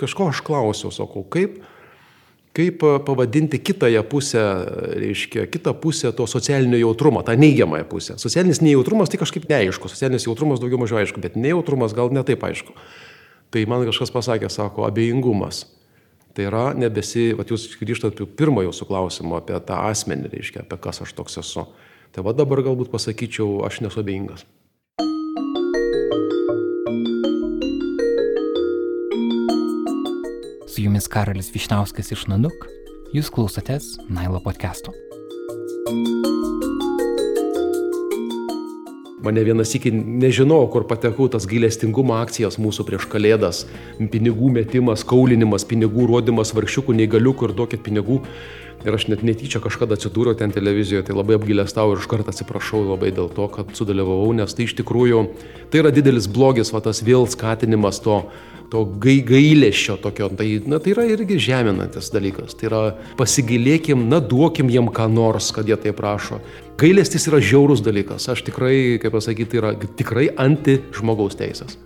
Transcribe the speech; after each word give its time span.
kažko 0.00 0.30
aš 0.32 0.40
klausiau, 0.46 0.92
sakau, 0.94 1.22
kaip, 1.30 1.60
kaip 2.56 2.82
pavadinti 3.06 3.60
kitąją 3.62 4.02
pusę, 4.10 4.42
reiškia, 5.00 5.46
kitą 5.52 5.74
pusę 5.80 6.12
to 6.16 6.26
socialinio 6.26 6.80
jautrumo, 6.80 7.22
tą 7.26 7.36
neigiamąją 7.38 7.84
pusę. 7.90 8.18
Socialinis 8.18 8.62
nejautrumas 8.64 9.12
tai 9.12 9.20
kažkaip 9.22 9.48
neaišku, 9.50 9.90
socialinis 9.92 10.26
jautrumas 10.26 10.62
daugiau 10.62 10.80
mažiau 10.82 11.00
aišku, 11.02 11.22
bet 11.22 11.36
nejautrumas 11.38 11.94
gal 11.96 12.10
netaip 12.14 12.42
aišku. 12.44 12.74
Tai 13.50 13.66
man 13.70 13.84
kažkas 13.88 14.12
pasakė, 14.14 14.50
sako, 14.50 14.86
abejingumas. 14.86 15.64
Tai 16.34 16.46
yra 16.46 16.64
nebesi, 16.78 17.32
va 17.34 17.42
jūs 17.46 17.72
grįžtat 17.80 18.14
prie 18.18 18.26
pirmo 18.38 18.62
jūsų 18.62 18.86
klausimo 18.86 19.38
apie 19.40 19.58
tą 19.66 19.80
asmenį, 19.90 20.30
reiškia, 20.30 20.62
apie 20.62 20.78
kas 20.82 21.02
aš 21.02 21.14
toks 21.18 21.40
esu. 21.42 21.66
Tai 22.14 22.26
va 22.26 22.34
dabar 22.34 22.62
galbūt 22.66 22.90
pasakyčiau, 22.92 23.60
aš 23.66 23.82
nesu 23.82 24.02
abejingas. 24.02 24.46
Su 30.80 30.84
jumis 30.84 31.08
Karolis 31.08 31.50
Višnauskas 31.52 32.08
iš 32.14 32.22
Nanuk, 32.30 32.62
jūs 33.12 33.28
klausotės 33.28 33.98
Nailo 34.08 34.38
podcast'o. 34.40 34.94
Mane 39.20 39.44
vienas 39.44 39.74
iki 39.76 39.92
nežinau, 39.92 40.62
kur 40.72 40.86
patekau 40.88 41.26
tas 41.28 41.44
gailestingumo 41.50 42.16
akcijas 42.16 42.56
mūsų 42.56 42.86
prieš 42.88 43.04
kalėdas. 43.12 43.60
Pinigų 44.14 44.54
metimas, 44.54 45.04
kaulinimas, 45.04 45.68
pinigų 45.68 46.08
rodimas 46.14 46.54
vargšiukų, 46.56 46.96
neįgaliukų 47.02 47.50
ir 47.50 47.54
duokit 47.60 47.84
pinigų. 47.84 48.22
Ir 48.80 48.96
aš 48.96 49.10
net 49.12 49.20
netyčia 49.26 49.60
kažkada 49.60 49.98
atsidūriau 49.98 50.38
ten 50.40 50.54
televizijoje, 50.54 51.04
tai 51.08 51.16
labai 51.16 51.36
apgailestau 51.36 51.90
ir 51.92 52.00
iš 52.00 52.06
karto 52.08 52.32
atsiprašau 52.32 52.86
labai 52.86 53.10
dėl 53.12 53.28
to, 53.36 53.48
kad 53.52 53.74
sudalyvavau, 53.76 54.30
nes 54.38 54.56
tai 54.56 54.64
iš 54.64 54.72
tikrųjų, 54.78 55.24
tai 55.68 55.82
yra 55.82 55.92
didelis 55.92 56.30
blogis, 56.30 56.72
va 56.72 56.80
tas 56.84 57.02
vėl 57.04 57.28
skatinimas 57.28 58.00
to, 58.00 58.22
to 58.72 58.86
gai, 59.02 59.18
gailėšio 59.26 59.98
tokio, 60.00 60.30
tai, 60.38 60.48
na, 60.70 60.80
tai 60.80 60.94
yra 60.94 61.04
irgi 61.12 61.36
žeminantis 61.50 62.08
dalykas. 62.14 62.56
Tai 62.56 62.70
yra 62.70 62.82
pasigailėkim, 63.20 64.06
na, 64.08 64.22
duokim 64.24 64.72
jiem 64.72 64.88
ką 64.94 65.10
nors, 65.12 65.50
kad 65.52 65.68
jie 65.68 65.76
tai 65.80 65.92
prašo. 65.96 66.40
Gailestis 66.80 67.28
yra 67.28 67.42
žiaurus 67.44 67.84
dalykas, 67.84 68.30
aš 68.32 68.46
tikrai, 68.48 68.96
kaip 69.02 69.12
pasakyti, 69.12 69.60
yra 69.60 69.74
tikrai 69.76 70.30
anti 70.40 70.80
žmogaus 70.96 71.36
teisės. 71.36 71.76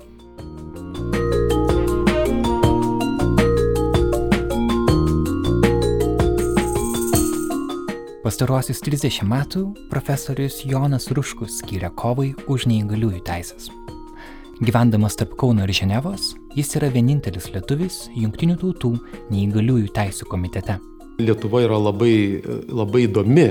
Pastaruosius 8.24 8.78
30 8.80 9.26
metų 9.28 9.62
profesorius 9.90 10.62
Jonas 10.64 11.10
Ruškus 11.12 11.58
skyrė 11.60 11.90
kovai 11.92 12.30
už 12.48 12.64
neįgaliųjų 12.70 13.18
teisės. 13.26 13.66
Gyvendamas 14.64 15.18
tarp 15.20 15.34
Kauno 15.36 15.66
ir 15.66 15.72
Ženevos, 15.76 16.30
jis 16.56 16.72
yra 16.78 16.88
vienintelis 16.94 17.50
lietuvis 17.52 17.98
Junktinių 18.16 18.56
tautų 18.62 18.94
neįgaliųjų 19.28 19.92
teisų 19.92 20.30
komitete. 20.30 20.78
Lietuva 21.20 21.66
yra 21.66 21.76
labai, 21.76 22.40
labai 22.72 23.04
įdomi 23.10 23.44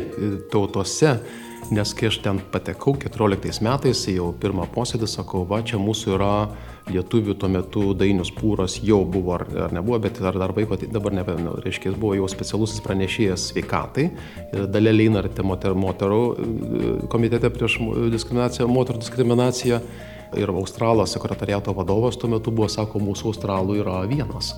tautose, 0.49 1.19
nes 1.69 1.93
kai 1.93 2.09
aš 2.09 2.23
ten 2.25 2.41
patekau 2.49 2.95
14 2.97 3.61
metais, 3.69 4.01
jau 4.09 4.31
pirmą 4.33 4.65
posėdį 4.73 5.11
sakau, 5.19 5.45
va 5.45 5.61
čia 5.61 5.77
mūsų 5.77 6.17
yra 6.17 6.33
lietuvių 6.91 7.35
tuo 7.39 7.49
metu 7.51 7.83
Dainius 7.95 8.31
Pūras 8.35 8.75
jau 8.83 9.01
buvo 9.07 9.37
ar, 9.37 9.45
ar 9.67 9.75
nebuvo, 9.75 9.99
bet 10.03 10.19
ar 10.25 10.35
dar 10.39 10.53
vaiko, 10.55 10.77
tai 10.79 10.89
dabar 10.91 11.15
nepamenu, 11.15 11.55
reiškia, 11.63 11.91
jis 11.91 11.99
buvo 11.99 12.17
jau 12.17 12.27
specialusis 12.31 12.83
pranešėjas 12.83 13.49
sveikatai 13.51 14.09
ir 14.51 14.67
dalė 14.71 14.95
Leinartė 14.97 15.45
moterų, 15.47 15.77
moterų 15.79 16.21
komitete 17.13 17.51
prieš 17.53 17.79
diskriminaciją, 18.13 18.67
moterų 18.71 19.03
diskriminaciją 19.03 19.79
ir 20.39 20.51
Australas 20.51 21.13
sekretariato 21.15 21.75
vadovas 21.77 22.17
tuo 22.19 22.31
metu 22.31 22.51
buvo, 22.51 22.67
sako, 22.71 22.99
mūsų 23.03 23.31
Australų 23.31 23.79
yra 23.83 24.01
vienas 24.09 24.53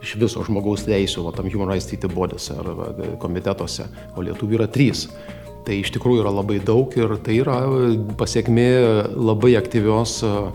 iš 0.00 0.14
viso 0.20 0.42
žmogaus 0.44 0.86
teisų, 0.86 1.26
va, 1.26 1.34
tam 1.36 1.48
Human 1.52 1.68
Rights 1.68 1.90
Treaty 1.90 2.08
bodėse 2.12 2.56
ar 2.56 2.70
komitetuose, 3.20 3.84
o 4.16 4.24
lietuvių 4.24 4.56
yra 4.56 4.68
trys. 4.72 5.06
Tai 5.66 5.76
iš 5.76 5.90
tikrųjų 5.92 6.22
yra 6.22 6.30
labai 6.32 6.56
daug 6.64 6.94
ir 6.96 7.18
tai 7.20 7.36
yra 7.42 7.58
pasiekmė 8.16 8.70
labai 9.12 9.52
aktyvios 9.58 10.14
uh, 10.24 10.48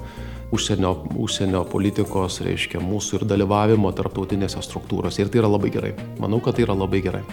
užsienio, 0.56 0.92
užsienio 1.20 1.64
politikos, 1.70 2.40
reiškia 2.46 2.80
mūsų 2.84 3.20
ir 3.20 3.26
dalyvavimo 3.30 3.92
tarptautinėse 3.96 4.64
struktūrose. 4.64 5.22
Ir 5.24 5.32
tai 5.32 5.42
yra 5.44 5.52
labai 5.52 5.72
gerai. 5.74 5.92
Manau, 6.22 6.40
kad 6.44 6.58
tai 6.58 6.66
yra 6.66 6.76
labai 6.78 7.02
gerai. 7.06 7.24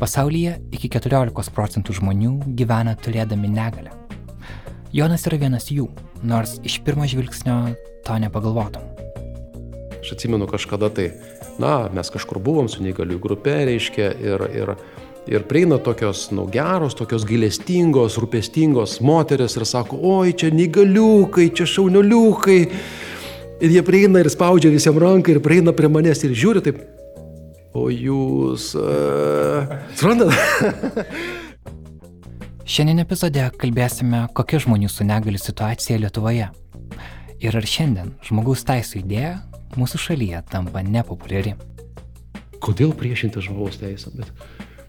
Pasaulyje 0.00 0.56
iki 0.74 0.90
14 0.90 1.52
procentų 1.54 1.94
žmonių 2.00 2.32
gyvena 2.58 2.96
turėdami 2.98 3.52
negalę. 3.52 3.92
Jonas 4.92 5.28
yra 5.28 5.38
vienas 5.44 5.68
jų, 5.72 5.86
nors 6.26 6.58
iš 6.66 6.80
pirmo 6.84 7.06
žvilgsnio 7.08 7.76
to 8.04 8.16
nepagalvotum. 8.24 8.88
Aš 10.02 10.16
atsimenu 10.16 10.48
kažkada 10.50 10.90
tai, 10.92 11.12
na, 11.62 11.86
mes 11.94 12.10
kažkur 12.10 12.42
buvom 12.42 12.68
su 12.68 12.82
neįgalių 12.82 13.20
grupė, 13.22 13.62
reiškia, 13.68 14.10
ir, 14.18 14.44
ir 14.50 14.74
Ir 15.30 15.44
prieina 15.46 15.78
tokios, 15.78 16.30
nu, 16.34 16.48
geros, 16.50 16.96
tokios 16.98 17.22
gailestingos, 17.22 18.16
rūpestingos 18.18 18.96
moteris 19.06 19.54
ir 19.54 19.64
sako, 19.68 20.00
oi, 20.18 20.32
čia 20.34 20.48
negaliukai, 20.50 21.46
čia 21.54 21.66
šaunioliukai. 21.70 22.58
Ir 23.62 23.76
jie 23.76 23.84
prieina 23.86 24.18
ir 24.18 24.30
spaudžia 24.34 24.72
visiems 24.74 24.98
ranką 24.98 25.30
ir 25.30 25.38
prieina 25.44 25.70
prie 25.76 25.86
manęs 25.86 26.24
ir 26.26 26.34
žiūri 26.34 26.64
taip, 26.66 26.80
o 27.78 27.86
jūs... 27.94 28.72
Uh, 28.74 29.70
suprantat? 29.94 30.34
Šiandien 32.72 33.04
epizode 33.04 33.46
kalbėsime, 33.62 34.24
kokia 34.34 34.58
žmonių 34.64 34.90
su 34.90 35.06
negali 35.06 35.38
situacija 35.38 36.00
Lietuvoje. 36.02 36.50
Ir 37.42 37.58
ar 37.58 37.66
šiandien 37.66 38.12
žmogaus 38.26 38.66
teisų 38.66 39.04
idėja 39.04 39.36
mūsų 39.78 40.02
šalyje 40.02 40.42
tampa 40.50 40.82
nepopuliari. 40.82 41.54
Kodėl 42.62 42.90
priešinti 42.98 43.42
žmogaus 43.46 43.78
teisę? 43.78 44.10
Bet 44.14 44.30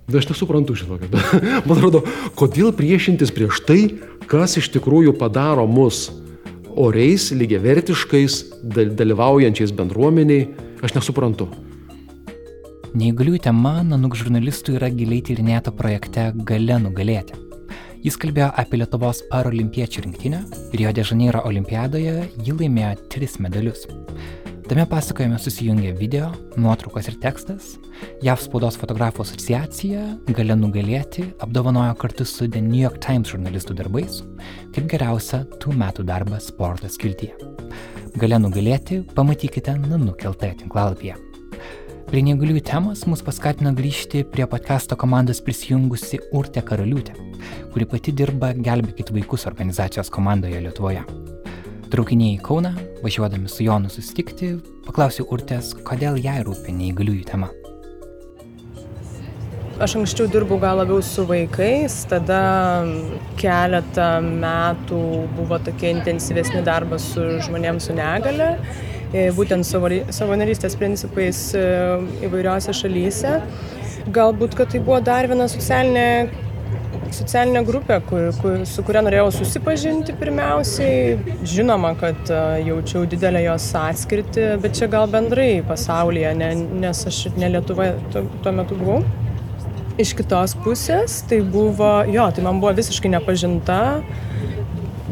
Bet 0.08 0.19
aš 0.19 0.30
nesuprantu 0.34 0.75
žinokit. 0.75 1.14
Man 1.68 1.78
atrodo, 1.78 2.03
kodėl 2.40 2.74
priešintis 2.75 3.31
prieš 3.31 3.62
tai, 3.68 3.81
kas 4.28 4.58
iš 4.59 4.72
tikrųjų 4.75 5.16
padaro 5.19 5.64
mus 5.69 6.09
oriais, 6.75 7.30
lygiavertiškais, 7.31 8.40
dalyvaujančiais 9.00 9.72
bendruomeniai, 9.78 10.50
aš 10.84 10.97
nesuprantu. 10.97 11.47
Neįgaliųjų 12.94 13.40
tema 13.47 13.80
Nanuk 13.88 14.18
žurnalistų 14.19 14.75
yra 14.78 14.92
giliai 14.94 15.24
tyrinėta 15.25 15.74
projekte 15.74 16.28
Gale 16.46 16.78
nugalėti. 16.84 17.40
Jis 18.03 18.19
kalbėjo 18.19 18.52
apie 18.59 18.81
Lietuvos 18.81 19.24
paralimpiečių 19.31 20.03
rinktinę 20.03 20.44
ir 20.75 20.84
jo 20.84 20.92
Dežaneiro 20.94 21.42
olimpiadoje 21.47 22.28
ji 22.44 22.58
laimėjo 22.59 22.97
tris 23.13 23.40
medalius. 23.42 23.88
Tame 24.63 24.85
pasakojime 24.85 25.40
susijungia 25.40 25.91
video, 25.94 26.29
nuotraukos 26.56 27.07
ir 27.12 27.18
tekstas. 27.19 27.74
JAV 28.24 28.40
spaudos 28.46 28.78
fotografų 28.79 29.25
asociacija 29.25 30.03
Galia 30.29 30.56
nugalėti 30.56 31.25
apdovanojo 31.44 31.97
kartu 32.00 32.24
su 32.24 32.47
The 32.47 32.62
New 32.63 32.79
York 32.79 33.01
Times 33.03 33.34
žurnalistų 33.34 33.75
darbais 33.81 34.22
kaip 34.72 34.88
geriausia 34.94 35.41
tų 35.59 35.75
metų 35.81 36.06
darbą 36.07 36.40
sporto 36.40 36.88
skiltyje. 36.88 37.35
Galia 38.16 38.40
nugalėti 38.40 39.01
pamatykite 39.18 39.75
nukeltą 39.84 40.53
tinklalapyje. 40.62 41.18
Prie 42.07 42.24
negaliųjų 42.24 42.63
temos 42.69 43.03
mus 43.09 43.25
paskatino 43.25 43.75
grįžti 43.75 44.24
prie 44.24 44.47
podcast'o 44.47 44.95
komandos 44.95 45.44
prisijungusi 45.44 46.22
Urte 46.31 46.63
Karaliūtė, 46.63 47.18
kuri 47.75 47.90
pati 47.90 48.16
dirba 48.16 48.53
Gelbėkit 48.56 49.12
vaikus 49.12 49.44
organizacijos 49.51 50.13
komandoje 50.13 50.63
Lietuvoje. 50.63 51.03
Traukiniai 51.94 52.40
į 52.40 52.42
Kauną, 52.42 52.72
važiuodami 53.04 53.46
su 53.54 53.62
Jonu 53.62 53.86
susitikti, 53.94 54.48
paklausiau 54.88 55.28
Urtės, 55.30 55.76
kodėl 55.86 56.16
jai 56.18 56.40
rūpi 56.42 56.74
neįgaliųjų 56.74 57.26
tema. 57.28 57.52
Aš 59.78 59.94
anksčiau 60.00 60.26
dirbau 60.34 60.58
gal 60.58 60.81
labiau 60.81 61.04
su 61.06 61.22
vaikais, 61.30 62.00
tada 62.09 62.40
keletą 63.38 64.08
metų 64.26 65.04
buvo 65.38 65.59
tokie 65.62 65.92
intensyvesni 65.94 66.64
darbas 66.66 67.12
su 67.14 67.28
žmonėms 67.46 67.86
su 67.92 67.98
negale, 68.00 68.56
e, 69.14 69.28
būtent 69.38 69.62
savanorystės 69.62 70.74
principais 70.81 71.44
e, 71.54 71.68
įvairiose 72.25 72.74
šalyse. 72.74 73.36
Galbūt, 74.18 74.57
kad 74.57 74.74
tai 74.74 74.81
buvo 74.81 74.98
dar 74.98 75.30
viena 75.30 75.45
socialinė 75.45 76.07
socialinė 77.15 77.63
grupė, 77.68 78.00
kur, 78.10 78.30
kur, 78.42 78.62
su 78.69 78.83
kuria 78.86 79.04
norėjau 79.06 79.30
susipažinti 79.38 80.15
pirmiausiai. 80.19 81.36
Žinoma, 81.48 81.94
kad 82.00 82.31
jaučiau 82.63 83.06
didelę 83.10 83.44
jos 83.45 83.69
atskirtį, 83.80 84.48
bet 84.63 84.77
čia 84.80 84.89
gal 84.92 85.07
bendrai 85.12 85.63
pasaulyje, 85.68 86.33
ne, 86.39 86.54
nes 86.83 87.04
aš 87.10 87.25
ne 87.38 87.51
Lietuvoje 87.56 87.95
tuo, 88.13 88.25
tuo 88.45 88.56
metu 88.56 88.80
buvau. 88.80 89.04
Iš 90.01 90.15
kitos 90.18 90.56
pusės 90.65 91.19
tai 91.30 91.44
buvo, 91.45 92.00
jo, 92.10 92.25
tai 92.33 92.45
man 92.45 92.62
buvo 92.63 92.74
visiškai 92.80 93.12
nepažinta. 93.13 93.81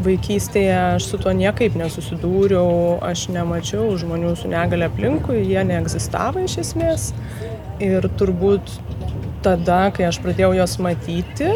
Vaikystėje 0.01 0.77
aš 0.95 1.12
su 1.12 1.19
tuo 1.21 1.33
niekaip 1.38 1.75
nesusidūriau, 1.77 2.97
aš 3.06 3.27
nemačiau 3.36 3.92
žmonių 4.01 4.33
su 4.39 4.50
negale 4.50 4.88
aplinkui, 4.89 5.44
jie 5.45 5.62
neegzistavo 5.69 6.42
iš 6.47 6.57
esmės. 6.63 7.12
Ir 7.81 8.09
turbūt 8.18 8.74
tada, 9.45 9.83
kai 9.94 10.07
aš 10.09 10.18
pradėjau 10.24 10.56
juos 10.57 10.75
matyti, 10.81 11.51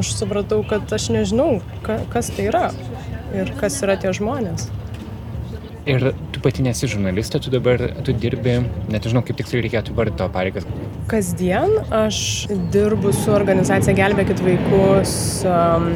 aš 0.00 0.12
supratau, 0.18 0.62
kad 0.68 0.92
aš 0.92 1.10
nežinau, 1.14 1.60
ka, 1.86 2.00
kas 2.12 2.30
tai 2.34 2.48
yra 2.50 2.68
ir 3.36 3.52
kas 3.60 3.80
yra 3.84 3.98
tie 4.00 4.12
žmonės. 4.16 4.68
Ir 5.88 6.10
tu 6.34 6.40
pati 6.44 6.60
nesi 6.60 6.88
žurnalistė, 6.90 7.40
tu 7.40 7.52
dabar, 7.52 7.80
tu 8.04 8.12
dirbi, 8.12 8.58
net 8.92 9.06
nežinau, 9.06 9.22
kaip 9.24 9.38
tiksliai 9.40 9.62
reikėtų 9.64 9.94
vardyti 9.96 10.20
tavo 10.20 10.32
pareigas. 10.34 10.66
Kasdien 11.08 11.78
aš 11.96 12.18
dirbu 12.74 13.14
su 13.16 13.32
organizacija 13.32 13.94
Gelbėkit 13.96 14.42
vaikus 14.44 15.14
um, 15.48 15.88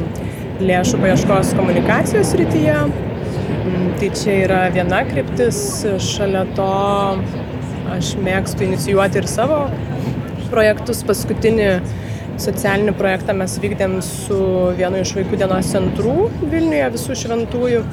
lėšų 0.65 1.01
paieškos 1.03 1.53
komunikacijos 1.59 2.33
rytyje. 2.41 2.79
Mm, 2.87 3.91
tai 4.01 4.09
čia 4.17 4.39
yra 4.47 4.63
viena 4.73 5.03
kryptis, 5.05 5.59
šalia 6.01 6.47
to 6.57 6.71
aš 7.93 8.15
mėgstu 8.23 8.65
inicijuoti 8.65 9.21
ir 9.21 9.29
savo 9.29 9.67
projektus. 10.49 11.05
Paskutinį 11.05 11.69
socialinį 12.41 12.93
projektą 12.97 13.35
mes 13.37 13.55
vykdėm 13.61 13.97
su 14.05 14.39
vienu 14.77 15.01
iš 15.03 15.13
vaikų 15.17 15.39
dienos 15.41 15.69
centrų 15.73 16.29
Vilniuje, 16.41 16.87
visų 16.95 17.17
šventųjų. 17.23 17.83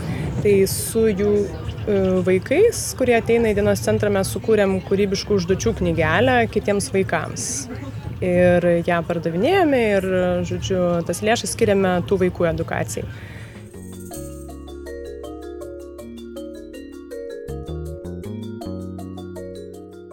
Tai 0.41 0.55
su 0.73 1.03
jų 1.11 1.33
e, 1.37 1.97
vaikais, 2.25 2.81
kurie 2.97 3.19
ateina 3.19 3.51
į 3.53 3.59
dienos 3.59 3.83
centrą, 3.85 4.09
mes 4.15 4.31
sukūrėm 4.33 4.79
kūrybiškų 4.87 5.37
užduočių 5.37 5.75
knygelę 5.83 6.37
kitiems 6.53 6.89
vaikams. 6.95 7.49
Ir 8.25 8.65
ją 8.85 9.01
pardavinėjome 9.09 9.83
ir, 9.97 10.07
žodžiu, 10.49 10.81
tas 11.09 11.21
lėšas 11.25 11.53
skiriame 11.57 11.99
tų 12.09 12.23
vaikų 12.25 12.49
edukacijai. 12.55 13.05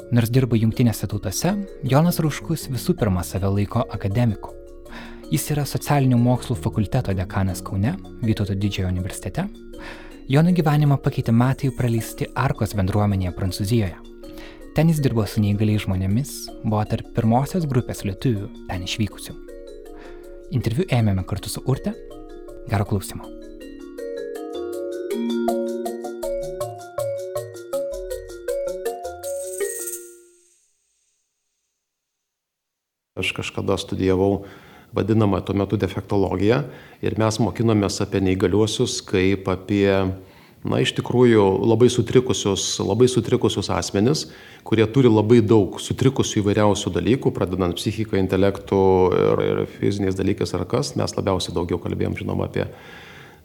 Nors 0.07 0.29
dirba 0.31 0.55
jungtinėse 0.55 1.07
tautose, 1.11 1.51
Jonas 1.83 2.21
Rūškus 2.23 2.69
visų 2.71 2.93
pirma 2.95 3.25
save 3.27 3.49
laiko 3.51 3.81
akademiku. 3.91 4.53
Jis 5.27 5.49
yra 5.51 5.65
socialinių 5.67 6.15
mokslų 6.21 6.55
fakulteto 6.63 7.11
dekanas 7.11 7.59
Kaune, 7.59 7.97
Vytauto 8.23 8.55
didžiojo 8.55 8.87
universitete. 8.87 9.49
Jono 10.31 10.55
gyvenimą 10.55 11.01
pakeitė 11.03 11.35
metai 11.35 11.73
praleisti 11.75 12.29
Arkos 12.39 12.75
bendruomenėje 12.79 13.35
Prancūzijoje. 13.35 13.97
Ten 14.79 14.93
jis 14.93 15.03
dirbo 15.03 15.27
su 15.27 15.43
neįgaliai 15.43 15.83
žmonėmis, 15.83 16.35
buvo 16.63 16.85
tarp 16.87 17.11
pirmosios 17.17 17.67
grupės 17.67 18.05
lietuvių 18.07 18.47
ten 18.69 18.87
išvykusių. 18.87 19.35
Interviu 20.55 20.87
ėmėme 20.87 21.27
kartu 21.27 21.51
su 21.51 21.65
Urte. 21.67 21.91
Gero 22.71 22.87
klausimo. 22.87 23.36
Kažkada 33.37 33.77
studijavau 33.79 34.45
vadinamą 34.95 35.41
tuo 35.45 35.55
metu 35.57 35.77
defektologiją 35.79 36.63
ir 37.05 37.17
mes 37.19 37.39
mokinomės 37.43 38.01
apie 38.03 38.21
neįgaliuosius 38.23 39.01
kaip 39.05 39.49
apie, 39.51 39.87
na, 40.63 40.79
iš 40.81 40.93
tikrųjų 40.97 41.43
labai 41.67 41.89
sutrikusius, 41.93 42.65
labai 42.83 43.09
sutrikusius 43.11 43.69
asmenis, 43.73 44.27
kurie 44.67 44.87
turi 44.91 45.11
labai 45.11 45.41
daug 45.45 45.79
sutrikusių 45.83 46.41
įvairiausių 46.41 46.93
dalykų, 46.97 47.33
pradedant 47.35 47.77
psichiką, 47.77 48.17
intelektų 48.21 48.83
ir, 49.17 49.43
ir 49.47 49.65
fiziniais 49.79 50.17
dalykais 50.17 50.55
ar 50.57 50.65
kas. 50.69 50.95
Mes 50.99 51.13
labiausiai 51.19 51.55
daugiau 51.55 51.79
kalbėjom, 51.83 52.17
žinoma, 52.23 52.49
apie 52.49 52.67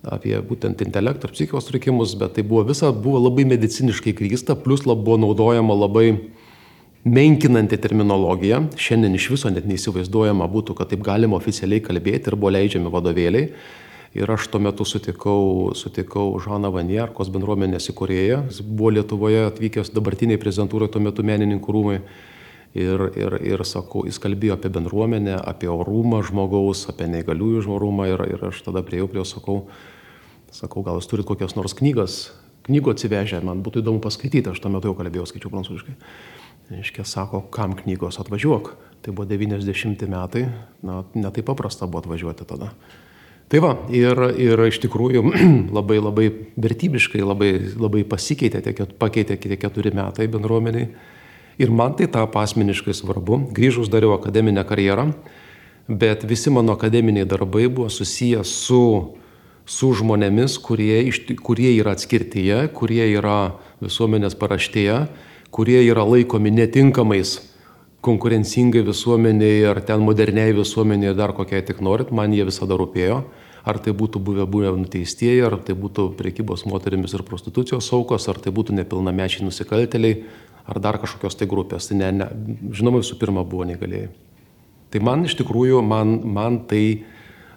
apie 0.02 0.34
būtent 0.42 0.80
intelektą 0.82 1.28
ir 1.28 1.34
psichikos 1.34 1.68
sutrikimus, 1.68 2.16
bet 2.18 2.34
tai 2.34 2.42
buvo 2.46 2.64
visa, 2.66 2.90
buvo 2.90 3.20
labai 3.22 3.44
mediciniškai 3.52 4.14
grįsta, 4.18 4.56
plus 4.58 4.82
buvo 4.82 5.14
naudojama 5.22 5.76
labai 5.78 6.08
menkinanti 7.04 7.76
terminologija. 7.76 8.62
Šiandien 8.78 9.14
iš 9.18 9.30
viso 9.34 9.50
net 9.50 9.66
neįsivaizduojama 9.66 10.46
būtų, 10.50 10.76
kad 10.78 10.92
taip 10.92 11.02
galima 11.06 11.38
oficialiai 11.38 11.82
kalbėti 11.82 12.30
ir 12.30 12.36
buvo 12.38 12.52
leidžiami 12.54 12.92
vadovėliai. 12.92 13.48
Ir 14.12 14.28
aš 14.28 14.50
tuo 14.52 14.60
metu 14.60 14.84
sutikau, 14.84 15.72
sutikau 15.74 16.26
Žaną 16.44 16.68
Vanierkos 16.74 17.30
bendruomenės 17.32 17.88
įkūrėją. 17.94 18.42
Jis 18.50 18.60
buvo 18.60 18.90
Lietuvoje 18.92 19.46
atvykęs 19.48 19.90
dabartiniai 19.96 20.40
prezidentūrai 20.40 20.90
tuo 20.92 21.00
metu 21.00 21.24
menininkų 21.24 21.74
rūmai. 21.74 22.02
Ir, 22.76 23.06
ir, 23.20 23.36
ir 23.44 23.64
sakau, 23.68 24.04
jis 24.08 24.20
kalbėjo 24.20 24.54
apie 24.56 24.70
bendruomenę, 24.72 25.34
apie 25.48 25.68
orumą 25.68 26.22
žmogaus, 26.24 26.86
apie 26.92 27.08
neįgaliųjų 27.08 27.64
žmorumą. 27.66 28.06
Ir, 28.12 28.22
ir 28.36 28.46
aš 28.52 28.62
tada 28.68 28.84
prieėjau 28.84 29.08
prie 29.12 29.20
jo, 29.20 29.26
sakau, 29.28 29.56
sakau, 30.52 30.84
gal 30.84 31.00
jūs 31.00 31.08
turite 31.08 31.28
kokias 31.28 31.56
nors 31.56 31.76
knygas, 31.76 32.20
knygų 32.68 32.94
atsivežę, 32.94 33.42
man 33.44 33.64
būtų 33.64 33.82
įdomu 33.82 34.00
paskaityti, 34.04 34.52
aš 34.52 34.60
tuo 34.60 34.72
metu 34.72 34.92
jau 34.92 34.96
kalbėjau, 34.96 35.28
skaičiau 35.28 35.52
prancūziškai. 35.52 35.96
Reiškia, 36.70 37.04
sako, 37.04 37.42
kam 37.50 37.74
knygos 37.76 38.20
atvažiuok. 38.22 38.74
Tai 39.02 39.14
buvo 39.14 39.26
90 39.26 40.06
metai, 40.06 40.44
na, 40.82 41.02
netai 41.14 41.42
paprasta 41.42 41.88
buvo 41.90 42.04
atvažiuoti 42.04 42.46
tada. 42.46 42.70
Tai 43.50 43.60
va, 43.60 43.72
ir, 43.92 44.16
ir 44.40 44.60
iš 44.68 44.78
tikrųjų 44.84 45.24
labai 45.76 45.98
labai 46.00 46.28
vertybiškai, 46.62 47.24
labai, 47.26 47.50
labai 47.76 48.04
pasikeitė, 48.08 48.62
tie, 48.62 48.86
pakeitė 48.98 49.36
tie 49.42 49.58
keturi 49.60 49.92
metai 49.92 50.28
bendruomeniai. 50.30 50.86
Ir 51.60 51.72
man 51.74 51.96
tai 51.98 52.06
tapo 52.08 52.40
asmeniškai 52.40 52.94
svarbu. 52.96 53.42
Grįžus 53.52 53.90
dariau 53.92 54.14
akademinę 54.14 54.62
karjerą, 54.64 55.10
bet 55.90 56.24
visi 56.24 56.54
mano 56.54 56.72
akademiniai 56.78 57.28
darbai 57.28 57.66
buvo 57.68 57.90
susiję 57.92 58.40
su, 58.48 58.80
su 59.66 59.90
žmonėmis, 59.98 60.56
kurie, 60.62 61.02
kurie 61.42 61.74
yra 61.74 61.92
atskirtyje, 61.98 62.62
kurie 62.72 63.04
yra 63.10 63.58
visuomenės 63.82 64.38
paraštėje 64.38 65.02
kurie 65.52 65.82
yra 65.84 66.04
laikomi 66.08 66.50
netinkamais 66.50 67.36
konkurencingai 68.02 68.82
visuomeniai 68.86 69.66
ar 69.70 69.80
ten 69.84 70.00
moderniai 70.02 70.54
visuomeniai 70.56 71.14
dar 71.14 71.34
kokiai 71.36 71.62
tik 71.62 71.82
norit, 71.84 72.10
man 72.10 72.32
jie 72.32 72.46
visada 72.48 72.78
rūpėjo. 72.80 73.22
Ar 73.62 73.78
tai 73.78 73.92
būtų 73.94 74.18
buvę 74.18 74.42
buvę 74.50 74.72
nuteistieji, 74.74 75.44
ar 75.46 75.54
tai 75.62 75.76
būtų 75.78 76.08
priekybos 76.18 76.64
moterimis 76.66 77.12
ir 77.14 77.22
prostitucijos 77.22 77.92
aukos, 77.94 78.26
ar 78.26 78.40
tai 78.42 78.50
būtų 78.50 78.74
nepilnamečiai 78.80 79.44
nusikalteliai, 79.46 80.24
ar 80.66 80.80
dar 80.82 80.98
kažkokios 80.98 81.38
tai 81.38 81.46
grupės. 81.46 81.86
Tai 81.86 82.00
ne, 82.00 82.08
ne, 82.16 82.26
žinoma, 82.74 83.04
visų 83.04 83.20
pirma 83.20 83.44
buvo 83.46 83.68
negalėjai. 83.68 84.08
Tai 84.90 85.02
man 85.06 85.22
iš 85.28 85.36
tikrųjų, 85.38 85.78
man, 85.86 86.16
man, 86.26 86.58
tai, 86.66 87.04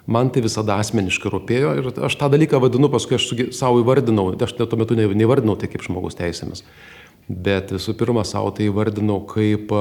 man 0.06 0.30
tai 0.30 0.44
visada 0.46 0.78
asmeniškai 0.78 1.32
rūpėjo 1.32 1.74
ir 1.80 1.90
aš 2.06 2.20
tą 2.20 2.30
dalyką 2.36 2.62
vadinu, 2.62 2.92
paskui 2.92 3.18
aš 3.18 3.26
savo 3.58 3.82
įvardinau, 3.82 4.28
aš 4.46 4.54
tuo 4.60 4.78
metu 4.78 4.94
neįvardinau 4.94 5.58
tai 5.58 5.72
kaip 5.72 5.82
žmogus 5.88 6.14
teisėmis 6.22 6.62
bet 7.28 7.72
visų 7.74 7.96
pirma 7.98 8.24
savo 8.26 8.52
tai 8.54 8.68
įvardinau 8.70 9.20
kaip 9.28 9.72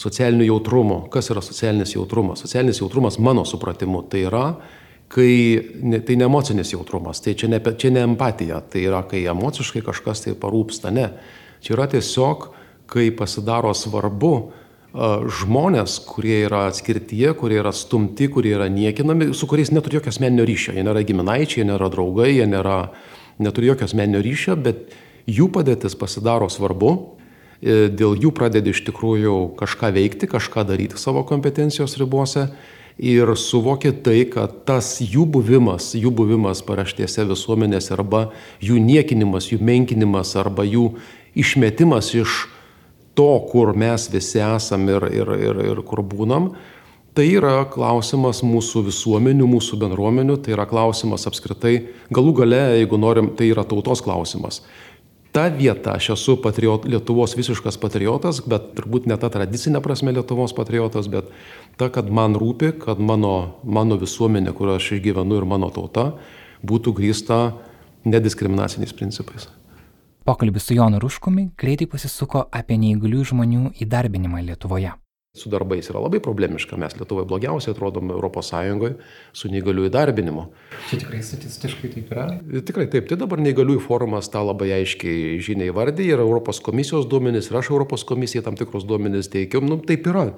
socialinių 0.00 0.46
jautrumų. 0.48 1.00
Kas 1.12 1.28
yra 1.32 1.42
socialinis 1.44 1.94
jautrumas? 1.96 2.40
Socialinis 2.44 2.80
jautrumas 2.80 3.18
mano 3.20 3.44
supratimu 3.44 4.04
tai 4.10 4.24
yra, 4.28 4.44
kai 5.10 5.32
ne, 5.82 6.00
tai 6.06 6.16
ne 6.16 6.28
emocinis 6.28 6.72
jautrumas, 6.72 7.20
tai 7.20 7.34
čia 7.36 7.50
ne, 7.50 7.60
čia 7.60 7.90
ne 7.92 8.04
empatija, 8.06 8.62
tai 8.70 8.86
yra, 8.86 9.02
kai 9.10 9.24
emociškai 9.28 9.82
kažkas 9.84 10.24
tai 10.24 10.36
parūpsta, 10.38 10.92
ne. 10.94 11.10
Čia 11.60 11.74
yra 11.76 11.88
tiesiog, 11.90 12.48
kai 12.90 13.10
pasidaro 13.14 13.74
svarbu 13.76 14.34
žmonės, 14.90 16.00
kurie 16.08 16.40
yra 16.48 16.64
atskirtie, 16.66 17.28
kurie 17.38 17.60
yra 17.60 17.70
stumti, 17.74 18.26
kurie 18.32 18.56
yra 18.56 18.66
niekinami, 18.72 19.30
su 19.38 19.46
kuriais 19.46 19.70
neturi 19.70 20.00
jokio 20.00 20.10
asmeninio 20.10 20.46
ryšio. 20.48 20.74
Jie 20.74 20.82
nėra 20.86 21.04
giminaičiai, 21.06 21.62
jie 21.62 21.68
nėra 21.68 21.90
draugai, 21.92 22.32
jie 22.32 22.48
nėra, 22.50 22.78
neturi 23.38 23.70
jokio 23.70 23.86
asmeninio 23.86 24.22
ryšio, 24.24 24.56
bet 24.58 24.96
jų 25.28 25.48
padėtis 25.52 25.96
pasidaro 25.98 26.48
svarbu, 26.52 26.92
e, 27.60 27.88
dėl 27.92 28.16
jų 28.20 28.32
pradedi 28.36 28.74
iš 28.74 28.84
tikrųjų 28.88 29.56
kažką 29.60 29.92
veikti, 29.96 30.30
kažką 30.30 30.64
daryti 30.68 31.00
savo 31.00 31.24
kompetencijos 31.28 31.98
ribose 32.00 32.48
ir 33.00 33.32
suvoki 33.36 33.92
tai, 34.04 34.24
kad 34.28 34.64
tas 34.68 34.98
jų 35.00 35.26
buvimas, 35.26 35.94
jų 35.96 36.12
buvimas 36.12 36.60
paraštėse 36.66 37.24
visuomenėse 37.28 37.94
arba 37.96 38.28
jų 38.60 38.80
niekinimas, 38.82 39.52
jų 39.52 39.60
menkinimas 39.64 40.36
arba 40.36 40.66
jų 40.68 40.92
išmetimas 41.34 42.12
iš 42.14 42.42
to, 43.16 43.30
kur 43.50 43.72
mes 43.76 44.08
visi 44.12 44.42
esam 44.44 44.88
ir, 44.88 45.08
ir, 45.12 45.32
ir, 45.48 45.64
ir 45.72 45.82
kur 45.86 46.04
būnam, 46.04 46.52
Tai 47.10 47.24
yra 47.26 47.64
klausimas 47.66 48.38
mūsų 48.46 48.84
visuomenių, 48.86 49.48
mūsų 49.50 49.80
bendruomenių, 49.80 50.36
tai 50.44 50.52
yra 50.54 50.62
klausimas 50.70 51.26
apskritai, 51.26 51.72
galų 52.14 52.36
gale, 52.38 52.60
jeigu 52.78 53.00
norim, 53.02 53.32
tai 53.34 53.48
yra 53.50 53.64
tautos 53.66 53.98
klausimas 54.06 54.60
ta 55.32 55.46
vieta, 55.48 55.94
aš 55.98 56.10
esu 56.16 56.36
patriot, 56.42 56.86
Lietuvos 56.90 57.36
visiškas 57.38 57.78
patriotas, 57.80 58.42
bet 58.46 58.72
turbūt 58.78 59.06
ne 59.10 59.16
ta 59.20 59.30
tradicinė 59.32 59.82
prasme 59.84 60.14
Lietuvos 60.14 60.54
patriotas, 60.56 61.08
bet 61.10 61.30
ta, 61.80 61.90
kad 61.92 62.10
man 62.10 62.36
rūpi, 62.38 62.72
kad 62.82 62.98
mano, 62.98 63.60
mano 63.64 63.98
visuomenė, 64.00 64.54
kur 64.56 64.74
aš 64.76 64.92
išgyvenu 64.98 65.40
ir 65.40 65.48
mano 65.48 65.70
tauta, 65.74 66.12
būtų 66.66 66.94
grįsta 66.98 67.40
nediskriminaciniais 68.04 68.94
principais. 68.96 69.48
Pokalbis 70.24 70.66
su 70.68 70.74
Jonu 70.76 71.00
Ruškumi 71.00 71.50
greitai 71.58 71.88
pasisuko 71.88 72.44
apie 72.52 72.76
neįgalių 72.80 73.22
žmonių 73.32 73.70
įdarbinimą 73.80 74.44
Lietuvoje. 74.50 74.92
Su 75.32 75.48
darbais 75.48 75.86
yra 75.86 76.00
labai 76.02 76.18
problemiška. 76.18 76.74
Mes 76.76 76.96
Lietuvoje 76.98 77.28
blogiausiai 77.30 77.70
atrodom 77.70 78.10
ES 78.10 78.48
su 79.38 79.50
neįgalių 79.52 79.84
įdarbinimu. 79.86 80.42
Čia 80.88 80.98
tikrai 81.04 81.20
statistiškai 81.22 81.90
taip 81.92 82.10
yra? 82.10 82.24
Tikrai 82.66 82.88
taip. 82.90 83.06
Tai 83.06 83.20
dabar 83.20 83.38
neįgaliųjų 83.38 83.84
forumas 83.84 84.26
tą 84.32 84.42
labai 84.42 84.72
aiškiai 84.80 85.38
žinia 85.38 85.68
įvardyja 85.70 86.16
ir 86.16 86.24
Europos 86.24 86.58
komisijos 86.66 87.06
duomenys, 87.06 87.52
ir 87.52 87.60
aš 87.60 87.70
Europos 87.70 88.02
komisijai 88.08 88.42
tam 88.48 88.58
tikrus 88.58 88.88
duomenys 88.90 89.30
teikiau. 89.30 89.62
Nu, 89.62 89.78
taip 89.78 90.10
yra. 90.10 90.32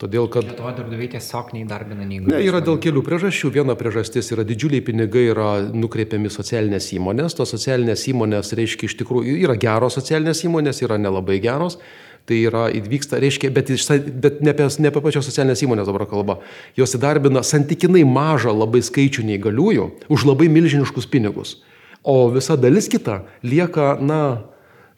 Todėl, 0.00 0.30
kad... 0.32 0.48
Lietuva 0.48 0.72
darbdaviai 0.78 1.12
tiesiog 1.18 1.52
neįdarbina 1.52 2.08
neįgalių. 2.08 2.32
Ne, 2.32 2.42
yra 2.48 2.64
dėl 2.64 2.80
kelių 2.80 3.04
priežasčių. 3.04 3.52
Viena 3.52 3.76
priežastis 3.76 4.32
yra 4.32 4.48
didžiuliai 4.48 4.80
pinigai 4.86 5.28
yra 5.34 5.52
nukreipiami 5.76 6.32
socialinės 6.32 6.88
įmonės. 6.96 7.36
Tos 7.36 7.52
socialinės 7.52 8.08
įmonės, 8.14 8.56
reiškia, 8.56 8.88
iš 8.88 8.96
tikrųjų 9.02 9.42
yra 9.44 9.60
geros 9.60 9.98
socialinės 10.00 10.46
įmonės, 10.48 10.86
yra 10.86 10.96
nelabai 11.02 11.42
geros 11.44 11.82
tai 12.28 12.42
yra 12.48 12.66
įvyksta, 12.76 13.18
reiškia, 13.22 13.50
bet, 13.54 13.72
bet 14.20 14.42
ne, 14.44 14.52
apie, 14.52 14.68
ne 14.82 14.90
apie 14.92 15.02
pačios 15.04 15.26
socialinės 15.28 15.64
įmonės 15.64 15.88
dabar 15.88 16.04
kalba. 16.10 16.38
Jos 16.76 16.94
įdarbina 16.98 17.42
santykinai 17.46 18.04
mažą 18.08 18.52
labai 18.52 18.82
skaičių 18.84 19.24
neįgaliųjų 19.30 19.88
už 20.12 20.26
labai 20.28 20.50
milžiniškus 20.52 21.08
pinigus. 21.10 21.56
O 22.04 22.28
visa 22.32 22.56
dalis 22.60 22.88
kita 22.92 23.22
lieka, 23.42 23.96
na, 24.00 24.44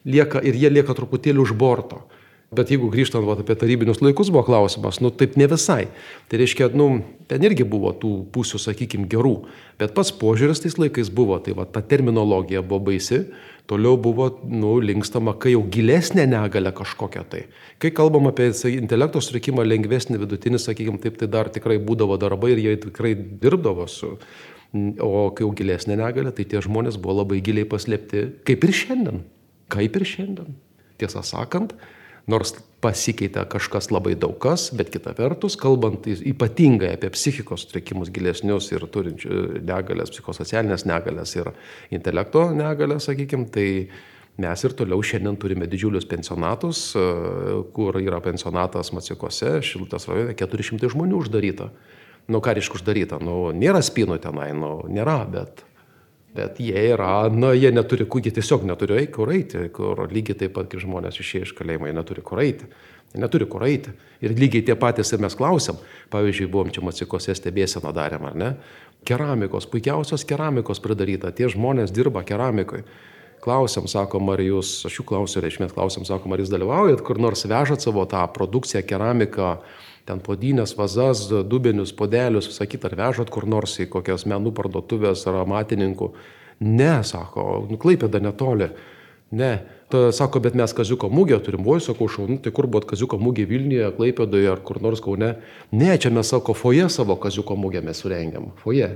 lieka 0.05 0.43
ir 0.43 0.59
jie 0.59 0.71
lieka 0.71 0.95
truputėlį 0.97 1.45
už 1.45 1.55
borto. 1.57 2.03
Bet 2.51 2.67
jeigu 2.67 2.89
grįžtant 2.91 3.23
va, 3.23 3.37
apie 3.39 3.55
tarybinius 3.55 4.01
laikus 4.03 4.27
buvo 4.27 4.41
klausimas, 4.43 4.97
nu 4.99 5.07
taip 5.15 5.37
ne 5.39 5.45
visai. 5.47 5.85
Tai 6.27 6.39
reiškia, 6.41 6.65
nu, 6.75 6.87
ten 7.29 7.45
irgi 7.47 7.63
buvo 7.63 7.93
tų 7.95 8.09
pusių, 8.35 8.59
sakykime, 8.59 9.05
gerų. 9.07 9.37
Bet 9.79 9.93
pats 9.95 10.09
požiūris 10.19 10.59
tais 10.59 10.75
laikais 10.75 11.07
buvo, 11.15 11.37
tai 11.39 11.55
va, 11.55 11.63
ta 11.63 11.79
terminologija 11.79 12.59
buvo 12.59 12.89
baisi, 12.89 13.21
toliau 13.71 13.95
buvo, 13.95 14.25
nu, 14.51 14.73
linkstama, 14.83 15.31
kai 15.39 15.53
jau 15.53 15.61
gilesnė 15.71 16.25
negalė 16.27 16.73
kažkokia 16.75 17.23
tai. 17.31 17.45
Kai 17.79 17.93
kalbam 17.95 18.27
apie 18.27 18.49
intelekto 18.73 19.21
sutrikimą 19.23 19.63
lengvesnį, 19.69 20.19
vidutinį, 20.25 20.59
sakykime, 20.59 20.99
taip, 21.07 21.15
tai 21.23 21.31
dar 21.31 21.47
tikrai 21.55 21.79
būdavo 21.79 22.19
darbai 22.19 22.51
ir 22.57 22.61
jie 22.65 22.75
tikrai 22.89 23.13
dirbdavo 23.15 23.87
su. 23.87 24.11
O 24.99 25.23
kai 25.31 25.47
jau 25.47 25.53
gilesnė 25.55 25.95
negalė, 26.03 26.35
tai 26.35 26.49
tie 26.51 26.59
žmonės 26.67 26.99
buvo 26.99 27.21
labai 27.21 27.39
giliai 27.47 27.71
paslėpti, 27.71 28.27
kaip 28.43 28.67
ir 28.67 28.77
šiandien. 28.83 29.25
Kaip 29.71 29.95
ir 29.95 30.07
šiandien. 30.17 30.61
Tiesą 30.99 31.23
sakant, 31.23 31.77
Nors 32.31 32.53
pasikeitė 32.81 33.43
kažkas 33.49 33.89
labai 33.93 34.13
daug 34.19 34.37
kas, 34.41 34.69
bet 34.77 34.89
kita 34.93 35.13
vertus, 35.17 35.57
kalbant 35.59 36.07
ypatingai 36.07 36.95
apie 36.95 37.11
psichikos 37.13 37.65
sutrikimus 37.65 38.11
gilesnius 38.13 38.71
ir 38.71 38.85
turinčių 38.93 39.61
negalės, 39.67 40.13
psichosocialinės 40.15 40.87
negalės 40.89 41.35
ir 41.37 41.51
intelekto 41.93 42.47
negalės, 42.57 43.09
sakykime, 43.09 43.49
tai 43.53 43.67
mes 44.41 44.65
ir 44.65 44.75
toliau 44.77 45.03
šiandien 45.05 45.37
turime 45.41 45.67
didžiulius 45.69 46.07
pensionatus, 46.09 46.83
kur 47.75 47.99
yra 48.01 48.21
pensionatas 48.23 48.93
Macikose, 48.95 49.57
Šiltas 49.65 50.07
rajone, 50.09 50.37
400 50.39 50.93
žmonių 50.95 51.19
uždaryta. 51.25 51.69
Nu, 52.31 52.39
ką 52.41 52.55
reiškia 52.55 52.79
uždaryta? 52.79 53.19
Nu, 53.21 53.49
nėra 53.57 53.81
spynų 53.83 54.21
tenai, 54.23 54.51
nu, 54.57 54.77
nėra, 54.89 55.19
bet 55.29 55.65
Bet 56.31 56.61
jie 56.63 56.79
yra, 56.93 57.25
na, 57.35 57.51
jie 57.51 57.73
neturi, 57.75 58.05
jie 58.07 58.31
tiesiog 58.31 58.63
neturi 58.63 59.03
kur 59.11 59.33
eiti, 59.33 59.65
kur 59.75 59.99
lygiai 60.07 60.37
taip 60.39 60.53
pat, 60.55 60.69
kaip 60.71 60.79
žmonės 60.79 61.19
išėję 61.19 61.49
iš 61.49 61.51
kalėjimo, 61.57 61.89
jie 61.89 61.95
neturi 61.97 62.23
kur 62.23 62.39
eiti. 62.39 62.69
Jie 63.11 63.19
neturi 63.19 63.47
kur 63.51 63.65
eiti. 63.67 63.91
Ir 64.23 64.37
lygiai 64.39 64.63
tie 64.63 64.77
patys 64.79 65.11
ir 65.11 65.19
mes 65.19 65.35
klausim, 65.35 65.81
pavyzdžiui, 66.13 66.47
buvom 66.53 66.71
čia 66.71 66.85
Macikose 66.87 67.35
stebėseną 67.35 67.91
darėm, 67.95 68.29
ar 68.29 68.37
ne? 68.39 68.51
Keramikos, 69.07 69.67
puikiausios 69.67 70.23
keramikos 70.29 70.79
pridaryta, 70.79 71.33
tie 71.35 71.49
žmonės 71.51 71.91
dirba 71.91 72.23
keramikoje. 72.23 72.85
Klausim, 73.41 73.89
sakom, 73.89 74.29
ar 74.31 74.39
jūs, 74.45 74.75
aš 74.87 74.99
jų 74.99 75.07
klausiu, 75.09 75.41
reikšmės 75.41 75.73
klausim, 75.73 76.05
sakom, 76.07 76.31
ar 76.31 76.43
jūs 76.43 76.51
dalyvaujat, 76.53 77.01
kur 77.03 77.19
nors 77.19 77.41
vežat 77.49 77.81
savo 77.81 78.05
tą 78.07 78.21
produkciją, 78.31 78.83
keramiką, 78.85 79.55
ten 80.07 80.21
podynės, 80.23 80.75
vazas, 80.77 81.25
dubenius, 81.47 81.93
podelius, 81.95 82.49
kitą, 82.59 82.91
ar 82.91 82.97
vežat 82.99 83.31
kur 83.33 83.47
nors 83.49 83.77
į 83.81 83.89
kokias 83.91 84.25
menų 84.29 84.53
parduotuvės 84.57 85.25
ar 85.29 85.41
amatininkų. 85.43 86.11
Ne, 86.61 86.95
sako, 87.07 87.65
nuklaipėda 87.71 88.21
netoli. 88.21 88.69
Ne. 89.31 89.53
Ta, 89.91 90.09
sako, 90.15 90.39
bet 90.43 90.55
mes 90.55 90.71
kaziuko 90.75 91.09
mūgę 91.11 91.39
turim, 91.43 91.65
oi, 91.67 91.79
sakau, 91.83 92.07
šaunu, 92.11 92.37
tai 92.43 92.53
kur 92.55 92.67
buvo 92.71 92.85
kaziuko 92.87 93.17
mūgė 93.19 93.45
Vilniuje, 93.47 93.89
Klaipėdoje 93.97 94.51
ar 94.51 94.61
kur 94.63 94.79
nors 94.83 95.01
Kaune. 95.03 95.33
Ne, 95.75 95.89
čia 95.99 96.11
mes, 96.13 96.29
sako, 96.31 96.55
foje 96.55 96.87
savo 96.91 97.17
kaziuko 97.19 97.57
mūgę 97.59 97.83
mes 97.83 97.99
surengiam. 98.03 98.51
Foje. 98.63 98.91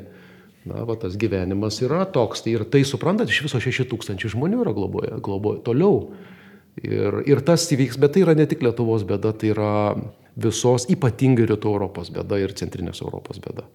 Na, 0.66 0.82
va, 0.88 0.96
tas 1.00 1.18
gyvenimas 1.20 1.78
yra 1.86 2.06
toks. 2.10 2.42
Tai 2.46 2.56
ir 2.56 2.64
tai 2.72 2.82
suprantat, 2.88 3.30
iš 3.30 3.44
viso 3.46 3.62
6 3.62 3.86
tūkstančių 3.92 4.32
žmonių 4.34 4.64
yra 4.64 4.74
globoje, 4.76 5.12
globoje 5.24 5.62
toliau. 5.68 6.00
Ir, 6.82 7.22
ir 7.30 7.44
tas 7.46 7.68
įvyks, 7.72 8.00
bet 8.02 8.16
tai 8.16 8.24
yra 8.26 8.36
ne 8.36 8.48
tik 8.50 8.64
Lietuvos 8.66 9.06
bėda, 9.08 9.32
tai 9.40 9.54
yra 9.54 9.76
visos 10.36 10.88
ypatingai 10.92 11.48
rytų 11.50 11.72
Europos 11.76 12.12
bėda 12.14 12.40
ir 12.42 12.54
centrinės 12.58 13.02
Europos 13.04 13.40
bėda. 13.44 13.66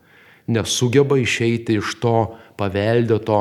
Nesugeba 0.50 1.18
išeiti 1.20 1.78
iš 1.80 1.96
to 2.02 2.14
paveldėto 2.60 3.40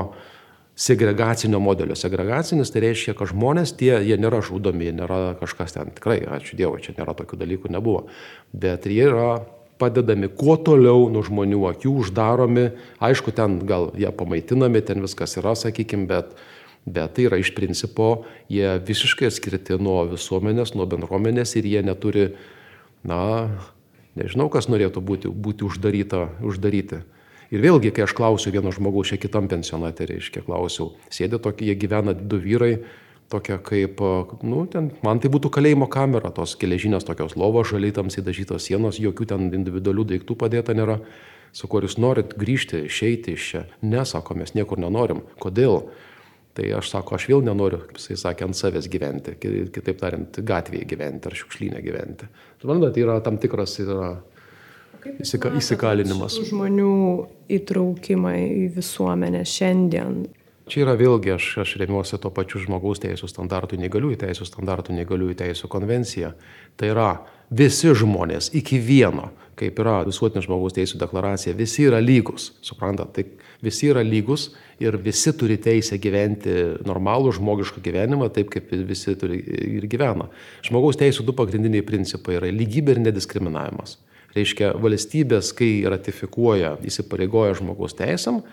segregacinio 0.80 1.60
modelio. 1.60 1.96
Segregacinis 2.00 2.72
tai 2.72 2.86
reiškia, 2.86 3.16
kad 3.18 3.32
žmonės 3.34 3.74
tie, 3.80 3.92
jie 4.08 4.16
nėra 4.20 4.40
žudomi, 4.46 4.94
nėra 4.96 5.36
kažkas 5.40 5.76
ten, 5.76 5.92
tikrai, 5.96 6.22
ačiū 6.24 6.56
Dievui, 6.60 6.80
čia 6.86 6.96
nėra 6.96 7.16
tokių 7.20 7.40
dalykų, 7.42 7.72
nebuvo. 7.76 8.06
Bet 8.56 8.88
jie 8.88 9.10
yra 9.10 9.42
padedami 9.80 10.30
kuo 10.36 10.56
toliau 10.60 11.08
nuo 11.12 11.24
žmonių 11.26 11.66
akių, 11.72 11.96
uždaromi, 12.04 12.70
aišku, 13.04 13.34
ten 13.36 13.60
gal 13.68 13.90
jie 14.00 14.12
pamaitinami, 14.16 14.84
ten 14.86 15.04
viskas 15.04 15.36
yra, 15.40 15.56
sakykime, 15.60 16.08
bet, 16.08 16.32
bet 16.88 17.16
tai 17.16 17.28
yra 17.28 17.40
iš 17.40 17.52
principo, 17.58 18.26
jie 18.52 18.78
visiškai 18.88 19.28
atskirti 19.32 19.80
nuo 19.84 20.04
visuomenės, 20.12 20.76
nuo 20.80 20.88
bendruomenės 20.88 21.56
ir 21.60 21.68
jie 21.68 21.84
neturi 21.84 22.30
na, 23.08 23.50
nežinau, 24.20 24.50
kas 24.52 24.70
norėtų 24.72 25.04
būti, 25.06 25.32
būti 25.32 25.68
uždaryta, 25.68 26.28
uždaryti. 26.46 27.04
Ir 27.50 27.64
vėlgi, 27.64 27.92
kai 27.96 28.06
aš 28.06 28.14
klausiu 28.14 28.54
vieno 28.54 28.70
žmogaus, 28.74 29.10
čia 29.10 29.18
kitam 29.18 29.48
pensionate, 29.50 30.06
reiškia, 30.06 30.44
klausiau, 30.46 30.92
sėdė 31.10 31.40
tokie, 31.42 31.66
jie 31.72 31.78
gyvena 31.82 32.14
du 32.14 32.38
vyrai, 32.38 32.84
tokia 33.30 33.58
kaip, 33.62 34.02
nu, 34.46 34.66
ten, 34.70 34.92
man 35.06 35.22
tai 35.22 35.32
būtų 35.34 35.50
kalėjimo 35.54 35.88
kamera, 35.90 36.30
tos 36.34 36.56
geležinės 36.62 37.08
tokios 37.08 37.36
lovos, 37.38 37.72
žaliai 37.72 37.96
tamsiai 37.96 38.26
dažytos 38.26 38.70
sienos, 38.70 39.02
jokių 39.02 39.30
ten 39.34 39.50
individualių 39.54 40.06
daiktų 40.14 40.38
padėta 40.38 40.78
nėra. 40.78 41.00
Sakau, 41.54 41.80
ar 41.80 41.88
jūs 41.88 41.98
norit 41.98 42.36
grįžti, 42.38 42.84
išeiti 42.86 43.34
iš 43.34 43.46
čia? 43.52 43.64
Ne, 43.82 44.04
sako, 44.06 44.36
mes 44.38 44.54
niekur 44.54 44.78
nenorim. 44.82 45.24
Kodėl? 45.42 45.88
Tai 46.60 46.74
aš 46.76 46.90
sako, 46.92 47.16
aš 47.16 47.30
vėl 47.30 47.44
nenoriu, 47.48 47.78
kaip 47.88 48.02
jisai 48.02 48.18
sakė, 48.20 48.50
ant 48.50 48.58
savęs 48.60 48.90
gyventi, 48.92 49.32
kitaip 49.40 49.96
tariant, 50.02 50.40
gatvėje 50.44 50.90
gyventi 50.92 51.30
ar 51.30 51.36
šiukšlynė 51.40 51.80
gyventi. 51.86 52.28
Suprantate, 52.60 52.98
tai 52.98 53.06
yra 53.06 53.16
tam 53.24 53.38
tikras 53.40 53.78
yra 53.80 54.10
įsika, 55.24 55.54
įsikalinimas. 55.56 56.36
Žmonių 56.50 56.90
įtraukimą 57.56 58.34
į 58.42 58.68
visuomenę 58.76 59.46
šiandien. 59.48 60.20
Čia 60.70 60.84
yra 60.84 60.98
vėlgi, 61.00 61.32
aš, 61.38 61.48
aš 61.64 61.78
remiuosi 61.80 62.20
to 62.20 62.34
pačiu 62.36 62.60
žmogaus 62.66 63.00
teisų 63.06 63.32
standartų, 63.32 63.80
negaliųjų 63.80 64.20
teisų 64.26 64.50
standartų, 64.52 65.00
negaliųjų 65.00 65.40
teisų 65.40 65.72
konvencija. 65.72 66.36
Tai 66.76 66.92
yra 66.92 67.10
visi 67.50 67.96
žmonės 67.96 68.52
iki 68.60 68.84
vieno, 68.84 69.32
kaip 69.60 69.80
yra 69.84 70.00
visuotinė 70.08 70.44
žmogaus 70.46 70.76
teisų 70.78 71.00
deklaracija, 71.02 71.56
visi 71.58 71.86
yra 71.90 72.00
lygus. 72.04 72.50
Suprantate, 72.66 73.24
tai 73.24 73.50
visi 73.66 73.90
yra 73.92 74.04
lygus 74.06 74.50
ir 74.82 74.96
visi 75.04 75.34
turi 75.36 75.60
teisę 75.62 76.00
gyventi 76.02 76.56
normalų 76.88 77.34
žmogišką 77.40 77.84
gyvenimą, 77.84 78.30
taip 78.36 78.52
kaip 78.54 78.72
visi 78.88 79.16
turi 79.20 79.42
ir 79.80 79.88
gyvena. 79.92 80.30
Žmogaus 80.66 81.00
teisų 81.00 81.28
du 81.28 81.36
pagrindiniai 81.38 81.86
principai 81.86 82.40
yra 82.40 82.52
lygybė 82.54 82.96
ir 82.96 83.04
nediskriminavimas. 83.10 83.98
Reiškia, 84.36 84.76
valstybės, 84.78 85.54
kai 85.58 85.72
ratifikuoja, 85.90 86.76
įsipareigoja 86.86 87.58
žmogaus 87.58 87.98
teisėm, 87.98 88.44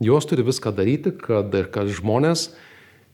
jos 0.00 0.26
turi 0.28 0.46
viską 0.46 0.72
daryti, 0.74 1.12
kad, 1.20 1.52
kad 1.74 1.90
žmonės 1.92 2.48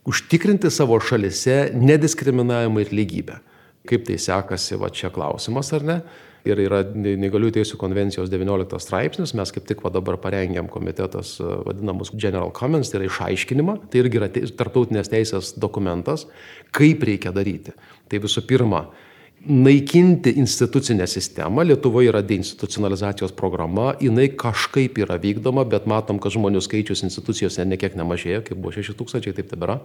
užtikrinti 0.07 0.71
savo 0.71 1.01
šalise 1.03 1.73
nediskriminavimą 1.75 2.85
ir 2.85 2.95
lygybę. 2.95 3.41
Kaip 3.85 4.07
tai 4.07 4.17
sekasi, 4.21 4.79
va 4.81 4.89
čia 4.95 5.11
klausimas 5.13 5.73
ar 5.77 5.85
ne? 5.85 5.99
Ir 6.45 6.61
yra 6.67 6.83
neįgaliųjų 6.93 7.57
teisų 7.59 7.79
konvencijos 7.81 8.29
19 8.33 8.81
straipsnis, 8.83 9.33
mes 9.37 9.53
kaip 9.55 9.65
tik 9.69 9.81
va 9.85 9.93
dabar 9.95 10.19
parengėm 10.21 10.69
komitetas 10.73 11.39
e, 11.41 11.49
vadinamus 11.69 12.13
General 12.13 12.53
Comments, 12.55 12.91
tai 12.91 13.01
yra 13.01 13.09
išaiškinimą, 13.09 13.79
tai 13.89 14.03
irgi 14.03 14.21
yra 14.21 14.29
tarptautinės 14.33 15.11
teisės 15.13 15.55
dokumentas, 15.61 16.27
kaip 16.77 17.05
reikia 17.09 17.33
daryti. 17.35 17.73
Tai 18.11 18.21
visų 18.27 18.45
pirma, 18.49 18.85
naikinti 19.45 20.35
institucinę 20.41 21.09
sistemą, 21.09 21.65
Lietuvoje 21.65 22.13
yra 22.13 22.23
deinstitucionalizacijos 22.25 23.33
programa, 23.37 23.93
jinai 24.01 24.31
kažkaip 24.37 25.01
yra 25.01 25.19
vykdoma, 25.21 25.65
bet 25.69 25.89
matom, 25.91 26.21
kad 26.21 26.33
žmonių 26.37 26.61
skaičius 26.65 27.05
institucijose 27.09 27.65
nekiek 27.69 27.97
nemažėja, 27.97 28.45
kaip 28.45 28.61
buvo 28.61 28.77
6 28.77 28.97
tūkstančiai, 29.01 29.37
taip 29.37 29.53
tebėra. 29.53 29.81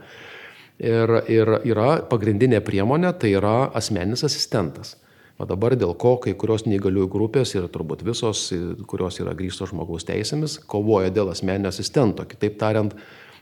Ir, 0.79 1.11
ir 1.27 1.57
yra 1.67 1.89
pagrindinė 2.07 2.61
priemonė, 2.63 3.11
tai 3.19 3.33
yra 3.35 3.67
asmeninis 3.75 4.23
asistentas. 4.23 4.95
O 5.39 5.45
dabar 5.47 5.71
dėl 5.79 5.93
ko 5.95 6.17
kai 6.19 6.33
kurios 6.35 6.65
neįgaliųjų 6.67 7.07
grupės 7.11 7.53
ir 7.55 7.69
turbūt 7.71 8.03
visos, 8.03 8.49
kurios 8.91 9.21
yra 9.23 9.31
grįžtos 9.39 9.71
žmogaus 9.71 10.03
teisėmis, 10.07 10.57
kovoja 10.67 11.13
dėl 11.15 11.31
asmeninio 11.31 11.71
asistento. 11.71 12.25
Kitaip 12.27 12.57
tariant, 12.59 12.95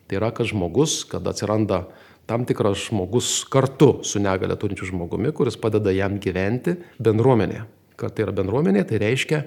tai 0.05 0.19
yra, 0.19 0.29
kad 0.29 0.45
žmogus, 0.45 0.99
kad 1.09 1.25
atsiranda 1.25 1.87
tam 2.29 2.45
tikras 2.45 2.85
žmogus 2.89 3.41
kartu 3.49 4.03
su 4.05 4.21
negale 4.21 4.59
turinčiu 4.59 4.91
žmogumi, 4.91 5.33
kuris 5.33 5.57
padeda 5.57 5.93
jam 5.95 6.19
gyventi 6.21 6.77
bendruomenėje. 7.01 7.65
kad 7.97 8.13
tai 8.13 8.27
yra 8.27 8.33
bendruomenė, 8.37 8.83
tai 8.85 8.99
reiškia 9.01 9.39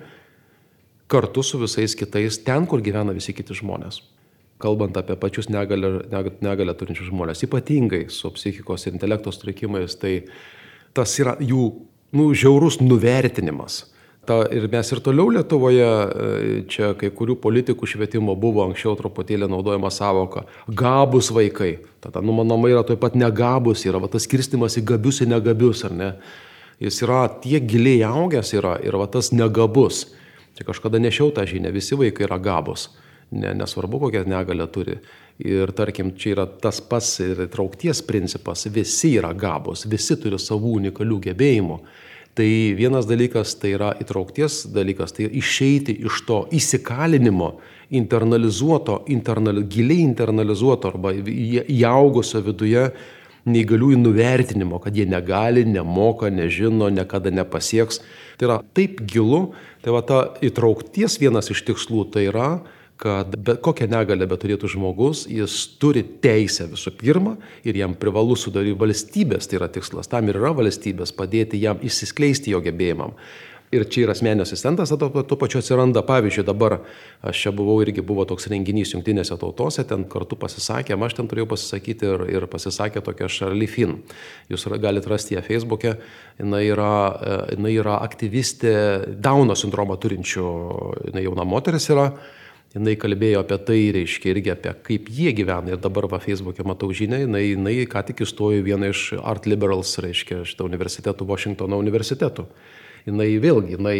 kartu 1.10 1.44
su 1.46 1.60
visais 1.60 1.94
kitais 1.94 2.40
ten, 2.42 2.66
kur 2.66 2.82
gyvena 2.82 3.14
visi 3.14 3.30
kiti 3.30 3.54
žmonės. 3.54 4.00
Kalbant 4.58 4.96
apie 4.98 5.14
pačius 5.16 5.46
negalę, 5.48 6.02
negalę 6.42 6.74
turinčius 6.74 7.12
žmonės, 7.12 7.44
ypatingai 7.46 8.08
su 8.10 8.32
psichikos 8.34 8.88
ir 8.88 8.96
intelekto 8.96 9.30
sutrikimais, 9.30 9.94
tai 10.02 10.24
tas 10.96 11.14
yra 11.22 11.36
jų 11.38 11.68
nu, 12.12 12.30
žiaurus 12.34 12.80
nuvertinimas. 12.80 13.84
Ta, 14.26 14.44
ir 14.52 14.68
mes 14.70 14.90
ir 14.92 15.00
toliau 15.02 15.30
Lietuvoje, 15.32 15.86
e, 15.86 16.60
čia 16.70 16.92
kai 16.98 17.08
kurių 17.10 17.38
politikų 17.40 17.86
švietimo 17.88 18.36
buvo 18.38 18.62
anksčiau 18.66 18.92
truputėlį 18.98 19.48
naudojama 19.50 19.90
savoka- 19.90 20.44
gabus 20.82 21.30
vaikai. 21.32 21.78
Tada, 22.00 22.20
nu, 22.20 22.32
mano 22.32 22.56
yra 22.68 22.84
taip 22.86 23.00
pat 23.00 23.14
negabus, 23.14 23.84
yra 23.86 23.98
va, 23.98 24.08
tas 24.08 24.26
skirstimas 24.28 24.76
į 24.76 24.84
gabius 24.84 25.20
ir 25.20 25.28
negabius, 25.28 25.84
ar 25.84 25.90
ne? 25.90 26.14
Jis 26.80 27.02
yra 27.02 27.28
tiek 27.28 27.66
giliai 27.66 28.04
augęs 28.04 28.54
yra 28.54 28.78
ir 28.84 28.92
va 28.92 29.06
tas 29.06 29.30
negabus. 29.32 30.14
Čia 30.56 30.64
kažkada 30.64 31.00
nešiau 31.00 31.32
tą 31.32 31.44
žinią, 31.44 31.72
visi 31.72 31.96
vaikai 31.96 32.24
yra 32.24 32.38
gabus. 32.38 32.88
Ne, 33.32 33.54
nesvarbu, 33.54 34.00
kokią 34.00 34.26
negalę 34.26 34.66
turi. 34.66 34.98
Ir 35.40 35.72
tarkim, 35.72 36.12
čia 36.20 36.34
yra 36.34 36.44
tas 36.60 36.82
pats 36.84 37.14
ir 37.24 37.46
traukties 37.52 38.02
principas, 38.04 38.66
visi 38.68 39.14
yra 39.16 39.32
gabus, 39.32 39.86
visi 39.88 40.18
turi 40.20 40.36
savų 40.36 40.74
unikalių 40.82 41.20
gebėjimų. 41.30 41.78
Tai 42.36 42.48
vienas 42.78 43.08
dalykas 43.08 43.56
tai 43.58 43.72
yra 43.74 43.90
įtraukties 44.00 44.66
dalykas, 44.70 45.16
tai 45.16 45.30
išeiti 45.40 45.96
iš 46.06 46.20
to 46.28 46.42
įsikalinimo, 46.54 47.54
internalizuoto, 47.90 49.00
internal, 49.10 49.64
giliai 49.66 50.04
internalizuoto 50.04 50.92
arba 50.92 51.10
įaugusio 51.16 52.42
viduje 52.46 52.84
neįgaliųjų 53.50 53.98
nuvertinimo, 53.98 54.78
kad 54.84 54.94
jie 54.96 55.08
negali, 55.08 55.64
nemoka, 55.66 56.30
nežino, 56.30 56.90
niekada 56.92 57.32
nepasieks. 57.34 58.02
Tai 58.38 58.46
yra 58.46 58.58
taip 58.76 59.00
gilu, 59.08 59.54
tai 59.82 59.94
va 59.96 60.04
ta 60.06 60.20
įtraukties 60.44 61.18
vienas 61.22 61.50
iš 61.50 61.64
tikslų 61.66 62.06
tai 62.14 62.28
yra, 62.28 62.50
kad 63.00 63.32
bet 63.40 63.62
kokią 63.64 63.88
negalę 63.88 64.26
beturėtų 64.28 64.68
žmogus, 64.74 65.24
jis 65.30 65.54
turi 65.80 66.02
teisę 66.04 66.68
visų 66.68 66.92
pirma 67.00 67.36
ir 67.64 67.78
jam 67.80 67.94
privalu 67.96 68.36
sudaryti 68.36 68.76
valstybės, 68.80 69.48
tai 69.48 69.56
yra 69.60 69.70
tikslas, 69.72 70.10
tam 70.12 70.28
ir 70.28 70.36
yra 70.36 70.52
valstybės, 70.58 71.14
padėti 71.16 71.62
jam 71.62 71.80
įsiskleisti 71.86 72.52
jo 72.52 72.60
gebėjimam. 72.64 73.16
Ir 73.70 73.84
čia 73.86 74.02
yra 74.02 74.16
asmenio 74.16 74.42
asistentas, 74.42 74.90
tuo, 74.98 75.22
tuo 75.22 75.36
pačiu 75.38 75.60
atsiranda, 75.60 76.02
pavyzdžiui, 76.02 76.42
dabar 76.42 76.80
aš 77.22 77.44
čia 77.44 77.52
buvau 77.54 77.76
irgi 77.84 78.02
buvo 78.02 78.24
toks 78.26 78.48
renginys 78.50 78.90
jungtinėse 78.96 79.36
tautose, 79.38 79.84
ten 79.86 80.02
kartu 80.10 80.34
pasisakėm, 80.42 81.04
aš 81.06 81.14
ten 81.20 81.30
turėjau 81.30 81.52
pasisakyti 81.52 82.08
ir, 82.08 82.24
ir 82.34 82.46
pasisakė 82.50 82.98
tokia 83.06 83.30
Charlie 83.30 83.70
Finn. 83.70 84.00
Jūs 84.50 84.66
galite 84.82 85.12
rasti 85.12 85.38
ją 85.38 85.44
Facebook'e, 85.46 85.94
jinai 86.42 86.64
yra, 86.66 86.90
e, 87.14 87.38
jinai 87.54 87.72
yra 87.78 88.00
aktyvistė 88.02 88.74
Dauno 89.22 89.54
sindromą 89.54 90.00
turinčių, 90.02 90.50
jinai 91.12 91.24
jauna 91.28 91.46
moteris 91.46 91.86
yra. 91.94 92.10
Jinai 92.70 92.94
kalbėjo 92.94 93.40
apie 93.42 93.56
tai, 93.66 93.78
reiškia, 93.96 94.30
irgi 94.30 94.52
apie 94.52 94.74
kaip 94.86 95.08
jie 95.10 95.32
gyvena. 95.34 95.74
Ir 95.74 95.80
dabar 95.82 96.06
va 96.12 96.20
Facebook'e 96.22 96.62
matau 96.62 96.92
žinią, 96.94 97.24
jinai, 97.24 97.42
jinai 97.48 97.80
ką 97.90 98.04
tik 98.06 98.22
įstojo 98.22 98.62
vieną 98.62 98.92
iš 98.92 99.08
Art 99.18 99.48
Liberals, 99.50 99.96
reiškia, 99.98 100.44
šitą 100.46 100.68
universitetų, 100.70 101.26
Washingtono 101.26 101.80
universitetų 101.82 102.46
jinai 103.08 103.36
vėlgi, 103.40 103.76
jinai, 103.76 103.98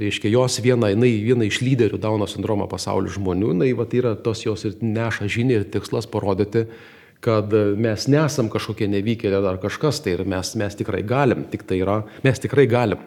reiškia, 0.00 0.32
jos 0.32 0.58
viena, 0.64 0.90
jinai 0.92 1.12
viena 1.24 1.46
iš 1.46 1.60
lyderių 1.64 2.00
Dauno 2.02 2.28
sindromo 2.30 2.68
pasaulio 2.70 3.12
žmonių, 3.12 3.52
jinai 3.54 3.70
va, 3.78 3.86
yra 3.98 4.14
tos 4.16 4.44
jos 4.46 4.66
ir 4.68 4.78
neša 4.82 5.28
žinią 5.30 5.60
ir 5.60 5.68
tikslas 5.72 6.08
parodyti, 6.10 6.66
kad 7.22 7.52
mes 7.78 8.08
nesam 8.10 8.48
kažkokie 8.50 8.88
nevykėlė 8.90 9.42
ar 9.46 9.60
kažkas, 9.62 10.02
tai 10.02 10.16
ir 10.16 10.24
mes, 10.28 10.54
mes 10.58 10.78
tikrai 10.78 11.04
galim, 11.06 11.46
tik 11.52 11.66
tai 11.68 11.78
yra, 11.84 12.02
mes 12.24 12.42
tikrai 12.42 12.66
galim. 12.70 13.02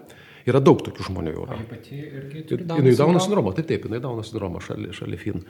Yra 0.46 0.60
daug 0.62 0.82
tokių 0.86 1.08
žmonių 1.08 1.32
jau. 1.34 1.44
Yra. 1.48 1.58
Pati 1.70 1.96
irgi 1.98 2.44
turi 2.46 2.68
Dauno 2.70 2.84
jinai 2.84 2.98
Dauno 3.00 3.22
sindromą, 3.24 3.54
taip, 3.58 3.66
taip, 3.72 3.88
jinai 3.90 4.02
Dauno 4.04 4.22
sindromą 4.26 4.62
šalia, 4.62 4.92
šalia 4.94 5.18
fin. 5.18 5.42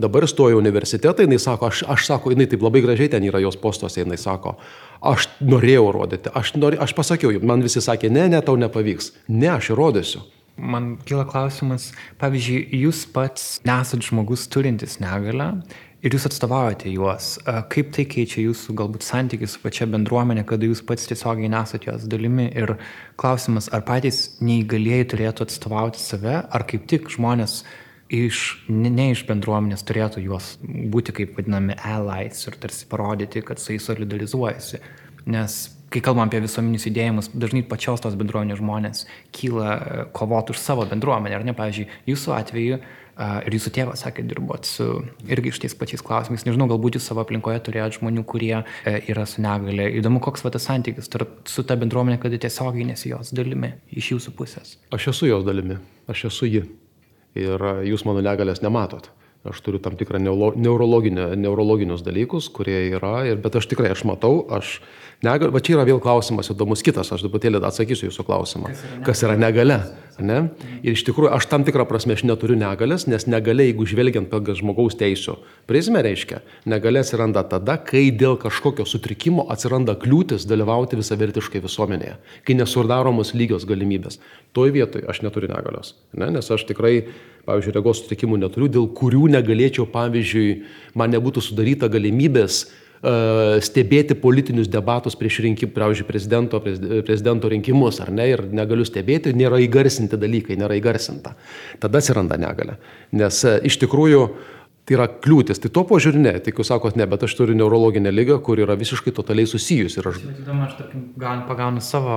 Dabar 0.00 0.26
stojo 0.30 0.58
universitetą, 0.58 1.22
jinai 1.26 1.38
sako, 1.42 1.68
aš, 1.70 1.84
aš 1.94 2.08
sako, 2.08 2.32
jinai 2.34 2.48
taip 2.50 2.64
labai 2.66 2.82
gražiai 2.82 3.12
ten 3.12 3.26
yra 3.28 3.38
jos 3.44 3.58
postuose, 3.62 4.02
jinai 4.02 4.18
sako, 4.18 4.56
aš 5.06 5.28
norėjau 5.38 5.86
rodyti, 5.94 6.34
aš, 6.34 6.56
nori, 6.58 6.80
aš 6.82 6.96
pasakiau, 6.98 7.36
man 7.46 7.62
visi 7.62 7.82
sakė, 7.84 8.10
ne, 8.10 8.26
ne, 8.34 8.42
tau 8.42 8.58
nepavyks. 8.58 9.12
Ne, 9.30 9.52
aš 9.54 9.70
įrodysiu. 9.76 10.24
Man 10.60 10.96
kyla 11.08 11.22
klausimas, 11.30 11.92
pavyzdžiui, 12.20 12.64
jūs 12.82 13.06
pats 13.14 13.60
nesat 13.64 14.02
žmogus 14.04 14.48
turintis 14.50 14.98
negalę 15.00 15.54
ir 16.04 16.14
jūs 16.14 16.26
atstovaujate 16.28 16.90
juos. 16.92 17.34
Kaip 17.72 17.92
tai 17.94 18.06
keičia 18.08 18.44
jūsų 18.46 18.74
galbūt 18.78 19.04
santykių 19.04 19.48
su 19.50 19.60
pačia 19.62 19.88
bendruomenė, 19.90 20.44
kada 20.48 20.68
jūs 20.68 20.82
pats 20.86 21.08
tiesiogiai 21.10 21.50
nesate 21.52 21.90
jos 21.90 22.06
dalimi 22.10 22.48
ir 22.56 22.76
klausimas, 23.20 23.70
ar 23.74 23.84
patys 23.88 24.38
neįgalėjai 24.44 25.08
turėtų 25.14 25.46
atstovauti 25.46 26.02
save, 26.02 26.40
ar 26.42 26.66
kaip 26.68 26.86
tik 26.90 27.10
žmonės 27.12 27.60
iš, 28.10 28.44
ne, 28.72 28.90
ne 28.90 29.10
iš 29.14 29.26
bendruomenės 29.28 29.84
turėtų 29.86 30.24
juos 30.24 30.54
būti 30.62 31.14
kaip 31.20 31.36
vadinami 31.38 31.76
allies 31.86 32.46
ir 32.48 32.56
tarsi 32.62 32.88
parodyti, 32.90 33.44
kad 33.46 33.60
jais 33.62 33.84
solidarizuojasi. 33.86 34.80
Nes 35.30 35.60
kai 35.90 36.00
kalbam 36.06 36.30
apie 36.30 36.40
visuomenius 36.42 36.86
judėjimus, 36.86 37.28
dažnai 37.34 37.64
pačios 37.66 38.00
tos 38.02 38.16
bendruomenės 38.18 38.60
žmonės 38.62 39.04
kyla 39.36 40.06
kovoti 40.16 40.54
už 40.54 40.62
savo 40.62 40.86
bendruomenę, 40.88 41.36
ar 41.36 41.46
ne, 41.46 41.54
pavyzdžiui, 41.58 41.88
jūsų 42.08 42.34
atveju 42.36 42.78
uh, 42.78 42.90
Ir 43.20 43.52
jūsų 43.52 43.72
tėvas 43.76 44.00
sakė, 44.06 44.24
dirbot 44.24 44.64
su 44.64 44.86
irgi 45.28 45.52
šitais 45.52 45.74
pačiais 45.76 46.00
klausimais. 46.04 46.46
Nežinau, 46.46 46.70
galbūt 46.70 46.96
jūs 46.96 47.08
savo 47.10 47.20
aplinkoje 47.20 47.60
turėjote 47.66 47.98
žmonių, 47.98 48.24
kurie 48.28 48.54
e, 48.62 48.94
yra 49.12 49.26
su 49.28 49.44
negale. 49.44 49.90
Įdomu, 50.00 50.22
koks 50.24 50.46
va 50.46 50.54
tas 50.54 50.64
santykis 50.70 51.12
tarp, 51.12 51.42
su 51.50 51.64
ta 51.68 51.76
bendruomenė, 51.80 52.16
kad 52.22 52.32
tiesiogiai 52.32 52.88
nesi 52.88 53.12
jos 53.12 53.34
dalimi 53.36 53.74
iš 53.92 54.14
jūsų 54.14 54.32
pusės. 54.38 54.78
Aš 54.96 55.10
esu 55.12 55.28
jos 55.28 55.44
dalimi, 55.44 55.76
aš 56.08 56.30
esu 56.30 56.48
ji. 56.48 56.64
Ir 57.36 57.66
jūs 57.86 58.06
mano 58.08 58.24
negalės 58.24 58.64
nematot. 58.64 59.12
Aš 59.40 59.62
turiu 59.64 59.78
tam 59.80 59.94
tikrą 59.96 60.18
neurologinius 60.20 62.02
dalykus, 62.04 62.50
kurie 62.52 62.90
yra, 62.90 63.22
ir, 63.24 63.38
bet 63.40 63.54
aš 63.56 63.70
tikrai, 63.70 63.94
aš 63.94 64.02
matau, 64.08 64.42
aš 64.52 64.80
Negal, 65.20 65.50
va 65.52 65.60
čia 65.60 65.74
yra 65.76 65.82
vėl 65.84 65.98
klausimas 66.00 66.48
įdomus 66.48 66.80
kitas, 66.80 67.10
aš 67.12 67.26
truputėlį 67.26 67.58
atsakysiu 67.68 68.06
jūsų 68.08 68.24
klausimą. 68.24 68.70
Kas 69.04 69.20
yra 69.26 69.34
negale? 69.36 69.82
Ne? 70.20 70.38
Ir 70.80 70.96
iš 70.96 71.02
tikrųjų, 71.04 71.30
aš 71.36 71.46
tam 71.48 71.64
tikrą 71.64 71.84
prasme 71.88 72.12
aš 72.16 72.22
neturiu 72.28 72.56
negalės, 72.56 73.06
nes 73.08 73.26
negalė, 73.28 73.66
jeigu 73.70 73.86
žvelgiant 73.88 74.28
pagal 74.32 74.56
žmogaus 74.56 74.96
teisų 75.00 75.36
prizmę, 75.68 76.02
reiškia, 76.04 76.40
negalė 76.68 77.00
atsiranda 77.04 77.44
tada, 77.48 77.76
kai 77.84 78.06
dėl 78.12 78.36
kažkokio 78.40 78.84
sutrikimo 78.88 79.46
atsiranda 79.52 79.96
kliūtis 80.00 80.44
dalyvauti 80.48 81.00
visavertiškai 81.00 81.64
visuomenėje, 81.64 82.18
kai 82.44 82.56
nesurdaromos 82.56 83.32
lygios 83.36 83.64
galimybės. 83.68 84.20
Toj 84.56 84.74
vietoj 84.76 85.08
aš 85.08 85.22
neturiu 85.24 85.52
negalios, 85.52 85.94
ne? 86.12 86.28
nes 86.36 86.52
aš 86.52 86.68
tikrai, 86.68 86.98
pavyzdžiui, 87.48 87.76
regos 87.76 88.04
sutrikimų 88.04 88.42
neturiu, 88.44 88.68
dėl 88.72 88.92
kurių 88.96 89.30
negalėčiau, 89.36 89.88
pavyzdžiui, 89.88 90.52
man 91.00 91.16
nebūtų 91.16 91.44
sudaryta 91.48 91.88
galimybės 91.92 92.66
stebėti 93.00 94.12
politinius 94.20 94.68
debatus 94.68 95.16
prieš 95.16 95.38
rinkim, 95.46 95.70
pavyzdžiui, 95.72 96.06
prezidento, 96.08 96.60
prezidento 96.60 97.48
rinkimus, 97.48 98.00
ar 98.04 98.10
ne, 98.12 98.26
ir 98.34 98.44
negaliu 98.52 98.84
stebėti, 98.84 99.32
nėra 99.36 99.60
įgarsinti 99.64 100.18
dalykai, 100.20 100.58
nėra 100.60 100.76
įgarsinta. 100.76 101.32
Tada 101.80 102.02
atsiranda 102.02 102.36
negalė. 102.40 102.76
Nes 103.16 103.40
e, 103.48 103.56
iš 103.70 103.80
tikrųjų 103.80 104.26
tai 104.88 104.96
yra 104.96 105.06
kliūtis. 105.22 105.60
Tai 105.62 105.70
to 105.74 105.84
požiūrį 105.86 106.20
ne, 106.22 106.32
tai 106.42 106.52
jūs 106.54 106.70
sakot 106.72 106.96
ne, 106.98 107.06
bet 107.10 107.22
aš 107.26 107.34
turiu 107.38 107.54
neurologinę 107.58 108.10
lygą, 108.12 108.40
kur 108.44 108.60
yra 108.60 108.74
visiškai 108.78 109.12
totaliai 109.14 109.48
susijusi. 109.48 110.00
Ir 110.00 110.08
aš... 110.10 110.20
Įdomu, 110.32 110.64
aš 110.66 110.76
tarkim, 110.80 111.04
pagaunu 111.48 111.82
savo 111.84 112.16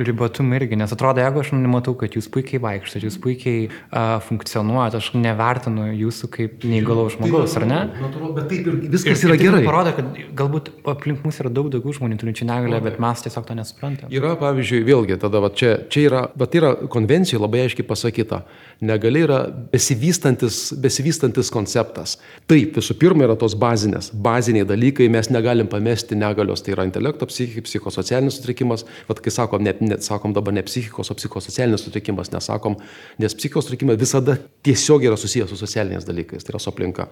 ribotumą 0.00 0.58
irgi, 0.58 0.78
nes 0.80 0.92
atrodo, 0.92 1.22
jeigu 1.24 1.42
aš 1.42 1.52
nematau, 1.56 1.94
kad 2.00 2.16
jūs 2.18 2.28
puikiai 2.32 2.60
vaikštate, 2.62 3.06
jūs 3.08 3.16
puikiai 3.22 3.68
uh, 3.70 4.18
funkcionuojate, 4.26 5.00
aš 5.00 5.10
nevertinu 5.16 5.88
jūsų 5.96 6.30
kaip 6.34 6.66
neįgalaus 6.68 7.16
žmogaus, 7.16 7.54
tai, 7.54 7.62
ar 7.62 7.68
ne? 7.70 7.80
Natūralu, 8.02 8.32
bet 8.36 8.50
taip 8.52 8.68
ir 8.68 8.78
viskas 8.96 9.24
ir, 9.24 9.30
yra 9.30 9.38
ir 9.38 9.44
gerai. 9.44 9.62
Tai 9.64 9.70
parodo, 9.70 9.94
kad 9.96 10.20
galbūt 10.42 10.72
aplink 10.92 11.24
mus 11.24 11.40
yra 11.40 11.52
daug 11.52 11.70
daugiau 11.72 11.96
žmonių 11.96 12.20
turinčių 12.20 12.50
negalę, 12.50 12.82
bet 12.84 13.00
mes 13.02 13.24
tiesiog 13.24 13.48
to 13.48 13.56
nesuprantame. 13.56 14.12
Yra, 14.12 14.34
pavyzdžiui, 14.40 14.82
vėlgi, 14.88 15.20
tada 15.22 15.40
va, 15.44 15.52
čia, 15.56 15.76
čia 15.92 16.04
yra, 16.08 16.22
bet 16.36 16.58
yra 16.58 16.74
konvencijoje 16.90 17.42
labai 17.42 17.64
aiškiai 17.64 17.88
pasakyta, 17.88 18.44
negali 18.84 19.24
yra 19.24 19.42
besivystantis, 19.72 20.62
besivystantis 20.80 21.52
konceptas 21.52 21.99
mes. 22.00 22.16
Taip, 22.50 22.74
visų 22.78 22.96
pirma 23.00 23.26
yra 23.26 23.36
tos 23.38 23.54
bazinės, 23.58 24.10
baziniai 24.12 24.66
dalykai, 24.68 25.08
mes 25.12 25.30
negalim 25.32 25.68
pamesti 25.70 26.18
negalios, 26.18 26.64
tai 26.64 26.74
yra 26.74 26.86
intelekto, 26.88 27.28
psichikos, 27.30 27.68
psichosocialinis 27.68 28.40
sutrikimas, 28.40 28.86
bet 29.08 29.20
kai 29.24 29.32
sakom, 29.34 29.64
net, 29.66 29.82
net 29.84 30.06
sakom 30.06 30.34
dabar 30.36 30.56
ne 30.56 30.64
psichikos, 30.66 31.12
o 31.12 31.18
psichosocialinis 31.18 31.84
sutrikimas, 31.86 32.32
nesakom, 32.34 32.78
nes 33.20 33.36
psichikos 33.36 33.68
sutrikimai 33.68 33.98
visada 34.00 34.38
tiesiog 34.66 35.06
yra 35.08 35.18
susijęs 35.20 35.52
su 35.52 35.60
socialiniais 35.60 36.08
dalykais, 36.08 36.46
tai 36.46 36.54
yra 36.54 36.62
su 36.62 36.72
aplinka. 36.72 37.10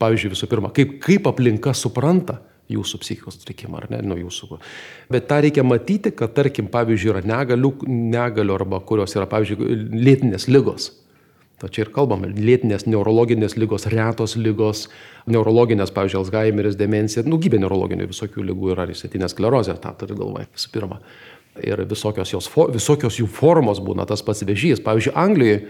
Pavyzdžiui, 0.00 0.32
visų 0.32 0.48
pirma, 0.48 0.70
kaip, 0.72 0.96
kaip 1.04 1.26
aplinka 1.28 1.74
supranta 1.76 2.38
jūsų 2.70 3.00
psichikos 3.02 3.36
sutrikimą, 3.36 3.82
ar 3.82 3.88
ne, 3.90 4.00
nuo 4.06 4.16
jūsų. 4.20 4.60
Bet 5.10 5.26
tą 5.30 5.40
reikia 5.44 5.64
matyti, 5.66 6.12
kad, 6.16 6.32
tarkim, 6.36 6.70
pavyzdžiui, 6.72 7.12
yra 7.12 7.22
negalių, 7.26 7.72
negalių 8.14 8.54
arba 8.54 8.80
kurios 8.86 9.16
yra, 9.18 9.26
pavyzdžiui, 9.30 9.74
lėtinės 9.90 10.46
lygos. 10.50 10.92
To 11.60 11.68
čia 11.68 11.84
ir 11.84 11.90
kalbame. 11.92 12.30
Lėtinės 12.32 12.86
neurologinės 12.88 13.58
lygos, 13.60 13.84
retos 13.92 14.32
lygos, 14.40 14.86
neurologinės, 15.28 15.92
pavyzdžiui, 15.92 16.22
Alzheimeris, 16.22 16.78
demencija, 16.80 17.24
daugybė 17.26 17.60
neurologinių 17.60 18.08
visokių 18.08 18.46
lygų 18.48 18.72
yra, 18.72 18.86
išsėtinė 18.88 19.28
sklerozė, 19.28 19.76
tą 19.82 19.92
turiu 20.00 20.16
galvoje 20.22 20.48
visų 20.54 20.72
pirma. 20.72 21.00
Ir 21.60 21.82
visokios, 21.90 22.32
jos, 22.32 22.48
visokios 22.72 23.18
jų 23.20 23.28
formos 23.28 23.82
būna 23.84 24.06
tas 24.08 24.24
pats 24.24 24.40
vežys. 24.48 24.80
Pavyzdžiui, 24.86 25.12
Anglijoje 25.20 25.60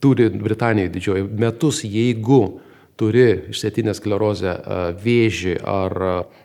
turi 0.00 0.28
Britanijoje 0.30 0.92
didžioji 0.94 1.26
metus, 1.42 1.82
jeigu 1.82 2.60
turi 3.00 3.26
išsėtinę 3.50 3.94
sklerozę, 3.96 4.52
vėžį 5.00 5.54
ar 5.64 5.96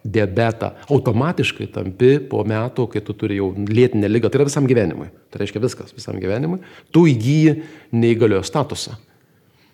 diabetą, 0.07 0.71
automatiškai 0.87 1.67
tampi 1.75 2.15
po 2.31 2.45
metų, 2.47 2.87
kai 2.93 3.03
tu 3.03 3.15
turi 3.17 3.41
jau 3.41 3.51
lėtinę 3.51 4.07
lygą, 4.11 4.31
tai 4.31 4.39
yra 4.39 4.47
visam 4.47 4.69
gyvenimui. 4.69 5.09
Tai 5.33 5.41
reiškia 5.43 5.63
viskas, 5.63 5.91
visam 5.95 6.19
gyvenimui. 6.21 6.61
Tu 6.95 7.09
įgyji 7.11 7.59
neįgaliojo 7.95 8.45
statusą. 8.47 8.95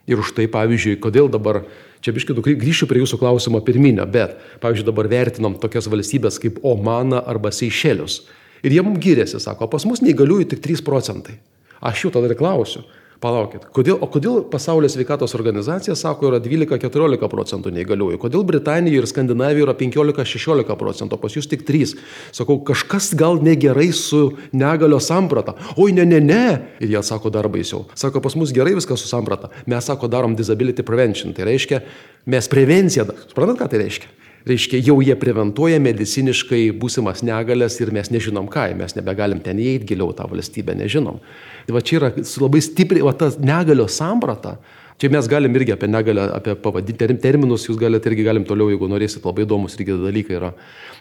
Ir 0.09 0.19
už 0.19 0.33
tai, 0.35 0.47
pavyzdžiui, 0.49 0.97
kodėl 0.99 1.29
dabar, 1.31 1.61
čia 2.01 2.13
biškai 2.15 2.33
grįšiu 2.35 2.87
prie 2.89 3.03
jūsų 3.03 3.19
klausimo 3.21 3.61
pirminio, 3.63 4.07
bet, 4.09 4.33
pavyzdžiui, 4.63 4.87
dabar 4.89 5.09
vertinam 5.11 5.59
tokias 5.61 5.87
valstybės 5.91 6.41
kaip 6.41 6.57
Omana 6.65 7.21
arba 7.29 7.53
Seišelius. 7.53 8.23
Ir 8.65 8.73
jie 8.73 8.81
mums 8.85 8.99
gyrėsi, 9.01 9.37
sako, 9.41 9.69
pas 9.69 9.85
mus 9.85 10.01
neįgaliųjų 10.01 10.49
tik 10.51 10.65
3 10.65 10.83
procentai. 10.85 11.37
Aš 11.81 12.07
jų 12.07 12.11
tada 12.17 12.29
ir 12.29 12.37
klausiu, 12.37 12.83
Palaukit, 13.21 13.67
kodėl, 13.69 13.99
o 14.01 14.07
kodėl 14.09 14.39
pasaulio 14.49 14.87
sveikatos 14.89 15.35
organizacija 15.37 15.93
sako 15.93 16.31
yra 16.31 16.39
12-14 16.41 17.27
procentų 17.29 17.69
neįgaliųjų, 17.75 18.17
kodėl 18.23 18.41
Britanijoje 18.49 19.03
ir 19.03 19.07
Skandinavijoje 19.11 19.67
yra 19.67 19.75
15-16 19.77 20.77
procentų, 20.79 21.19
pas 21.21 21.35
jūs 21.37 21.45
tik 21.51 21.61
3. 21.67 21.93
Sakau, 22.33 22.57
kažkas 22.65 23.11
gal 23.19 23.37
negerai 23.45 23.91
su 23.93 24.23
negalio 24.57 24.97
samprata. 24.97 25.53
Oi, 25.77 25.93
ne, 25.93 26.07
ne, 26.09 26.17
ne. 26.17 26.47
Ir 26.81 26.95
jie 26.95 27.03
sako 27.05 27.29
dar 27.35 27.45
baisiau. 27.53 27.83
Sako, 27.93 28.23
pas 28.25 28.33
mus 28.41 28.55
gerai 28.57 28.73
viskas 28.79 29.05
su 29.05 29.11
samprata. 29.11 29.51
Mes 29.69 29.85
sako, 29.85 30.09
darom 30.09 30.33
disability 30.39 30.81
prevention. 30.81 31.37
Tai 31.37 31.45
reiškia, 31.51 31.83
mes 32.25 32.49
prevenciją, 32.49 33.05
suprantat, 33.27 33.61
ką 33.61 33.69
tai 33.69 33.83
reiškia? 33.85 34.09
Reiškia, 34.47 34.81
jau 34.85 34.97
jie 35.03 35.15
preventuoja 35.19 35.79
mediciniškai 35.83 36.63
būsimas 36.81 37.23
negalės 37.25 37.79
ir 37.81 37.91
mes 37.95 38.11
nežinom 38.13 38.49
ką, 38.51 38.69
mes 38.79 38.95
nebegalim 38.97 39.41
ten 39.43 39.59
įeiti 39.61 39.93
giliau 39.93 40.13
tą 40.17 40.27
valstybę, 40.31 40.75
nežinom. 40.77 41.19
Tai 41.67 41.75
va 41.75 41.81
čia 41.85 41.99
yra 41.99 42.11
labai 42.15 42.61
stipriai, 42.65 43.05
va 43.05 43.13
ta 43.17 43.31
negalio 43.39 43.87
samprata. 43.91 44.57
Čia 45.01 45.09
mes 45.09 45.25
galim 45.25 45.55
irgi 45.57 45.73
apie 45.73 45.89
negalę, 45.89 46.27
apie 46.37 46.53
pavadinti 46.61 47.07
terminus, 47.21 47.65
jūs 47.65 47.79
galite 47.81 48.09
irgi 48.11 48.25
galim 48.27 48.43
toliau, 48.45 48.69
jeigu 48.69 48.89
norėsit, 48.89 49.23
labai 49.25 49.47
įdomus 49.47 49.73
irgi 49.79 49.95
dalykai 49.97 50.37
yra. 50.37 50.51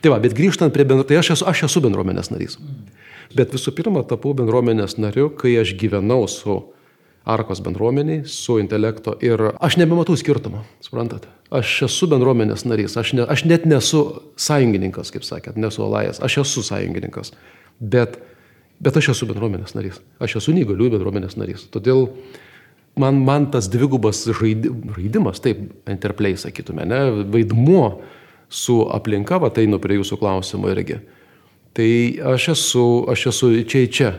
Tai 0.01 0.15
va, 0.15 0.21
bet 0.25 0.33
grįžtant 0.37 0.73
prie 0.73 0.87
bendro, 0.89 1.05
tai 1.05 1.19
aš 1.21 1.35
esu, 1.35 1.45
aš 1.51 1.67
esu 1.69 1.83
bendruomenės 1.85 2.33
narys. 2.33 2.57
Bet 3.37 3.53
visų 3.53 3.75
pirma, 3.77 4.01
tapau 4.09 4.33
bendruomenės 4.39 4.97
nariu, 4.97 5.29
kai 5.37 5.53
aš 5.61 5.75
gyvenau 5.79 6.25
su 6.33 6.63
Arkos 7.25 7.61
bendruomeniai, 7.61 8.25
su 8.25 8.57
intelekto 8.59 9.13
ir 9.21 9.43
aš 9.61 9.77
nebematau 9.77 10.17
skirtumo, 10.17 10.63
suprantate. 10.81 11.29
Aš 11.53 11.83
esu 11.89 12.07
bendruomenės 12.09 12.65
narys, 12.65 12.95
aš, 12.97 13.13
ne, 13.19 13.27
aš 13.29 13.45
net 13.45 13.67
nesu 13.69 14.01
sąjungininkas, 14.41 15.11
kaip 15.13 15.27
sakėt, 15.27 15.59
nesu 15.61 15.83
alajas, 15.85 16.23
aš 16.25 16.39
esu 16.45 16.63
sąjungininkas, 16.65 17.35
bet, 17.81 18.17
bet 18.81 18.97
aš 18.97 19.11
esu 19.13 19.29
bendruomenės 19.29 19.77
narys, 19.77 19.99
aš 20.23 20.39
esu 20.41 20.55
neįgaliųjų 20.57 20.95
bendruomenės 20.95 21.37
narys. 21.37 21.67
Todėl 21.75 22.07
man, 23.01 23.21
man 23.27 23.51
tas 23.53 23.69
dvigubas 23.69 24.23
žaidimas, 24.31 25.43
taip, 25.45 25.61
interplay 25.91 26.41
sakytume, 26.41 26.89
ne, 26.89 27.03
vaidmuo 27.35 27.85
su 28.49 28.81
aplinka, 28.89 29.43
va 29.43 29.53
tai 29.53 29.69
nu 29.69 29.83
prie 29.83 30.01
jūsų 30.01 30.19
klausimo 30.23 30.73
irgi. 30.73 31.03
Tai 31.77 31.91
aš 32.33 32.49
esu, 32.57 32.87
aš 33.13 33.29
esu 33.35 33.53
čia 33.69 33.85
į 33.85 33.93
čia 33.93 34.15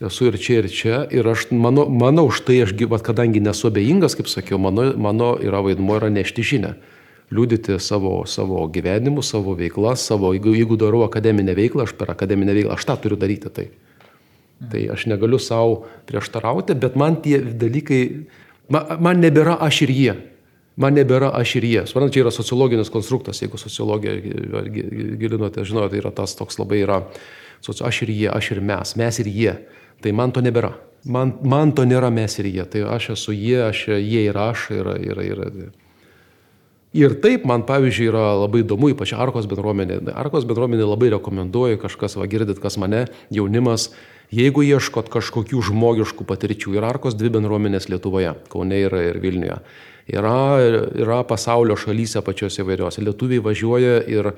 esu 0.00 0.28
ir 0.28 0.36
čia, 0.38 0.60
ir 0.60 0.68
čia. 0.68 0.98
Ir 1.10 1.28
aš 1.28 1.48
manau, 1.50 1.86
manau 1.88 2.26
už 2.28 2.44
tai, 2.46 2.60
aš, 2.64 2.74
vat, 2.90 3.02
kadangi 3.06 3.40
nesu 3.40 3.70
abejingas, 3.70 4.16
kaip 4.18 4.28
sakiau, 4.28 4.58
mano, 4.60 4.92
mano 4.96 5.36
yra 5.40 5.62
vaidmuo 5.64 5.96
yra 6.00 6.10
nešti 6.12 6.44
žinę. 6.44 6.76
Liūdyti 7.34 7.80
savo, 7.82 8.20
savo 8.30 8.60
gyvenimu, 8.70 9.22
savo 9.24 9.56
veikla, 9.58 9.96
savo, 9.98 10.30
jeigu, 10.36 10.54
jeigu 10.54 10.76
darau 10.78 11.02
akademinę 11.08 11.56
veiklą, 11.58 11.88
aš 11.88 11.96
per 11.98 12.12
akademinę 12.12 12.54
veiklą, 12.54 12.76
aš 12.76 12.86
tą 12.86 12.94
turiu 13.02 13.18
daryti. 13.18 13.50
Tai, 13.50 13.66
tai 14.70 14.84
aš 14.94 15.08
negaliu 15.10 15.40
savo 15.42 15.88
prieštarauti, 16.06 16.76
bet 16.78 16.94
man 16.94 17.18
tie 17.24 17.40
dalykai, 17.42 18.00
man, 18.70 18.94
man 19.02 19.24
nebėra 19.24 19.58
aš 19.66 19.82
ir 19.88 19.94
jie. 19.96 20.14
Man 20.76 20.92
nebėra 20.92 21.32
aš 21.32 21.54
ir 21.56 21.64
jie. 21.64 21.82
Suprantate, 21.88 22.18
čia 22.18 22.26
yra 22.26 22.30
sociologinis 22.36 22.92
konstruktas, 22.92 23.40
jeigu 23.40 23.58
sociologija 23.58 24.12
gilinote, 25.16 25.64
žinote, 25.64 25.94
tai 25.94 26.02
yra 26.02 26.12
tas 26.14 26.36
toks 26.36 26.60
labai 26.60 26.82
yra, 26.84 27.00
aš 27.64 28.02
ir 28.04 28.12
jie, 28.12 28.28
aš 28.28 28.50
ir 28.52 28.60
mes, 28.60 28.92
mes 29.00 29.20
ir 29.24 29.30
jie. 29.32 29.54
Tai 30.04 30.12
man 30.16 30.34
to 30.34 30.42
nebėra. 30.44 30.74
Man, 31.06 31.36
man 31.46 31.70
to 31.76 31.84
nėra 31.86 32.10
mes 32.10 32.34
ir 32.40 32.48
jie. 32.50 32.64
Tai 32.70 32.86
aš 32.96 33.12
esu 33.14 33.34
jie, 33.36 33.60
aš, 33.68 33.86
jie 33.94 34.26
ir 34.26 34.38
aš. 34.40 34.68
Ir, 34.74 34.90
ir, 35.06 35.22
ir, 35.22 35.44
ir 36.96 37.16
taip, 37.22 37.46
man 37.48 37.62
pavyzdžiui, 37.68 38.10
yra 38.10 38.26
labai 38.42 38.64
įdomu, 38.64 38.90
ypač 38.94 39.14
Arkos 39.14 39.46
bendruomenė. 39.50 40.00
Arkos 40.18 40.46
bendruomenė 40.48 40.88
labai 40.88 41.12
rekomenduoju, 41.14 41.80
kažkas, 41.84 42.18
va 42.18 42.26
girdit, 42.30 42.60
kas 42.62 42.78
mane, 42.82 43.06
jaunimas, 43.34 43.90
jeigu 44.34 44.64
ieškot 44.66 45.10
kažkokių 45.12 45.62
žmogiškų 45.70 46.26
patirčių, 46.26 46.74
yra 46.80 46.90
Arkos 46.96 47.14
dvi 47.18 47.30
bendruomenės 47.38 47.90
Lietuvoje, 47.92 48.34
Kaune 48.50 48.82
ir, 48.88 48.98
ir 49.12 49.22
Vilniuje. 49.22 49.60
Yra, 50.06 50.38
yra 50.94 51.22
pasaulio 51.26 51.74
šalyse 51.78 52.22
pačiose 52.22 52.62
įvairiose. 52.62 53.02
Lietuviai 53.02 53.42
važiuoja 53.42 53.96
ir 54.06 54.30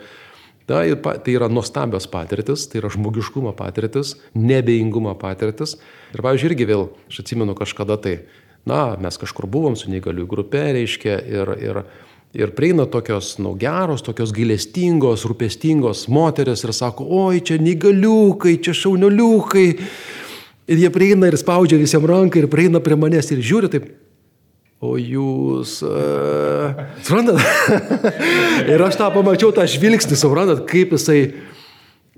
Da, 0.68 0.82
ir 0.84 0.98
pa, 1.00 1.14
tai 1.16 1.32
yra 1.38 1.48
nuostabios 1.48 2.04
patirtis, 2.12 2.66
tai 2.68 2.82
yra 2.82 2.90
žmogiškumo 2.92 3.54
patirtis, 3.56 4.18
nebeingumo 4.36 5.14
patirtis. 5.16 5.78
Ir, 6.12 6.20
pavyzdžiui, 6.20 6.50
irgi 6.52 6.66
vėl, 6.68 6.82
aš 7.08 7.22
atsimenu 7.22 7.54
kažkada 7.56 7.96
tai, 8.04 8.18
na, 8.68 8.92
mes 9.00 9.16
kažkur 9.16 9.48
buvom 9.48 9.78
su 9.80 9.88
neįgaliųjų 9.88 10.28
grupė, 10.28 10.66
reiškia, 10.76 11.14
ir, 11.24 11.52
ir, 11.64 11.80
ir 12.36 12.52
prieina 12.56 12.84
tokios, 12.84 13.38
na, 13.38 13.46
nu, 13.46 13.54
geros, 13.56 14.04
tokios 14.04 14.34
gailestingos, 14.36 15.24
rūpestingos 15.30 16.04
moteris 16.12 16.66
ir 16.66 16.74
sako, 16.76 17.08
oi, 17.24 17.40
čia 17.40 17.56
neįgaliukai, 17.64 18.58
čia 18.60 18.76
šaunioliukai. 18.76 19.66
Ir 20.68 20.84
jie 20.84 20.92
prieina 20.92 21.32
ir 21.32 21.38
spaudžia 21.40 21.80
visiems 21.80 22.04
ranką 22.12 22.42
ir 22.42 22.50
prieina 22.52 22.84
prie 22.84 23.00
manęs 23.00 23.32
ir 23.32 23.40
žiūri 23.40 23.72
taip, 23.72 23.88
O 24.78 24.94
jūs... 24.94 25.80
Uh, 25.82 26.84
suprantat? 27.02 27.40
ir 28.72 28.82
aš 28.86 28.98
tą 29.00 29.08
pamačiau, 29.10 29.50
tą 29.54 29.64
žvilgsnį, 29.66 30.18
suprantat, 30.18 30.66
kaip 30.70 30.94
jisai... 30.94 31.22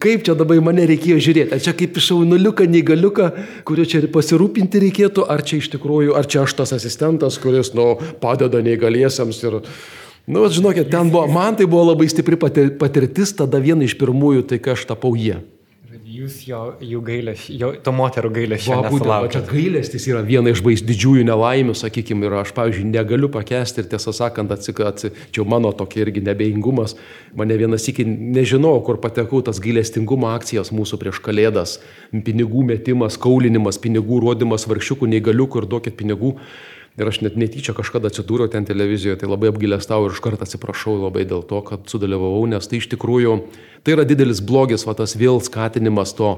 Kaip 0.01 0.23
čia 0.25 0.33
dabar 0.33 0.57
mane 0.65 0.87
reikėjo 0.89 1.19
žiūrėti? 1.21 1.53
Ar 1.53 1.61
čia 1.61 1.75
kaip 1.77 1.99
šaunuliuką, 2.01 2.65
neįgaliuką, 2.73 3.27
kurio 3.69 3.85
čia 3.85 4.01
pasirūpinti 4.09 4.81
reikėtų, 4.81 5.27
ar 5.29 5.45
čia 5.45 5.59
iš 5.61 5.69
tikrųjų, 5.75 6.15
ar 6.17 6.25
čia 6.25 6.47
aš 6.47 6.55
tas 6.57 6.73
asistentas, 6.73 7.37
kuris, 7.41 7.75
nu, 7.77 7.91
padeda 8.21 8.63
neįgaliesiams 8.65 9.41
ir... 9.45 9.59
Nu, 10.25 10.47
žinokit, 10.49 10.89
ten 10.93 11.13
buvo, 11.13 11.27
man 11.29 11.57
tai 11.57 11.69
buvo 11.69 11.91
labai 11.91 12.09
stipri 12.09 12.39
patirtis, 12.41 13.35
tada 13.37 13.61
viena 13.61 13.85
iš 13.85 13.97
pirmųjų, 14.01 14.47
tai 14.49 14.61
kai 14.65 14.73
aš 14.73 14.87
tapau 14.89 15.13
jie. 15.21 15.37
Jūs 15.91 16.35
jo, 16.47 16.59
jų 16.87 17.01
gailės, 17.03 17.49
jo, 17.51 17.73
to 17.83 17.91
moterų 17.91 18.29
gailės 18.37 18.61
šiandien. 18.63 18.93
Būtent, 18.95 19.33
čia 19.35 19.41
gailestis 19.49 20.05
yra 20.07 20.21
viena 20.23 20.53
iš 20.53 20.63
bais 20.63 20.85
didžiųjų 20.87 21.25
nelaimių, 21.27 21.75
sakykime, 21.75 22.29
ir 22.29 22.37
aš, 22.45 22.53
pavyzdžiui, 22.55 22.87
negaliu 22.93 23.27
pakęsti 23.35 23.83
ir 23.83 23.89
tiesą 23.91 24.15
sakant, 24.15 24.55
atsikatsi, 24.55 25.11
čia 25.35 25.43
mano 25.51 25.73
tokia 25.75 26.05
irgi 26.05 26.23
nebeingumas, 26.29 26.95
mane 27.35 27.59
vienas 27.59 27.89
iki 27.91 28.07
nežinau, 28.07 28.77
kur 28.87 29.01
patekau 29.03 29.43
tas 29.43 29.59
gailestingumo 29.63 30.31
akcijas 30.31 30.71
mūsų 30.71 31.01
prieš 31.03 31.19
kalėdas, 31.27 31.81
pinigų 32.15 32.69
metimas, 32.71 33.19
kaulinimas, 33.19 33.83
pinigų 33.83 34.23
rodimas 34.29 34.71
vargšiukų, 34.71 35.11
neįgaliukų 35.17 35.65
ir 35.65 35.73
duokit 35.75 35.99
pinigų. 35.99 36.37
Ir 37.01 37.09
aš 37.09 37.23
net 37.25 37.37
netyčia 37.41 37.73
kažkada 37.73 38.11
atsidūriau 38.11 38.51
ten 38.53 38.67
televizijoje, 38.69 39.23
tai 39.23 39.29
labai 39.31 39.49
apgailestau 39.49 40.05
ir 40.05 40.13
iš 40.13 40.21
karto 40.21 40.45
atsiprašau 40.45 40.99
labai 41.01 41.23
dėl 41.25 41.41
to, 41.49 41.63
kad 41.65 41.87
sudalyvavau, 41.89 42.43
nes 42.51 42.67
tai 42.69 42.77
iš 42.83 42.91
tikrųjų 42.93 43.39
tai 43.87 43.95
yra 43.95 44.05
didelis 44.05 44.43
blogis, 44.45 44.85
va 44.85 44.93
tas 44.99 45.15
vėl 45.17 45.41
skatinimas 45.41 46.13
to 46.19 46.35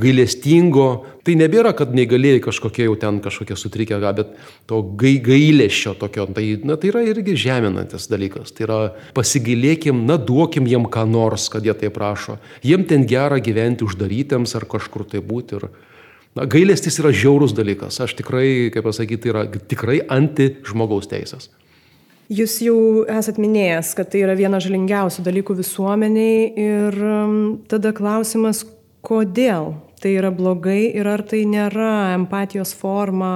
gailestingo. 0.00 1.04
Tai 1.26 1.34
nebėra, 1.36 1.74
kad 1.76 1.92
negalėjai 1.96 2.40
kažkokie 2.46 2.86
jau 2.86 2.94
ten 3.00 3.18
kažkokie 3.24 3.56
sutrikę, 3.60 3.98
bet 4.16 4.32
to 4.70 4.80
gai, 5.00 5.16
gailėšio 5.24 5.96
tokio, 6.00 6.28
tai, 6.32 6.46
na, 6.64 6.78
tai 6.80 6.92
yra 6.92 7.02
irgi 7.04 7.36
žeminantis 7.46 8.08
dalykas. 8.08 8.54
Tai 8.56 8.66
yra 8.68 8.78
pasigailėkim, 9.16 10.04
na, 10.08 10.16
duokim 10.16 10.68
jiem 10.70 10.88
ką 10.92 11.04
nors, 11.10 11.50
kad 11.52 11.66
jie 11.66 11.76
tai 11.76 11.92
prašo. 11.92 12.38
Jiem 12.64 12.88
ten 12.88 13.04
gera 13.08 13.36
gyventi 13.36 13.84
uždarytiems 13.84 14.56
ar 14.56 14.68
kažkur 14.68 15.04
tai 15.12 15.20
būti. 15.24 15.60
Ir, 15.60 15.68
Na, 16.36 16.44
gailestis 16.44 16.98
yra 17.00 17.14
žiaurus 17.16 17.54
dalykas. 17.56 17.96
Aš 18.04 18.12
tikrai, 18.18 18.68
kaip 18.74 18.84
pasakyti, 18.84 19.22
tai 19.24 19.30
yra 19.32 19.44
tikrai 19.48 20.02
anti 20.12 20.50
žmogaus 20.68 21.08
teisės. 21.08 21.48
Jūs 22.26 22.58
jau 22.60 22.78
esat 23.08 23.38
minėjęs, 23.40 23.94
kad 23.96 24.10
tai 24.12 24.24
yra 24.26 24.34
viena 24.36 24.58
žalingiausių 24.60 25.22
dalykų 25.24 25.54
visuomeniai 25.62 26.40
ir 26.60 26.96
um, 27.06 27.36
tada 27.70 27.92
klausimas, 27.96 28.64
kodėl 29.06 29.76
tai 30.02 30.16
yra 30.18 30.32
blogai 30.34 30.90
ir 30.90 31.08
ar 31.08 31.22
tai 31.24 31.44
nėra 31.48 32.16
empatijos 32.16 32.74
forma? 32.76 33.30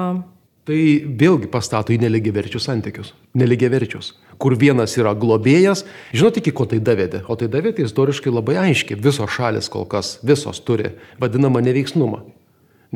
Tai 0.69 0.81
vėlgi 1.23 1.49
pastato 1.49 1.95
į 1.95 2.01
neligiaverčius 2.03 2.67
santykius. 2.69 3.15
Neligiaverčius. 3.39 4.11
Kur 4.43 4.59
vienas 4.61 4.99
yra 4.99 5.15
globėjas, 5.17 5.87
žinote, 6.13 6.43
iki 6.43 6.53
ko 6.53 6.67
tai 6.69 6.83
davedė? 6.85 7.23
O 7.33 7.39
tai 7.39 7.49
davedė 7.49 7.87
istoriškai 7.87 8.35
labai 8.35 8.59
aiškiai. 8.67 9.01
Visos 9.01 9.33
šalis 9.39 9.71
kol 9.73 9.89
kas, 9.89 10.19
visos 10.27 10.61
turi 10.67 10.93
vadinamą 11.23 11.63
neveiksnumą 11.65 12.27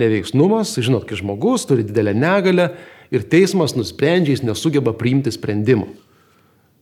neveiksnumas, 0.01 0.75
žinot, 0.83 1.07
kai 1.09 1.19
žmogus 1.21 1.67
turi 1.69 1.85
didelę 1.87 2.15
negalę 2.17 2.71
ir 3.15 3.27
teismas 3.31 3.77
nusprendžia, 3.79 4.35
jis 4.35 4.45
nesugeba 4.47 4.95
priimti 4.97 5.33
sprendimų. 5.35 5.91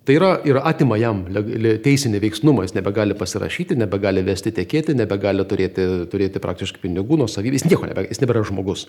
Tai 0.03 0.16
yra, 0.18 0.33
yra 0.48 0.64
atima 0.66 0.96
jam 0.98 1.20
teisinį 1.31 2.18
veiksnumą, 2.25 2.64
jis 2.66 2.75
nebegali 2.75 3.14
pasirašyti, 3.14 3.77
nebegali 3.79 4.25
vesti 4.27 4.51
tekėti, 4.55 4.96
nebegali 4.98 5.44
turėti, 5.46 5.85
turėti 6.11 6.42
praktiškai 6.42 6.83
pinigų 6.83 7.20
nuo 7.20 7.29
savybės, 7.31 7.62
jis 7.62 7.70
nieko 7.70 7.87
nebegali, 7.87 8.11
jis 8.11 8.22
nebėra 8.25 8.42
žmogus. 8.48 8.88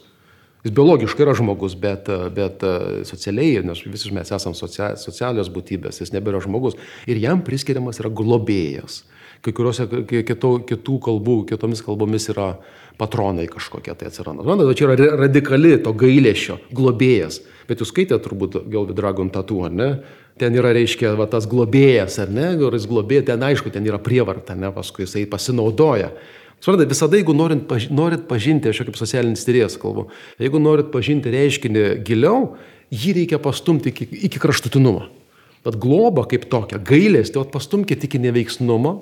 Jis 0.63 0.73
biologiškai 0.73 1.25
yra 1.25 1.35
žmogus, 1.37 1.75
bet, 1.77 2.07
bet 2.33 2.63
socialiai, 3.05 3.59
nes 3.67 3.83
visi 3.83 4.13
mes 4.15 4.31
esame 4.31 4.57
socia, 4.57 4.93
socialios 4.97 5.51
būtybės, 5.53 5.99
jis 6.01 6.13
nebėra 6.15 6.39
žmogus. 6.41 6.79
Ir 7.05 7.19
jam 7.21 7.43
priskiriamas 7.45 7.99
yra 8.01 8.09
globėjas. 8.09 9.03
Kai 9.43 9.51
kuriuose 9.53 9.85
kitų, 10.07 10.53
kitų 10.69 10.97
kalbų, 11.03 11.41
kitomis 11.51 11.83
kalbomis 11.83 12.29
yra 12.31 12.55
patronai 12.99 13.47
kažkokie 13.51 13.95
tai 13.97 14.09
atsiranda. 14.09 14.43
Atrodo, 14.45 14.73
čia 14.77 14.89
yra 14.89 15.15
radikali 15.25 15.75
to 15.83 15.93
gailėšio, 15.97 16.59
globėjas. 16.75 17.41
Bet 17.69 17.79
jūs 17.81 17.93
skaitėte 17.93 18.21
turbūt 18.25 18.59
Gelvi 18.69 18.95
Dragon 18.97 19.31
Tattoo, 19.33 19.63
ar 19.67 19.73
ne? 19.73 19.89
ten 20.39 20.55
yra, 20.57 20.73
reiškia, 20.73 21.13
va, 21.17 21.27
tas 21.29 21.47
globėjas, 21.49 22.17
ar 22.23 22.31
ne, 22.33 22.53
kuris 22.57 22.87
globėja, 22.89 23.27
ten 23.31 23.43
aišku, 23.45 23.69
ten 23.73 23.85
yra 23.85 23.99
prievarta, 24.01 24.55
ne, 24.57 24.71
paskui 24.73 25.05
jisai 25.05 25.27
pasinaudoja. 25.29 26.11
Suprantate, 26.63 26.89
visada, 26.93 27.19
jeigu 27.19 27.35
norit, 27.35 27.65
paži 27.69 27.91
norit 27.93 28.23
pažinti, 28.29 28.71
aš 28.71 28.81
jau 28.81 28.87
kaip 28.87 28.99
socialinis 28.99 29.43
tyrėjas 29.45 29.75
kalbu, 29.81 30.07
jeigu 30.41 30.61
norit 30.63 30.93
pažinti 30.93 31.33
reiškinį 31.33 31.83
giliau, 32.07 32.53
jį 32.93 33.17
reikia 33.19 33.39
pastumti 33.43 33.91
iki, 33.91 34.07
iki 34.29 34.41
kraštutinumo. 34.41 35.09
Bet 35.63 35.77
globa 35.79 36.25
kaip 36.27 36.47
tokia, 36.51 36.79
gailės, 36.79 37.31
tai 37.35 37.43
pastumkite 37.51 38.07
iki 38.07 38.21
neveiksnumo, 38.23 38.95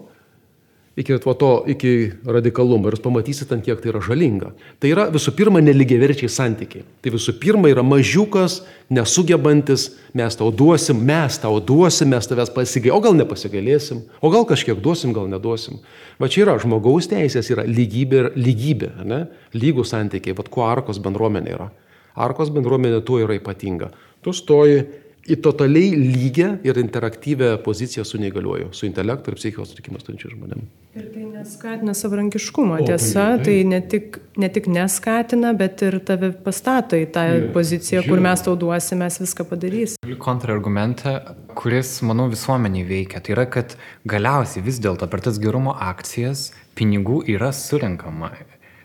iki 0.96 1.18
to, 1.20 1.52
iki 1.72 2.12
radikalumo 2.28 2.90
ir 2.90 2.98
jūs 2.98 3.04
pamatysite, 3.04 3.56
ant 3.56 3.64
kiek 3.64 3.80
tai 3.80 3.92
yra 3.94 4.02
žalinga. 4.04 4.52
Tai 4.82 4.92
yra 4.92 5.06
visų 5.14 5.34
pirma 5.38 5.62
neligiaverčiai 5.64 6.30
santykiai. 6.30 6.84
Tai 7.02 7.14
visų 7.14 7.38
pirma 7.40 7.72
yra 7.72 7.84
mažiukas, 7.86 8.60
nesugebantis, 8.92 9.88
mes 10.18 10.36
tau 10.36 10.52
duosim, 10.52 11.00
mes 11.08 11.40
tau 11.40 11.62
duosim, 11.64 12.12
mes 12.12 12.28
tavęs 12.28 12.52
pasigailėsim, 12.52 12.98
o 12.98 13.04
gal 13.04 13.16
nepasigailėsim, 13.16 14.02
o 14.20 14.32
gal 14.34 14.48
kažkiek 14.50 14.82
duosim, 14.84 15.16
gal 15.16 15.32
neduosim. 15.32 15.80
Va 16.20 16.28
čia 16.32 16.44
yra 16.44 16.58
žmogaus 16.60 17.08
teisės, 17.12 17.50
yra 17.54 17.64
lygybė 17.68 18.20
ir 18.20 18.32
lygybė, 18.36 18.92
ne? 19.08 19.24
lygų 19.56 19.88
santykiai, 19.88 20.36
vad 20.36 20.52
kuo 20.52 20.68
arkos 20.68 21.00
bendruomenė 21.04 21.56
yra. 21.56 21.72
Arkos 22.20 22.52
bendruomenė 22.52 23.00
tuo 23.08 23.22
yra 23.24 23.38
ypatinga. 23.40 23.94
Tu 24.22 24.36
stoji 24.36 24.84
į 25.32 25.38
totaliai 25.44 25.96
lygę 25.96 26.48
ir 26.68 26.80
interaktyvę 26.82 27.54
poziciją 27.66 28.06
su 28.08 28.20
neįgaliuoju, 28.22 28.72
su 28.76 28.88
intelektu 28.88 29.32
ir 29.32 29.38
psichikos 29.40 29.72
sutrikimus 29.72 30.06
turinčiu 30.08 30.34
žmonėm. 30.34 30.66
Ir 30.98 31.08
tai 31.14 31.24
neskatina 31.30 31.96
savarankiškumo, 31.96 32.76
o, 32.82 32.86
tiesa, 32.88 33.38
tai, 33.38 33.46
tai 33.46 33.56
ne, 33.72 33.80
tik, 33.94 34.20
ne 34.42 34.50
tik 34.52 34.68
neskatina, 34.72 35.54
bet 35.58 35.84
ir 35.88 36.00
tave 36.08 36.34
pastato 36.46 37.00
į 37.00 37.08
tą 37.16 37.26
yeah, 37.30 37.48
poziciją, 37.56 38.04
kur 38.10 38.24
mes 38.24 38.44
tau 38.44 38.58
duosime, 38.60 39.06
mes 39.06 39.22
viską 39.24 39.48
padarysime. 39.54 40.20
Kontrargumentą, 40.22 41.18
kuris, 41.58 41.98
manau, 42.08 42.28
visuomeniai 42.32 42.88
veikia, 42.88 43.24
tai 43.24 43.38
yra, 43.38 43.48
kad 43.52 43.78
galiausiai 44.10 44.66
vis 44.68 44.82
dėlto 44.84 45.08
per 45.12 45.24
tas 45.24 45.40
gerumo 45.42 45.78
akcijas 45.92 46.50
pinigų 46.76 47.24
yra 47.32 47.54
surinkama 47.56 48.34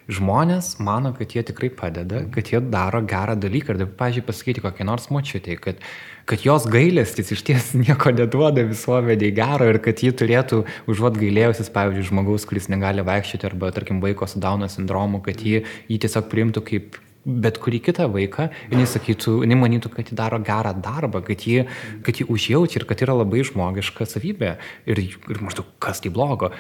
žmonės 0.07 0.77
mano, 0.83 1.13
kad 1.17 1.35
jie 1.35 1.43
tikrai 1.47 1.71
padeda, 1.75 2.23
kad 2.35 2.51
jie 2.53 2.61
daro 2.71 3.03
gerą 3.03 3.35
dalyką. 3.43 3.75
Ir, 3.75 3.89
pažiūrėjau, 3.99 4.27
pasakyti 4.29 4.63
kokiai 4.65 4.87
nors 4.87 5.09
močiutė, 5.11 5.57
kad, 5.63 5.83
kad 6.27 6.43
jos 6.43 6.67
gailestis 6.71 7.31
iš 7.33 7.43
ties 7.47 7.73
nieko 7.85 8.11
neduoda 8.15 8.67
visuomeniai 8.67 9.33
gero 9.35 9.71
ir 9.71 9.81
kad 9.83 10.03
ji 10.03 10.13
turėtų, 10.21 10.65
užuot 10.91 11.19
gailėjusis, 11.21 11.71
pavyzdžiui, 11.75 12.11
žmogaus, 12.11 12.47
kuris 12.49 12.71
negali 12.73 13.05
vaikščioti 13.07 13.49
arba, 13.49 13.73
tarkim, 13.75 14.03
vaiko 14.03 14.29
su 14.31 14.43
Dauno 14.43 14.69
sindromu, 14.71 15.23
kad 15.25 15.43
ji 15.43 15.63
jį 15.63 16.01
tiesiog 16.03 16.31
priimtų 16.33 16.65
kaip 16.67 16.99
bet 17.27 17.59
kurį 17.59 17.81
kitą 17.89 18.07
vaiką, 18.11 18.49
jinai 18.71 18.87
sakytų, 18.87 19.41
jinai 19.43 19.59
manytų, 19.59 19.91
kad 19.95 20.11
ji 20.11 20.19
daro 20.19 20.39
gerą 20.47 20.71
darbą, 20.79 21.25
kad 21.27 21.43
ji, 21.43 21.65
kad 22.07 22.21
ji 22.21 22.27
užjaučia 22.31 22.81
ir 22.81 22.87
kad 22.87 23.03
yra 23.03 23.17
labai 23.19 23.43
žmogiška 23.47 24.07
savybė. 24.07 24.53
Ir, 24.87 25.03
ir 25.03 25.43
maždaug, 25.43 25.73
kas 25.83 26.05
tai 26.05 26.15
blogo. 26.15 26.53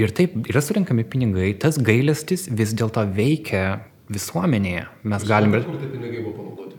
Ir 0.00 0.14
taip 0.16 0.38
yra 0.48 0.64
surinkami 0.64 1.04
pinigai, 1.04 1.52
tas 1.60 1.76
gailestis 1.76 2.48
vis 2.48 2.72
dėlto 2.72 3.04
veikia 3.14 3.82
visuomenėje. 4.12 4.88
Mes 5.04 5.26
Jūs 5.26 5.28
galim... 5.28 5.58
Kur 5.60 5.76
tie 5.76 5.92
pinigai 5.92 6.24
buvo 6.24 6.38
panaudoti? 6.40 6.73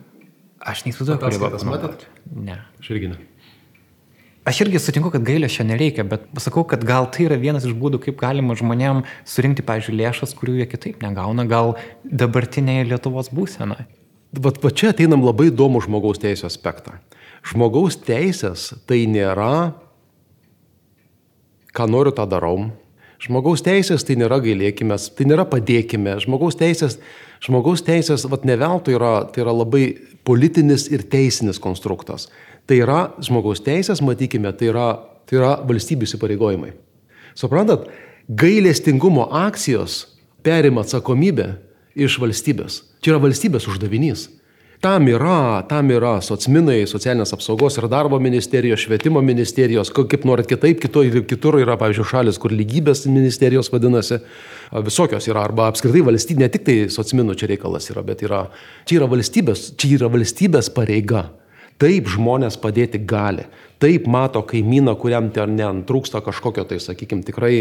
Aš 0.63 0.85
neįsivaizduoju, 0.85 1.19
kur 1.19 1.39
buvo 1.39 1.57
panaudoti. 1.57 2.11
Ne. 2.35 2.59
Aš 2.79 2.91
irgi 2.93 3.11
ne. 3.11 3.17
Aš 4.45 4.59
irgi 4.61 4.79
sutinku, 4.79 5.09
kad 5.09 5.23
gailesčio 5.25 5.65
nereikia, 5.65 6.05
bet 6.05 6.27
pasakau, 6.35 6.61
kad 6.69 6.83
gal 6.85 7.07
tai 7.11 7.25
yra 7.25 7.37
vienas 7.41 7.65
iš 7.65 7.73
būdų, 7.81 7.97
kaip 8.03 8.19
galima 8.19 8.53
žmonėm 8.57 9.01
surinkti, 9.25 9.65
pavyzdžiui, 9.65 9.97
lėšas, 10.03 10.35
kurių 10.37 10.59
jie 10.59 10.67
kitaip 10.69 11.01
negauna, 11.01 11.47
gal 11.49 11.73
dabartinėje 12.05 12.85
Lietuvos 12.91 13.31
būsenoje. 13.33 13.87
Vat 14.45 14.61
va 14.61 14.69
čia 14.69 14.91
ateinam 14.93 15.25
labai 15.25 15.49
įdomų 15.49 15.81
žmogaus 15.87 16.21
teisų 16.21 16.45
aspektą. 16.51 16.99
Žmogaus 17.45 17.97
teisės 18.05 18.71
tai 18.85 19.05
nėra, 19.09 19.73
ką 21.73 21.89
noriu, 21.89 22.13
tą 22.13 22.27
darau, 22.29 22.57
Žmogaus 23.25 23.63
teisės 23.63 24.03
tai 24.05 24.17
nėra 24.19 24.41
gailėkime, 24.43 24.97
tai 25.17 25.25
nėra 25.25 25.45
padėkime. 25.49 26.17
Žmogaus 26.21 26.57
teisės, 26.59 26.99
žmogaus 27.43 27.83
teisės 27.85 28.25
vat, 28.29 28.45
neveltui 28.47 28.95
yra, 28.97 29.25
tai 29.31 29.43
yra 29.43 29.53
labai 29.55 29.85
politinis 30.27 30.87
ir 30.91 31.05
teisinis 31.09 31.59
konstruktas. 31.61 32.29
Tai 32.65 32.79
yra 32.81 32.99
žmogaus 33.23 33.61
teisės, 33.65 34.01
matykime, 34.01 34.51
tai 34.57 34.71
yra, 34.71 34.87
tai 35.29 35.39
yra 35.39 35.53
valstybių 35.67 36.07
įsipareigojimai. 36.07 36.71
Suprantat, 37.37 37.89
gailestingumo 38.29 39.27
akcijos 39.45 40.05
perima 40.45 40.85
atsakomybę 40.85 41.51
iš 41.95 42.17
valstybės. 42.21 42.81
Čia 43.03 43.15
yra 43.15 43.21
valstybės 43.27 43.67
uždavinys. 43.69 44.29
Tam 44.85 45.07
yra, 45.09 45.63
tam 45.65 45.87
yra 45.89 46.19
socminai, 46.21 46.83
socialinės 46.85 47.31
apsaugos 47.33 47.79
ir 47.79 47.87
darbo 47.89 48.19
ministerijos, 48.21 48.83
švietimo 48.83 49.23
ministerijos, 49.25 49.89
kaip 49.89 50.27
norit 50.29 50.45
kitaip, 50.45 50.77
kitur, 50.83 51.07
kitur 51.25 51.57
yra, 51.57 51.73
pavyzdžiui, 51.81 52.05
šalis, 52.05 52.37
kur 52.37 52.53
lygybės 52.53 53.01
ministerijos 53.09 53.71
vadinasi, 53.73 54.19
visokios 54.85 55.25
yra, 55.31 55.47
arba 55.49 55.71
apskritai 55.71 56.05
valstybė, 56.05 56.45
ne 56.45 56.51
tik 56.53 56.67
tai 56.69 56.77
socminų 56.93 57.33
čia 57.33 57.49
reikalas 57.55 57.89
yra, 57.89 58.05
bet 58.05 58.21
yra, 58.27 58.43
čia 58.85 58.99
yra 58.99 59.09
valstybės, 59.15 59.71
čia 59.73 59.95
yra 59.95 60.11
valstybės 60.19 60.69
pareiga. 60.77 61.25
Taip 61.81 62.13
žmonės 62.13 62.61
padėti 62.61 63.01
gali. 63.09 63.49
Taip 63.81 64.05
mato 64.05 64.45
kaimyną, 64.45 64.93
kuriam 65.01 65.33
ten 65.33 65.57
neantrūksta 65.57 66.21
kažkokio, 66.29 66.69
tai 66.69 66.77
sakykime, 66.77 67.25
tikrai, 67.25 67.55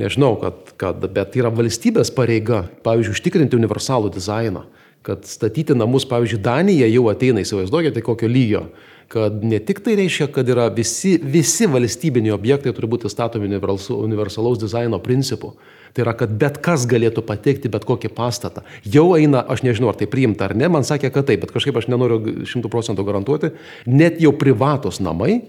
nežinau, 0.00 0.38
kad, 0.40 0.72
kad, 0.80 1.04
bet 1.04 1.36
yra 1.36 1.52
valstybės 1.52 2.16
pareiga, 2.16 2.64
pavyzdžiui, 2.80 3.20
užtikrinti 3.20 3.60
universalų 3.60 4.16
dizainą 4.16 4.70
kad 5.06 5.24
statyti 5.24 5.74
namus, 5.74 6.04
pavyzdžiui, 6.08 6.42
Danija 6.44 6.88
jau 6.90 7.06
ateina, 7.12 7.42
įsivaizduokite, 7.44 8.02
kokio 8.04 8.28
lygio, 8.28 8.64
kad 9.10 9.40
ne 9.42 9.58
tik 9.64 9.80
tai 9.82 9.96
reiškia, 9.98 10.28
kad 10.34 10.48
yra 10.52 10.68
visi, 10.74 11.16
visi 11.18 11.66
valstybiniai 11.70 12.34
objektai 12.36 12.74
turi 12.76 12.90
būti 12.92 13.10
statomi 13.10 13.48
universalaus 13.50 14.60
dizaino 14.60 15.00
principu. 15.02 15.54
Tai 15.96 16.04
yra, 16.04 16.14
kad 16.14 16.30
bet 16.38 16.60
kas 16.62 16.84
galėtų 16.86 17.24
patekti 17.26 17.70
bet 17.72 17.82
kokį 17.88 18.12
pastatą. 18.14 18.62
Jau 18.86 19.08
eina, 19.16 19.40
aš 19.50 19.64
nežinau, 19.66 19.88
ar 19.90 19.98
tai 19.98 20.06
priimta 20.10 20.46
ar 20.46 20.54
ne, 20.54 20.68
man 20.70 20.86
sakė, 20.86 21.10
kad 21.10 21.26
taip, 21.26 21.42
bet 21.42 21.50
kažkaip 21.50 21.80
aš 21.80 21.88
nenoriu 21.90 22.44
šimtų 22.46 22.70
procentų 22.70 23.06
garantuoti, 23.08 23.50
net 23.90 24.20
jau 24.22 24.30
privatus 24.38 25.00
namai, 25.02 25.40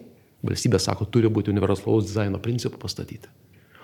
valstybė 0.42 0.82
sako, 0.82 1.06
turi 1.06 1.30
būti 1.30 1.54
universalaus 1.54 2.08
dizaino 2.10 2.42
principu 2.42 2.82
pastatyti. 2.82 3.30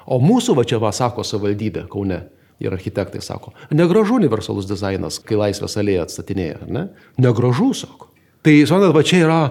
O 0.09 0.17
mūsų 0.23 0.55
va 0.57 0.65
čia 0.65 0.79
va 0.81 0.89
sako 0.95 1.21
savivaldybė 1.27 1.85
Kaune, 1.91 2.23
Ir 2.63 2.73
architektai 2.73 3.21
sako, 3.21 3.51
negražu 3.69 4.15
universalus 4.17 4.65
dizainas, 4.65 5.19
kai 5.21 5.37
laisvės 5.37 5.77
alėja 5.77 6.07
atstatinėja, 6.07 6.63
ne? 6.73 6.87
Negražu, 7.21 7.69
sako. 7.77 8.09
Tai, 8.41 8.53
suprantat, 8.65 8.95
va 8.95 9.03
čia 9.05 9.19
yra, 9.27 9.41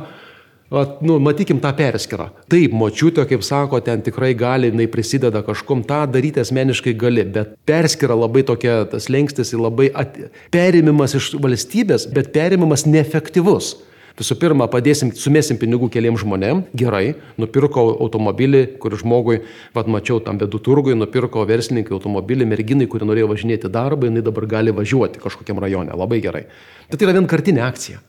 va, 0.75 0.83
nu, 1.07 1.21
matykim 1.23 1.61
tą 1.63 1.71
perskirą. 1.79 2.33
Taip, 2.51 2.75
močiutė, 2.75 3.23
kaip 3.31 3.45
sako, 3.47 3.79
ten 3.87 4.03
tikrai 4.07 4.33
gali, 4.39 4.73
jinai 4.73 4.89
prisideda 4.91 5.45
kažkom, 5.47 5.85
tą 5.87 6.01
daryti 6.11 6.43
asmeniškai 6.43 6.97
gali, 6.99 7.23
bet 7.37 7.55
perskira 7.69 8.19
labai 8.19 8.43
tokia, 8.49 8.81
tas 8.91 9.07
lengstis 9.13 9.55
labai 9.55 9.93
at... 9.95 10.19
perimimas 10.55 11.15
iš 11.19 11.35
valstybės, 11.43 12.09
bet 12.17 12.33
perimimas 12.35 12.89
neefektyvus. 12.91 13.77
Visų 14.17 14.39
pirma, 14.41 14.65
padėsim, 14.73 15.11
sumėsim 15.13 15.59
pinigų 15.61 15.91
keliam 15.93 16.17
žmonėm, 16.17 16.63
gerai, 16.73 17.19
nupirko 17.37 17.83
automobilį, 18.01 18.63
kur 18.81 18.97
žmogui, 18.97 19.43
vad 19.77 19.91
mačiau 19.93 20.23
tam 20.25 20.39
bedų 20.41 20.63
turgui, 20.65 20.95
nupirko 20.97 21.43
verslininkai 21.45 21.93
automobilį, 21.93 22.47
merginai, 22.49 22.87
kuri 22.89 23.05
norėjo 23.05 23.29
važinėti 23.35 23.69
darbą, 23.69 24.09
jinai 24.09 24.25
dabar 24.25 24.49
gali 24.49 24.73
važiuoti 24.73 25.21
kažkokiam 25.21 25.61
rajone, 25.61 25.93
labai 25.93 26.23
gerai. 26.25 26.47
Bet 26.89 26.97
tai 26.97 27.11
yra 27.11 27.19
vienkartinė 27.19 27.61
akcija. 27.67 28.01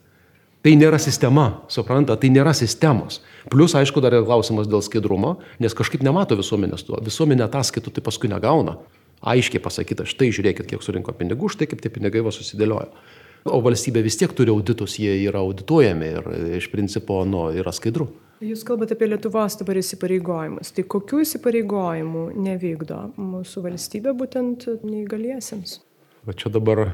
Tai 0.64 0.72
nėra 0.80 0.96
sistema, 0.98 1.44
supranta, 1.70 2.16
tai 2.16 2.32
nėra 2.32 2.56
sistemos. 2.56 3.20
Plus, 3.52 3.76
aišku, 3.76 4.00
dar 4.00 4.16
yra 4.16 4.24
klausimas 4.24 4.66
dėl 4.66 4.80
skaidrumo, 4.82 5.36
nes 5.60 5.76
kažkaip 5.76 6.02
nemato 6.02 6.40
visuomenės 6.40 6.88
tuo. 6.88 6.98
Visuomenė 7.04 7.44
ataskaitų 7.46 7.92
tai 7.94 8.02
paskui 8.08 8.32
negauna. 8.32 8.78
Aiškiai 9.28 9.60
pasakyta, 9.62 10.08
štai 10.08 10.32
žiūrėkit, 10.34 10.66
kiek 10.70 10.82
surinko 10.82 11.12
pinigų, 11.18 11.52
štai 11.52 11.68
kaip 11.70 11.80
tie 11.84 11.92
pinigai 11.92 12.24
va 12.26 12.32
susidėliojo. 12.34 12.90
O 13.48 13.60
valstybė 13.64 14.02
vis 14.06 14.18
tiek 14.20 14.32
turi 14.36 14.52
auditus, 14.54 14.98
jie 15.00 15.14
yra 15.24 15.42
audituojami 15.44 16.08
ir 16.14 16.32
iš 16.60 16.70
principo 16.72 17.20
nu, 17.28 17.48
yra 17.56 17.74
skaidru. 17.74 18.08
Jūs 18.44 18.62
kalbate 18.62 18.94
apie 18.94 19.08
Lietuvos 19.08 19.56
dabar 19.58 19.80
įsipareigojimus. 19.80 20.70
Tai 20.76 20.84
kokių 20.94 21.24
įsipareigojimų 21.24 22.28
nevykdo 22.38 23.00
mūsų 23.18 23.64
valstybė 23.64 24.14
būtent 24.18 24.68
neįgaliesiems? 24.86 25.80
Va 26.28 26.36
čia 26.38 26.52
dabar 26.54 26.84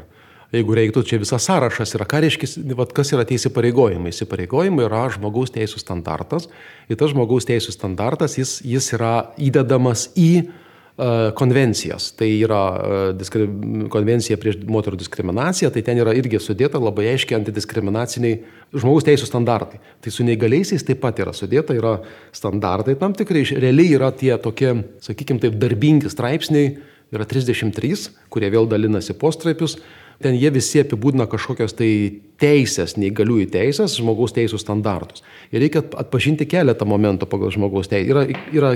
Jeigu 0.54 0.76
reiktų, 0.76 1.02
čia 1.08 1.18
visas 1.18 1.46
sąrašas 1.48 1.96
yra, 1.96 2.04
ką 2.06 2.20
reiškia, 2.22 2.46
vat, 2.78 2.92
kas 2.94 3.10
yra 3.14 3.24
tie 3.26 3.34
įsipareigojimai. 3.40 4.12
Įsipareigojimai 4.12 4.84
yra 4.86 5.00
žmogaus 5.10 5.50
teisų 5.54 5.80
standartas. 5.82 6.46
Ir 6.86 6.98
tas 7.00 7.10
žmogaus 7.10 7.48
teisų 7.48 7.74
standartas, 7.74 8.36
jis, 8.38 8.60
jis 8.62 8.92
yra 8.94 9.32
įdedamas 9.40 10.12
į 10.14 10.44
konvencijas. 11.34 12.12
Tai 12.14 12.28
yra 12.30 12.60
uh, 12.70 13.06
diskri... 13.18 13.48
konvencija 13.90 14.38
prieš 14.38 14.60
moterų 14.70 15.00
diskriminaciją, 15.00 15.72
tai 15.74 15.82
ten 15.86 15.98
yra 15.98 16.14
irgi 16.14 16.38
sudėta 16.42 16.78
labai 16.78 17.08
aiškiai 17.14 17.40
antidiskriminaciniai 17.40 18.36
žmogaus 18.74 19.06
teisų 19.08 19.26
standartai. 19.26 19.80
Tai 20.04 20.14
su 20.14 20.26
neįgaliaisiais 20.26 20.86
taip 20.86 21.02
pat 21.02 21.18
yra 21.24 21.34
sudėta, 21.34 21.74
yra 21.74 21.96
standartai 22.34 22.94
tam 23.00 23.16
tikrai, 23.16 23.42
realiai 23.58 23.96
yra 23.98 24.12
tie 24.14 24.36
tokie, 24.38 24.70
sakykime 25.02 25.42
taip, 25.42 25.58
darbingi 25.58 26.12
straipsniai, 26.12 26.76
yra 27.14 27.26
33, 27.26 28.08
kurie 28.30 28.54
vėl 28.54 28.70
dalinasi 28.70 29.18
postraipius 29.18 29.78
ten 30.22 30.36
jie 30.38 30.50
visi 30.54 30.80
apibūdina 30.82 31.26
kažkokios 31.30 31.74
tai 31.76 31.90
teisės, 32.40 32.96
neįgaliųjų 33.00 33.48
teisės, 33.54 33.96
žmogaus 33.98 34.34
teisų 34.36 34.60
standartus. 34.62 35.24
Ir 35.50 35.64
reikia 35.64 35.82
atpažinti 35.82 36.46
keletą 36.50 36.86
momentų 36.88 37.28
pagal 37.30 37.52
žmogaus 37.54 37.90
teisės. 37.90 38.12
Yra, 38.14 38.24
yra 38.54 38.72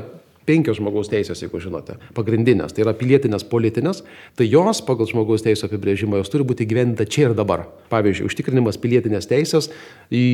penkios 0.49 0.79
žmogaus 0.81 1.11
teisės, 1.13 1.43
jeigu 1.45 1.61
žinote, 1.63 1.99
pagrindinės. 2.17 2.75
Tai 2.75 2.87
yra 2.87 2.95
pilietinės, 2.97 3.45
politinės. 3.49 4.03
Tai 4.39 4.47
jos 4.49 4.81
pagal 4.87 5.11
žmogaus 5.11 5.45
teisų 5.45 5.69
apibrėžimą 5.69 6.23
jos 6.23 6.33
turi 6.33 6.47
būti 6.49 6.67
gyventa 6.69 7.07
čia 7.09 7.29
ir 7.29 7.37
dabar. 7.39 7.67
Pavyzdžiui, 7.93 8.29
užtikrinimas 8.31 8.81
pilietinės 8.81 9.29
teisės 9.31 9.71
į, 10.09 10.25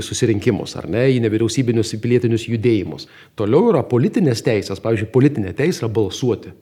į 0.00 0.04
susirinkimus, 0.06 0.76
ar 0.80 0.88
ne, 0.90 1.04
į 1.14 1.20
nevyriausybinius, 1.26 1.92
į 1.96 2.00
pilietinius 2.04 2.48
judėjimus. 2.48 3.08
Toliau 3.38 3.72
yra 3.74 3.84
politinės 3.88 4.44
teisės. 4.46 4.82
Pavyzdžiui, 4.84 5.12
politinė 5.14 5.54
teisė 5.58 5.84
yra 5.84 5.92
balsuoti. 6.00 6.54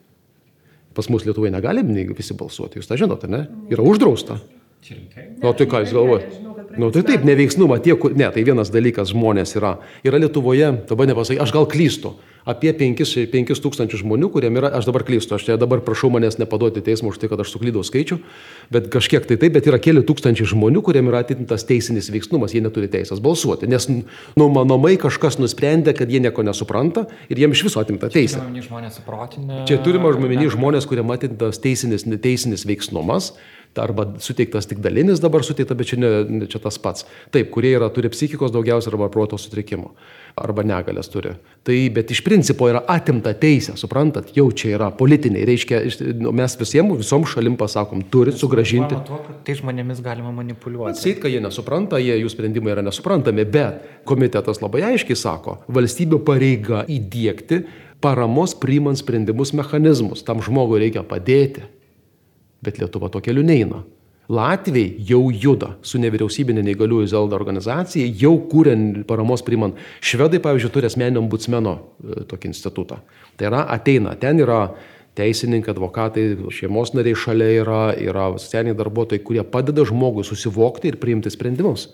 Pas 0.96 1.10
mus 1.12 1.26
Lietuvoje 1.28 1.52
negali 1.52 1.84
visi 2.16 2.34
balsuoti, 2.34 2.80
jūs 2.80 2.88
tą 2.88 2.96
žinote, 2.96 3.28
ne? 3.28 3.44
Yra 3.68 3.84
uždrausta. 3.84 4.40
Na, 5.42 5.52
tai 5.52 5.66
ką 5.68 5.82
jūs 5.84 5.92
galvojate? 5.92 6.45
Nu, 6.80 6.92
tai 6.94 7.02
taip, 7.06 7.26
neveiksnumą, 7.26 7.80
tie, 7.84 7.96
kur... 8.00 8.14
Ne, 8.16 8.28
tai 8.32 8.44
vienas 8.46 8.72
dalykas 8.74 9.12
žmonės 9.14 9.56
yra. 9.58 9.76
Yra 10.06 10.20
Lietuvoje, 10.22 10.72
dabar 10.88 11.08
nepasakai, 11.10 11.40
aš 11.42 11.54
gal 11.54 11.68
klystu, 11.70 12.14
apie 12.46 12.70
5, 12.78 13.02
5 13.32 13.62
tūkstančių 13.64 14.00
žmonių, 14.04 14.30
kuriem 14.30 14.58
yra, 14.60 14.70
aš 14.78 14.86
dabar 14.86 15.02
klystu, 15.06 15.34
aš 15.34 15.48
čia 15.48 15.56
dabar 15.58 15.82
prašau 15.84 16.12
manęs 16.14 16.38
nepaduoti 16.38 16.82
teismo 16.86 17.10
už 17.10 17.18
tai, 17.18 17.30
kad 17.32 17.42
aš 17.42 17.50
suklydau 17.50 17.82
skaičių, 17.86 18.20
bet 18.72 18.86
kažkiek 18.92 19.26
tai 19.26 19.38
taip, 19.40 19.56
bet 19.56 19.66
yra 19.66 19.80
keli 19.82 20.04
tūkstančiai 20.06 20.46
žmonių, 20.52 20.82
kuriem 20.86 21.10
yra 21.10 21.24
atitintas 21.24 21.66
teisinis 21.66 22.08
veiksnumas, 22.14 22.54
jie 22.54 22.62
neturi 22.62 22.90
teisės 22.92 23.22
balsuoti, 23.24 23.66
nes 23.70 23.88
numanomai 24.38 24.94
kažkas 25.02 25.40
nusprendė, 25.42 25.96
kad 25.98 26.12
jie 26.12 26.22
nieko 26.22 26.46
nesupranta 26.46 27.08
ir 27.26 27.42
jiems 27.42 27.58
iš 27.58 27.66
viso 27.66 27.82
atimta 27.82 28.12
teisė. 28.14 28.44
Čia 29.66 29.82
turime 29.82 30.14
žmonės, 30.14 30.54
žmonės 30.54 30.86
kuriem 30.86 31.10
atimtas 31.16 31.58
teisinis, 31.62 32.06
teisinis 32.22 32.66
veiksnumas 32.68 33.34
arba 33.76 34.06
suteiktas 34.22 34.68
tik 34.70 34.78
dalinis 34.84 35.20
dabar 35.22 35.44
suteikta, 35.44 35.76
bet 35.78 35.90
čia, 35.92 35.98
ne, 36.00 36.46
čia 36.50 36.60
tas 36.62 36.78
pats. 36.80 37.06
Taip, 37.34 37.50
kurie 37.54 37.74
yra, 37.76 37.90
turi 37.92 38.10
psichikos 38.12 38.54
daugiausia 38.54 38.92
arba 38.92 39.10
proto 39.12 39.38
sutrikimo 39.40 39.94
arba 40.36 40.60
negalės 40.66 41.08
turi. 41.08 41.32
Tai, 41.64 41.76
bet 41.96 42.10
iš 42.12 42.20
principo 42.24 42.68
yra 42.68 42.82
atimta 42.92 43.32
teisė, 43.40 43.72
suprantat, 43.80 44.34
jau 44.36 44.44
čia 44.52 44.74
yra 44.76 44.90
politiniai, 44.92 45.46
reiškia, 45.48 45.78
nu, 46.20 46.32
mes 46.36 46.56
visiems, 46.60 46.98
visom 47.00 47.24
šalim 47.28 47.56
pasakom, 47.56 48.02
turit 48.12 48.36
sugražinti. 48.36 48.98
Tuo, 49.08 49.22
tai 49.46 49.56
žmonėmis 49.56 50.02
galima 50.04 50.34
manipuliuoti. 50.36 51.00
Sait, 51.00 51.22
kad 51.22 51.32
jie 51.32 51.40
nesupranta, 51.40 52.00
jie, 52.02 52.18
jų 52.20 52.34
sprendimai 52.34 52.74
yra 52.74 52.84
nesuprantami, 52.84 53.48
bet 53.48 54.04
komitetas 54.08 54.60
labai 54.60 54.84
aiškiai 54.92 55.16
sako, 55.16 55.62
valstybių 55.72 56.20
pareiga 56.28 56.84
įdėkti 56.84 57.62
paramos 58.04 58.52
priimant 58.60 59.00
sprendimus 59.00 59.54
mechanizmus. 59.56 60.20
Tam 60.26 60.44
žmogui 60.44 60.84
reikia 60.84 61.00
padėti. 61.06 61.64
Bet 62.64 62.80
Lietuva 62.80 63.10
to 63.12 63.20
keliu 63.24 63.44
neina. 63.46 63.82
Latviai 64.26 64.96
jau 65.06 65.28
juda 65.30 65.76
su 65.86 66.00
nevyriausybinė 66.02 66.64
neįgaliųjų 66.66 67.06
Zelda 67.12 67.36
organizacija, 67.38 68.08
jau 68.18 68.32
kūrė 68.50 68.74
paramos 69.06 69.44
primant. 69.46 69.78
Švedai, 70.02 70.40
pavyzdžiui, 70.42 70.72
turi 70.74 70.88
asmeninio 70.90 71.22
ombudsmeno 71.22 71.76
e, 71.76 72.24
tokį 72.26 72.50
institutą. 72.50 72.98
Tai 73.38 73.46
yra, 73.52 73.62
ateina, 73.70 74.16
ten 74.18 74.42
yra 74.42 74.64
teisininkai, 75.16 75.70
advokatai, 75.76 76.24
šeimos 76.52 76.90
nariai 76.96 77.14
šalia 77.16 77.52
yra, 77.60 77.84
yra 78.02 78.26
socialiniai 78.34 78.76
darbuotojai, 78.76 79.22
kurie 79.22 79.46
padeda 79.46 79.86
žmogui 79.86 80.26
susivokti 80.26 80.90
ir 80.90 80.98
priimti 81.00 81.30
sprendimus. 81.30 81.92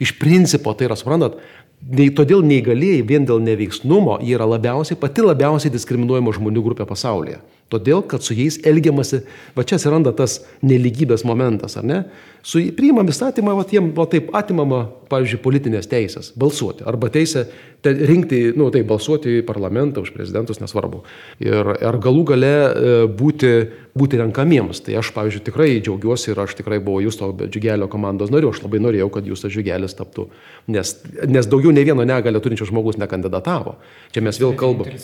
Iš 0.00 0.14
principo 0.16 0.72
tai 0.72 0.88
yra, 0.88 0.96
suprantat, 0.96 1.36
nei, 1.84 2.08
todėl 2.08 2.40
neįgalėjai 2.46 3.04
vien 3.04 3.28
dėl 3.28 3.44
neveiksnumo 3.44 4.16
yra 4.24 4.48
labiausiai, 4.48 4.96
pati 5.00 5.28
labiausiai 5.28 5.76
diskriminuojama 5.76 6.34
žmonių 6.40 6.64
grupė 6.70 6.88
pasaulyje. 6.88 7.42
Todėl, 7.72 8.04
kad 8.06 8.22
su 8.22 8.36
jais 8.36 8.60
elgiamasi, 8.62 9.24
va 9.56 9.64
čia 9.66 9.80
atsiranda 9.80 10.12
tas 10.14 10.38
neligybės 10.62 11.24
momentas, 11.26 11.74
ar 11.80 11.86
ne? 11.86 12.02
Su 12.46 12.60
priimam 12.78 13.08
įstatymą, 13.10 13.56
va 13.58 13.64
jiem 13.66 13.88
va 13.96 14.04
taip 14.06 14.28
atimama, 14.38 14.84
pavyzdžiui, 15.10 15.40
politinės 15.42 15.88
teisės- 15.90 16.28
balsuoti. 16.42 16.84
Arba 16.86 17.08
teisė 17.10 17.48
rinkti, 17.82 18.52
nu 18.56 18.68
tai 18.70 18.84
balsuoti 18.86 19.40
į 19.40 19.42
parlamentą, 19.46 20.02
už 20.02 20.12
prezidentus, 20.14 20.60
nesvarbu. 20.62 21.02
Ir 21.42 21.72
ar 21.74 21.98
galų 21.98 22.22
gale 22.24 22.46
e, 22.46 22.94
būti, 23.08 23.50
būti 23.98 24.20
renkamiems. 24.22 24.80
Tai 24.86 24.94
aš, 24.94 25.10
pavyzdžiui, 25.16 25.42
tikrai 25.48 25.68
džiaugiuosi 25.80 26.30
ir 26.30 26.38
aš 26.38 26.54
tikrai 26.54 26.78
buvau 26.78 27.02
Justo 27.02 27.32
Džiugelio 27.34 27.88
komandos 27.88 28.30
nariu. 28.30 28.50
Aš 28.54 28.62
labai 28.62 28.78
norėjau, 28.78 29.10
kad 29.10 29.26
Justas 29.26 29.50
Džiugelis 29.50 29.98
taptų. 29.98 30.28
Nes, 30.68 30.96
nes 31.26 31.46
daugiau 31.46 31.74
ne 31.74 31.82
vieno 31.82 32.06
negalę 32.06 32.40
turinčio 32.40 32.66
žmogus 32.70 32.96
nekandidatavo. 32.96 33.74
Čia 34.14 34.22
mes 34.22 34.38
vėl 34.38 34.54
kalbame. 34.54 34.94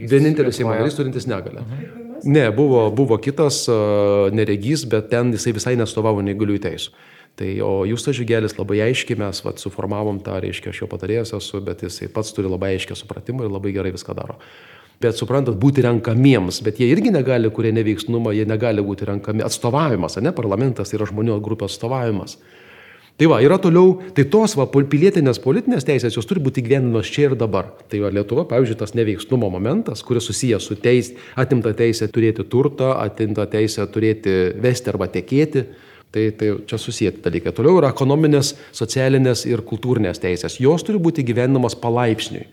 Vienintelis 0.00 0.56
Seimo 0.56 0.72
narys 0.72 0.96
turintis 0.96 1.28
negalę. 1.28 1.60
Mhm. 1.60 2.15
Ne, 2.24 2.46
buvo, 2.54 2.86
buvo 2.94 3.18
kitas 3.20 3.64
neregys, 4.32 4.86
bet 4.88 5.10
ten 5.12 5.34
jisai 5.34 5.52
visai 5.56 5.74
nestovavo 5.76 6.24
neįgaliųjų 6.24 6.62
teisų. 6.64 6.96
Tai 7.36 7.50
o 7.60 7.72
Justas 7.84 8.16
Žygelis 8.16 8.56
labai 8.56 8.78
aiškiai 8.86 9.18
mes 9.20 9.42
vat, 9.44 9.60
suformavom 9.60 10.22
tą, 10.24 10.38
reiškia, 10.40 10.72
aš 10.72 10.80
jo 10.80 10.88
patarėjas 10.88 11.34
esu, 11.36 11.60
bet 11.64 11.84
jisai 11.84 12.08
pats 12.12 12.32
turi 12.32 12.48
labai 12.48 12.72
aiškę 12.78 12.96
supratimą 12.96 13.44
ir 13.44 13.52
labai 13.52 13.74
gerai 13.76 13.92
viską 13.92 14.16
daro. 14.16 14.38
Bet 15.04 15.18
suprantat, 15.20 15.58
būti 15.60 15.84
renkamiems, 15.84 16.62
bet 16.64 16.80
jie 16.80 16.88
irgi 16.88 17.12
negali, 17.12 17.50
kurie 17.52 17.74
neveiksnumą, 17.76 18.32
jie 18.32 18.46
negali 18.48 18.80
būti 18.80 19.04
renkami. 19.10 19.44
Atstovavimas, 19.44 20.16
ne 20.24 20.32
parlamentas 20.32 20.94
yra 20.96 21.04
žmonių 21.10 21.36
grupės 21.44 21.76
atstovavimas. 21.76 22.38
Tai 23.16 23.30
va, 23.32 23.38
yra 23.40 23.56
toliau, 23.56 23.94
tai 24.12 24.26
tos 24.28 24.52
va, 24.58 24.66
pilietinės 24.68 25.38
politinės 25.40 25.86
teisės, 25.88 26.18
jos 26.18 26.26
turi 26.28 26.42
būti 26.44 26.60
gyvenimas 26.66 27.08
čia 27.08 27.30
ir 27.30 27.36
dabar. 27.40 27.70
Tai 27.88 28.02
va, 28.02 28.10
Lietuva, 28.12 28.44
pavyzdžiui, 28.50 28.76
tas 28.82 28.92
neveiksnumo 28.98 29.48
momentas, 29.54 30.02
kuris 30.04 30.28
susijęs 30.28 30.66
su 30.68 30.76
teis, 30.76 31.14
atimta 31.40 31.72
teisė 31.78 32.10
turėti 32.12 32.44
turtą, 32.44 32.92
atimta 33.00 33.48
teisė 33.48 33.88
turėti 33.88 34.36
vesti 34.60 34.92
arba 34.92 35.08
tekėti. 35.16 35.64
Tai, 36.12 36.26
tai 36.38 36.52
čia 36.68 36.76
susijęti 36.80 37.24
dalykai. 37.24 37.56
Toliau 37.56 37.80
yra 37.80 37.88
ekonominės, 37.92 38.52
socialinės 38.76 39.42
ir 39.48 39.64
kultūrinės 39.66 40.20
teisės. 40.22 40.60
Jos 40.62 40.84
turi 40.86 41.00
būti 41.02 41.24
gyvenimas 41.26 41.74
palaipsniui. 41.80 42.44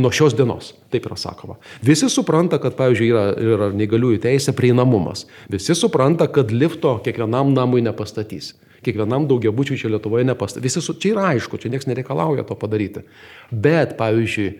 Nuo 0.00 0.08
šios 0.14 0.32
dienos, 0.38 0.72
taip 0.90 1.04
yra 1.10 1.18
sakoma. 1.20 1.58
Visi 1.84 2.08
supranta, 2.10 2.62
kad, 2.62 2.78
pavyzdžiui, 2.78 3.10
yra, 3.12 3.26
yra 3.36 3.68
neįgaliųjų 3.76 4.22
teisė 4.22 4.54
prieinamumas. 4.56 5.26
Visi 5.52 5.76
supranta, 5.76 6.30
kad 6.32 6.54
lifto 6.54 6.96
kiekvienam 7.04 7.52
namui 7.58 7.82
nepastatys 7.84 8.54
kiekvienam 8.84 9.28
daugiabučiui 9.30 9.78
čia 9.80 9.92
Lietuvoje 9.92 10.26
nepastatys. 10.28 10.64
Visi, 10.64 10.82
su, 10.84 10.96
čia 10.98 11.14
yra 11.14 11.30
aišku, 11.32 11.60
čia 11.62 11.72
niekas 11.72 11.88
nereikalauja 11.90 12.44
to 12.48 12.58
padaryti. 12.58 13.04
Bet, 13.50 13.96
pavyzdžiui, 14.00 14.52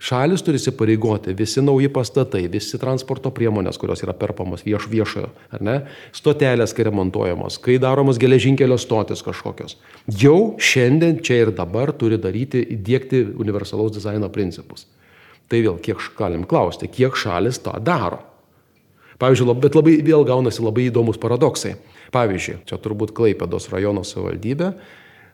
Šalis 0.00 0.40
turi 0.40 0.56
įsipareigoti, 0.56 1.34
visi 1.36 1.60
nauji 1.60 1.90
pastatai, 1.92 2.46
visi 2.48 2.78
transporto 2.80 3.28
priemonės, 3.36 3.76
kurios 3.76 4.00
yra 4.00 4.14
perpamos 4.16 4.62
vieš, 4.64 4.86
viešojo, 4.88 5.28
ar 5.52 5.64
ne, 5.66 5.74
stotelės, 6.16 6.72
kai 6.72 6.86
remontuojamos, 6.88 7.58
kai 7.60 7.76
daromos 7.82 8.16
geležinkelio 8.20 8.78
stotis 8.80 9.20
kažkokios. 9.26 9.76
Jau 10.22 10.54
šiandien, 10.56 11.18
čia 11.20 11.42
ir 11.42 11.52
dabar 11.52 11.92
turi 11.92 12.16
daryti, 12.16 12.64
įdėkti 12.78 13.26
universalaus 13.44 13.92
dizaino 13.98 14.32
principus. 14.32 14.86
Tai 15.52 15.60
vėl, 15.66 15.76
kiek 15.84 16.00
galim 16.16 16.48
klausti, 16.48 16.88
kiek 16.88 17.20
šalis 17.20 17.60
tą 17.60 17.76
daro. 17.84 18.22
Pavyzdžiui, 19.20 19.52
bet 19.60 19.76
labai 19.76 19.98
vėl 20.00 20.24
gaunasi 20.24 20.64
labai 20.64 20.88
įdomus 20.88 21.20
paradoksai. 21.20 21.74
Pavyzdžiui, 22.14 22.62
čia 22.66 22.78
turbūt 22.82 23.14
Klaipėdos 23.16 23.68
rajono 23.70 24.02
savivaldybė 24.06 24.72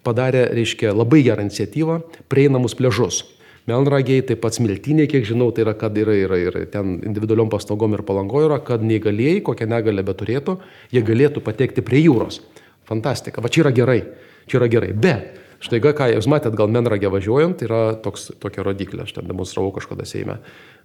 padarė, 0.06 0.46
reiškia, 0.54 0.92
labai 0.94 1.22
gerą 1.26 1.46
iniciatyvą 1.46 2.00
prieinamus 2.30 2.76
pležus. 2.78 3.24
Melnragiai, 3.66 4.22
taip 4.22 4.44
pat 4.44 4.54
smiltiniai, 4.54 5.08
kiek 5.10 5.24
žinau, 5.26 5.48
tai 5.50 5.64
yra, 5.64 5.72
kad 5.74 5.96
yra, 5.98 6.14
yra, 6.14 6.36
yra 6.38 6.62
ten 6.70 7.00
individualiom 7.08 7.50
pastangom 7.50 7.96
ir 7.96 8.04
palangoje 8.06 8.46
yra, 8.46 8.60
kad 8.62 8.84
neįgalėjai, 8.86 9.40
kokią 9.48 9.66
negalę 9.72 10.04
beturėtų, 10.06 10.54
jie 10.94 11.02
galėtų 11.02 11.42
patekti 11.42 11.82
prie 11.82 12.04
jūros. 12.04 12.38
Fantastika, 12.86 13.42
va 13.42 13.50
čia 13.50 13.64
yra 13.64 13.74
gerai, 13.74 13.98
čia 14.46 14.60
yra 14.60 14.70
gerai. 14.70 14.92
Bet 14.94 15.42
Štai 15.56 15.78
ką 15.80 16.10
jūs 16.12 16.26
matėt, 16.28 16.52
gal 16.52 16.68
Menragė 16.68 17.08
važiuojant, 17.08 17.62
yra 17.64 17.96
toks, 18.04 18.28
tokia 18.42 18.60
rodiklė, 18.66 19.06
aš 19.06 19.14
ten 19.16 19.28
demonstravau 19.28 19.70
kažkada 19.72 20.04
Seime, 20.04 20.36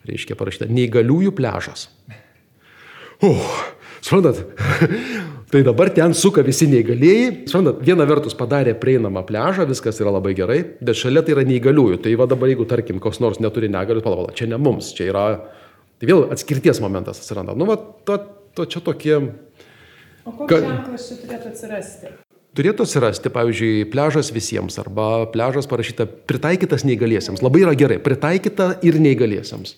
reiškia 0.08 0.38
parašyta, 0.40 0.70
neįgaliųjų 0.72 1.34
pležas. 1.36 1.90
Uh, 3.20 3.44
suprantat, 4.02 4.44
Tai 5.52 5.60
dabar 5.68 5.90
ten 5.92 6.14
suka 6.16 6.40
visi 6.48 6.64
neįgalėjai. 6.72 7.24
Suprantat, 7.52 7.82
viena 7.84 8.06
vertus 8.08 8.36
padarė 8.40 8.72
prieinamą 8.80 9.26
pležą, 9.28 9.66
viskas 9.68 9.98
yra 10.00 10.14
labai 10.16 10.32
gerai, 10.38 10.62
bet 10.80 10.96
šalia 10.96 11.26
tai 11.28 11.34
yra 11.36 11.44
neįgaliųjų. 11.50 11.98
Tai 12.06 12.14
va 12.22 12.28
dabar, 12.32 12.48
jeigu, 12.54 12.64
tarkim, 12.70 13.02
koks 13.04 13.20
nors 13.20 13.42
neturi 13.44 13.68
negalių, 13.72 14.04
palavala, 14.06 14.32
čia 14.38 14.48
ne 14.48 14.60
mums, 14.62 14.94
čia 14.96 15.10
yra... 15.10 15.26
Tai 16.00 16.08
vėl 16.08 16.24
atskirties 16.32 16.80
momentas 16.82 17.20
atsiranda. 17.20 17.58
Nu, 17.60 17.68
va, 17.68 17.76
to, 18.08 18.16
to 18.56 18.64
čia 18.72 18.80
tokie... 18.86 19.18
O 20.24 20.32
koks 20.40 20.56
ženklas 20.56 21.10
čia 21.10 21.20
turėtų 21.26 21.52
atsirasti? 21.52 22.16
Turėtų 22.56 22.88
atsirasti, 22.88 23.36
pavyzdžiui, 23.36 23.76
pležas 23.92 24.32
visiems 24.32 24.80
arba 24.80 25.26
pležas 25.36 25.68
parašyta 25.72 26.08
pritaikytas 26.32 26.88
neįgaliesiems. 26.88 27.44
Labai 27.44 27.66
yra 27.66 27.76
gerai, 27.76 28.00
pritaikyta 28.04 28.78
ir 28.88 29.04
neįgaliesiems. 29.04 29.76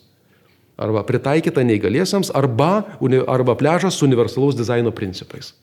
Arba 0.77 1.03
pritaikyta 1.05 1.61
neįgaliesiems, 1.65 2.31
arba, 2.33 2.85
arba 3.29 3.57
pležas 3.59 3.99
su 3.99 4.07
universalaus 4.07 4.57
dizaino 4.57 4.91
principais. 4.91 5.53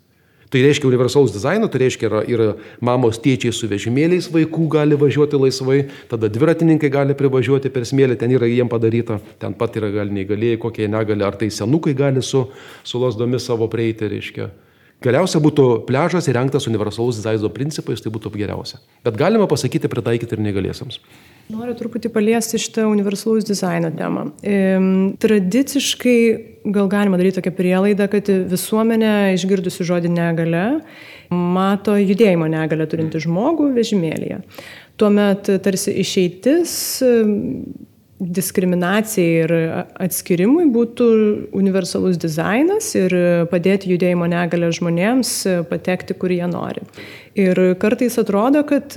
Tai 0.50 0.58
reiškia 0.64 0.88
universalus 0.88 1.30
dizaino, 1.30 1.68
tai 1.70 1.84
reiškia 1.84 2.08
yra, 2.08 2.20
yra 2.26 2.46
mamos 2.82 3.20
tėčiai 3.22 3.54
su 3.54 3.68
vežimėliais 3.70 4.26
vaikų 4.34 4.64
gali 4.72 4.96
važiuoti 4.98 5.38
laisvai, 5.38 5.84
tada 6.10 6.26
dviratininkai 6.26 6.90
gali 6.90 7.14
privažiuoti 7.14 7.70
per 7.70 7.86
smėlį, 7.86 8.16
ten 8.18 8.34
yra 8.34 8.48
jiem 8.50 8.70
padaryta, 8.70 9.20
ten 9.38 9.54
pat 9.54 9.78
yra 9.78 9.92
gal 9.94 10.10
neįgalėjai, 10.10 10.58
kokie 10.58 10.88
negali, 10.90 11.22
ar 11.22 11.38
tai 11.38 11.52
senukai 11.54 11.94
gali 11.94 12.22
su, 12.26 12.48
su 12.82 13.02
lasdomis 13.02 13.46
savo 13.46 13.70
prieiti, 13.70 14.10
reiškia. 14.10 14.48
Geriausia 15.00 15.40
būtų 15.40 15.66
pležas 15.88 16.28
įrengtas 16.28 16.66
universalus 16.68 17.16
dizaino 17.16 17.48
principais, 17.52 18.02
tai 18.04 18.12
būtų 18.12 18.34
geriausia. 18.34 18.82
Bet 19.06 19.16
galima 19.16 19.46
pasakyti 19.48 19.88
pritaikyti 19.88 20.36
ir 20.36 20.42
negalėsiams. 20.44 21.00
Noriu 21.50 21.72
truputį 21.74 22.10
paliesti 22.14 22.60
šitą 22.60 22.84
universalaus 22.90 23.46
dizaino 23.48 23.88
temą. 23.96 24.28
Tradiciškai 25.24 26.18
gal 26.76 26.90
galima 26.92 27.18
daryti 27.18 27.40
tokią 27.40 27.54
prielaidą, 27.56 28.10
kad 28.12 28.28
visuomenė 28.52 29.14
išgirdusi 29.38 29.88
žodį 29.88 30.12
negale 30.12 30.64
mato 31.32 31.96
judėjimo 31.96 32.50
negalę 32.52 32.86
turinti 32.90 33.22
žmogų 33.24 33.70
vežimėlėje. 33.78 34.42
Tuomet 35.00 35.48
tarsi 35.64 35.96
išeitis 36.04 36.74
diskriminacijai 38.20 39.44
ir 39.44 39.54
atskirimui 40.04 40.66
būtų 40.72 41.06
universalus 41.56 42.18
dizainas 42.20 42.92
ir 42.98 43.14
padėti 43.50 43.94
judėjimo 43.94 44.28
negalę 44.30 44.68
žmonėms 44.76 45.32
patekti, 45.70 46.16
kur 46.20 46.34
jie 46.34 46.46
nori. 46.50 46.84
Ir 47.38 47.62
kartais 47.80 48.18
atrodo, 48.20 48.62
kad 48.68 48.92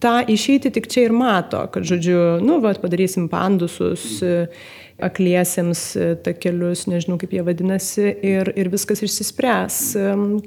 tą 0.00 0.14
išeiti 0.32 0.72
tik 0.72 0.86
čia 0.90 1.08
ir 1.08 1.16
mato, 1.16 1.64
kad, 1.72 1.84
žodžiu, 1.88 2.38
nu, 2.44 2.60
va, 2.62 2.72
padarysim 2.78 3.28
pandusus 3.32 4.22
akliesiems 5.04 5.82
takelius, 6.24 6.86
nežinau 6.90 7.16
kaip 7.20 7.32
jie 7.34 7.42
vadinasi, 7.46 8.06
ir, 8.26 8.50
ir 8.58 8.70
viskas 8.72 9.02
išsispręs. 9.06 9.78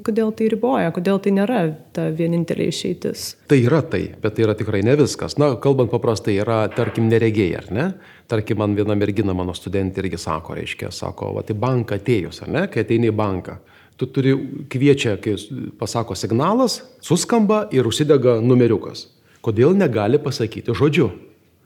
Kodėl 0.06 0.32
tai 0.36 0.48
riboja, 0.52 0.92
kodėl 0.94 1.20
tai 1.22 1.34
nėra 1.36 1.60
ta 1.96 2.08
vienintelė 2.14 2.68
išeitis? 2.72 3.26
Tai 3.50 3.58
yra 3.60 3.82
tai, 3.82 4.02
bet 4.22 4.36
tai 4.36 4.46
yra 4.46 4.56
tikrai 4.58 4.82
ne 4.86 4.96
viskas. 5.00 5.38
Na, 5.40 5.52
kalbant 5.60 5.92
paprastai, 5.92 6.36
yra, 6.42 6.64
tarkim, 6.72 7.10
neregėjai, 7.12 7.60
ar 7.60 7.70
ne? 7.74 7.86
Tarkim, 8.30 8.62
man 8.62 8.76
viena 8.78 8.96
mergina, 8.98 9.34
mano 9.36 9.54
studentė 9.56 10.04
irgi 10.04 10.20
sako, 10.22 10.56
reiškia, 10.58 10.90
sako, 10.94 11.34
va, 11.36 11.44
tai 11.46 11.56
banką 11.58 11.98
atėjus, 12.00 12.42
ar 12.46 12.54
ne, 12.54 12.66
kai 12.72 12.86
ateini 12.86 13.12
į 13.12 13.16
banką. 13.18 13.58
Tu 14.00 14.08
turi 14.10 14.32
kviečia, 14.72 15.18
kai 15.22 15.36
pasako 15.78 16.16
signalas, 16.18 16.80
suskamba 17.04 17.68
ir 17.74 17.86
užsidega 17.86 18.40
numeriukas. 18.42 19.06
Kodėl 19.44 19.76
negali 19.76 20.18
pasakyti 20.18 20.74
žodžiu? 20.74 21.12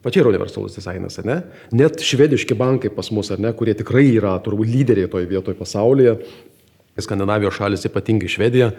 Va 0.09 0.13
čia 0.15 0.23
yra 0.23 0.31
universalus 0.33 0.73
dizainas, 0.73 1.19
ne? 1.29 1.43
Net 1.77 2.01
švediški 2.01 2.57
bankai 2.57 2.89
pas 2.97 3.11
mus, 3.13 3.29
ne, 3.37 3.51
kurie 3.53 3.75
tikrai 3.77 4.07
yra 4.15 4.39
turbūt 4.41 4.71
lyderiai 4.73 5.11
toje 5.13 5.29
vietoje 5.29 5.59
pasaulyje, 5.59 6.15
Skandinavijos 6.99 7.55
šalis, 7.55 7.85
ypatingai 7.87 8.31
Švedija. 8.33 8.71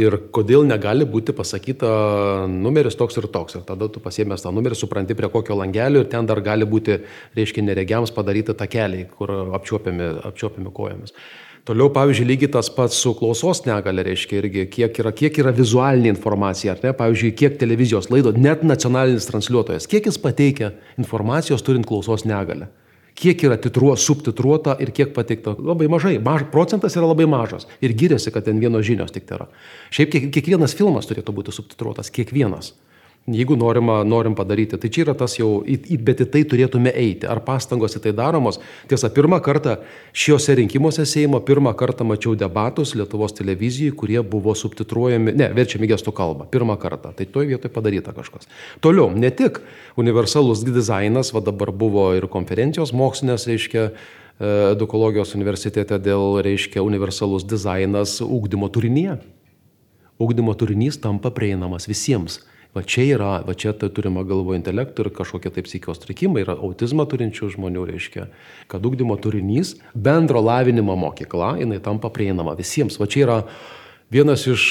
Ir 0.00 0.14
kodėl 0.32 0.62
negali 0.64 1.04
būti 1.10 1.34
pasakyta 1.36 1.88
numeris 2.48 2.96
toks 2.96 3.18
ir 3.20 3.26
toks. 3.32 3.58
Ir 3.58 3.66
tada 3.68 3.90
tu 3.92 4.00
pasiemęs 4.00 4.46
tą 4.46 4.52
numerį, 4.54 4.78
supranti 4.78 5.16
prie 5.18 5.28
kokio 5.32 5.58
langelio 5.58 6.04
ir 6.04 6.08
ten 6.12 6.30
dar 6.30 6.40
gali 6.44 6.68
būti, 6.68 7.00
reiškia, 7.36 7.66
neregiams 7.66 8.14
padaryti 8.16 8.54
takeliai, 8.56 9.08
kur 9.10 9.34
apčiuopiami, 9.58 10.08
apčiuopiami 10.30 10.72
kojomis. 10.78 11.18
Toliau, 11.66 11.90
pavyzdžiui, 11.90 12.28
lygiai 12.28 12.50
tas 12.54 12.68
pats 12.70 12.94
su 13.02 13.10
klausos 13.18 13.64
negale, 13.66 14.04
reiškia 14.06 14.36
irgi, 14.38 14.62
kiek 14.70 15.00
yra, 15.02 15.10
kiek 15.10 15.40
yra 15.42 15.50
vizualinė 15.54 16.12
informacija, 16.12 16.76
ar 16.76 16.84
ne, 16.84 16.92
pavyzdžiui, 16.94 17.32
kiek 17.40 17.56
televizijos 17.58 18.06
laido, 18.12 18.30
net 18.38 18.62
nacionalinis 18.62 19.26
transliuotojas, 19.26 19.88
kiek 19.90 20.06
jis 20.06 20.20
pateikia 20.22 20.70
informacijos 20.94 21.66
turint 21.66 21.88
klausos 21.88 22.22
negalę. 22.22 22.70
Kiek 23.16 23.42
yra 23.48 23.56
titruo, 23.58 23.96
subtitruota 23.98 24.76
ir 24.84 24.92
kiek 24.94 25.10
pateikta. 25.16 25.56
Labai 25.56 25.88
mažai. 25.88 26.18
Maž, 26.22 26.44
procentas 26.52 26.94
yra 27.00 27.08
labai 27.08 27.24
mažas. 27.32 27.64
Ir 27.80 27.94
giriasi, 27.96 28.28
kad 28.30 28.44
ten 28.44 28.60
vienos 28.60 28.84
žinios 28.84 29.14
tik 29.14 29.24
tai 29.26 29.38
yra. 29.38 29.46
Šiaip 29.88 30.12
kiek, 30.12 30.26
kiekvienas 30.34 30.76
filmas 30.76 31.08
turėtų 31.08 31.32
būti 31.34 31.54
subtitruotas. 31.56 32.12
Kiekvienas 32.12 32.74
jeigu 33.26 33.56
norima, 33.56 34.04
norim 34.04 34.34
padaryti. 34.34 34.78
Tai 34.78 34.90
čia 34.90 35.02
yra 35.02 35.14
tas 35.18 35.34
jau, 35.38 35.64
bet 36.06 36.22
į 36.22 36.26
tai 36.30 36.42
turėtume 36.46 36.92
eiti. 36.94 37.26
Ar 37.26 37.40
pastangos 37.44 37.98
į 37.98 38.02
tai 38.04 38.12
daromos? 38.16 38.60
Tiesa, 38.90 39.10
pirmą 39.14 39.40
kartą 39.42 39.80
šiuose 40.16 40.54
rinkimuose 40.60 41.06
Seimo, 41.08 41.40
pirmą 41.42 41.74
kartą 41.78 42.06
mačiau 42.06 42.36
debatus 42.38 42.94
Lietuvos 42.98 43.34
televizijai, 43.36 43.94
kurie 43.98 44.20
buvo 44.22 44.54
subtitruojami, 44.54 45.34
ne, 45.34 45.50
verčiami 45.56 45.90
gestų 45.90 46.14
kalbą. 46.16 46.46
Pirmą 46.52 46.78
kartą. 46.82 47.12
Tai 47.16 47.26
toje 47.26 47.50
vietoje 47.50 47.74
padaryta 47.74 48.14
kažkas. 48.16 48.46
Toliau, 48.84 49.10
ne 49.10 49.32
tik 49.34 49.60
universalus 49.98 50.62
dizainas, 50.66 51.34
va 51.34 51.42
dabar 51.42 51.74
buvo 51.74 52.12
ir 52.14 52.30
konferencijos 52.30 52.94
mokslinės, 52.94 53.48
reiškia, 53.50 53.88
e, 53.90 54.56
edukologijos 54.72 55.34
universitete 55.34 55.98
dėl, 55.98 56.38
reiškia, 56.46 56.84
universalus 56.86 57.46
dizainas 57.46 58.20
ūkdymo 58.22 58.70
turinyje. 58.70 59.18
Ūkdymo 60.22 60.54
turinys 60.56 60.96
tampa 60.96 61.28
prieinamas 61.34 61.90
visiems 61.90 62.44
Va 62.76 62.82
čia 62.84 63.06
yra, 63.14 63.30
va 63.40 63.54
čia 63.56 63.72
tai 63.72 63.88
turima 63.88 64.20
galvo 64.28 64.52
intelektų 64.52 65.06
ir 65.06 65.08
kažkokie 65.16 65.48
taip 65.48 65.64
psichikos 65.64 66.02
trikimai, 66.02 66.42
yra 66.44 66.58
autizmą 66.60 67.06
turinčių 67.08 67.48
žmonių, 67.54 67.86
reiškia, 67.88 68.26
kad 68.68 68.84
ūkdymo 68.84 69.16
turinys, 69.24 69.78
bendro 69.96 70.42
lavinimo 70.44 70.92
mokykla, 71.00 71.54
jinai 71.62 71.78
tampa 71.80 72.10
prieinama 72.12 72.52
visiems. 72.58 72.98
Va 73.00 73.08
čia 73.08 73.22
yra 73.24 73.38
vienas 74.12 74.44
iš 74.50 74.66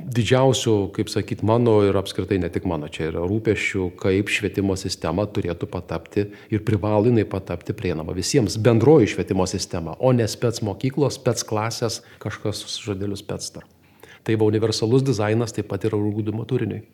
didžiausių, 0.00 0.76
kaip 0.96 1.12
sakyt, 1.12 1.42
mano 1.44 1.76
ir 1.84 1.98
apskritai 2.00 2.40
ne 2.40 2.48
tik 2.52 2.64
mano, 2.68 2.88
čia 2.88 3.10
yra 3.10 3.26
rūpešių, 3.28 3.90
kaip 4.00 4.32
švietimo 4.32 4.78
sistema 4.80 5.28
turėtų 5.28 5.68
patapti 5.76 6.30
ir 6.48 6.64
privalo 6.64 7.12
jinai 7.12 7.26
patapti 7.28 7.76
prieinama 7.76 8.16
visiems. 8.16 8.56
Bendroji 8.56 9.12
švietimo 9.12 9.44
sistema, 9.50 9.98
o 10.00 10.16
ne 10.16 10.24
spets 10.24 10.64
mokyklos, 10.64 11.20
spets 11.20 11.44
klasės, 11.44 12.00
kažkas 12.24 12.64
su 12.64 12.88
žodeliu 12.88 13.20
spets 13.20 13.52
dar. 13.58 13.68
Tai 14.24 14.40
va 14.40 14.48
universalus 14.48 15.04
dizainas 15.04 15.52
taip 15.52 15.68
pat 15.68 15.84
yra 15.84 16.00
ūkdymo 16.00 16.48
turiniui. 16.48 16.86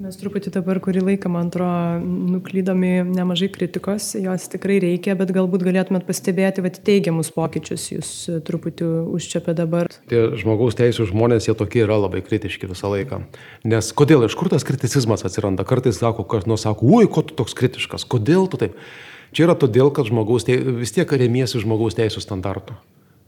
Mes 0.00 0.16
truputį 0.16 0.48
dabar 0.54 0.78
kurį 0.80 1.02
laiką, 1.04 1.28
man 1.28 1.50
atrodo, 1.50 1.98
nuklydami 2.32 3.02
nemažai 3.04 3.50
kritikos, 3.52 4.14
jos 4.16 4.46
tikrai 4.48 4.78
reikia, 4.80 5.12
bet 5.18 5.28
galbūt 5.36 5.60
galėtumėt 5.66 6.06
pastebėti 6.08 6.64
vat, 6.64 6.78
teigiamus 6.86 7.28
pokyčius, 7.34 7.84
jūs 7.92 8.12
truputį 8.48 8.88
užčiapė 9.12 9.52
dabar. 9.58 9.90
Tie 10.08 10.22
žmogaus 10.40 10.78
teisų 10.78 11.10
žmonės, 11.10 11.50
jie 11.50 11.54
tokie 11.58 11.82
yra 11.84 11.98
labai 12.00 12.22
kritiški 12.24 12.70
visą 12.70 12.88
laiką. 12.94 13.20
Nes 13.68 13.90
kodėl, 13.92 14.24
iš 14.24 14.38
kur 14.40 14.48
tas 14.48 14.64
kriticizmas 14.64 15.26
atsiranda? 15.28 15.68
Kartais 15.68 16.00
sako, 16.00 16.24
kas 16.24 16.48
nors 16.48 16.64
sako, 16.64 16.88
ui, 16.96 17.04
ko 17.04 17.20
tu 17.20 17.36
toks 17.36 17.52
kritiškas, 17.60 18.08
kodėl 18.08 18.48
tu 18.48 18.62
taip? 18.62 18.80
Čia 19.36 19.50
yra 19.50 19.58
todėl, 19.60 19.92
kad 19.92 20.08
žmogaus 20.08 20.48
teisų, 20.48 20.78
vis 20.80 20.96
tiek 20.96 21.12
remiesi 21.12 21.60
žmogaus 21.60 22.00
teisų 22.00 22.24
standartų. 22.24 22.80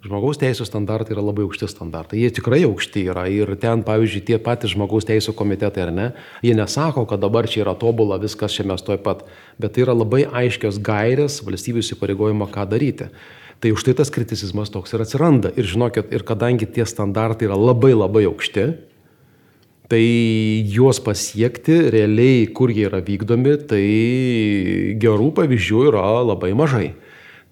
Žmogaus 0.02 0.40
teisų 0.40 0.64
standartai 0.66 1.14
yra 1.14 1.22
labai 1.22 1.44
aukšti 1.46 1.68
standartai. 1.70 2.18
Jie 2.18 2.32
tikrai 2.34 2.64
aukšti 2.66 3.04
yra. 3.12 3.28
Ir 3.30 3.52
ten, 3.62 3.84
pavyzdžiui, 3.86 4.24
tie 4.26 4.38
patys 4.42 4.72
žmogaus 4.74 5.06
teisų 5.06 5.30
komitetai, 5.38 5.84
ar 5.84 5.92
ne, 5.94 6.06
jie 6.42 6.56
nesako, 6.58 7.04
kad 7.06 7.22
dabar 7.22 7.46
čia 7.46 7.60
yra 7.62 7.76
tobula, 7.78 8.18
viskas 8.18 8.56
čia 8.56 8.66
mes 8.66 8.82
toj 8.82 8.98
pat. 9.04 9.22
Bet 9.62 9.76
tai 9.76 9.84
yra 9.84 9.94
labai 9.94 10.24
aiškios 10.26 10.80
gairės 10.82 11.38
valstybių 11.46 11.84
įsipareigojimo, 11.84 12.48
ką 12.50 12.64
daryti. 12.72 13.12
Tai 13.62 13.70
už 13.76 13.84
tai 13.86 13.94
tas 14.00 14.10
kriticizmas 14.10 14.74
toks 14.74 14.90
ir 14.90 15.04
atsiranda. 15.04 15.54
Ir 15.54 15.70
žinokit, 15.70 16.10
ir 16.10 16.26
kadangi 16.26 16.66
tie 16.66 16.82
standartai 16.82 17.46
yra 17.46 17.60
labai 17.60 17.92
labai 17.94 18.24
aukšti, 18.26 18.66
tai 19.86 20.02
juos 20.66 20.98
pasiekti 21.04 21.78
realiai, 21.94 22.48
kur 22.50 22.74
jie 22.74 22.88
yra 22.90 22.98
vykdomi, 23.06 23.54
tai 23.70 23.86
gerų 24.98 25.30
pavyzdžių 25.38 25.86
yra 25.92 26.08
labai 26.26 26.50
mažai. 26.58 26.88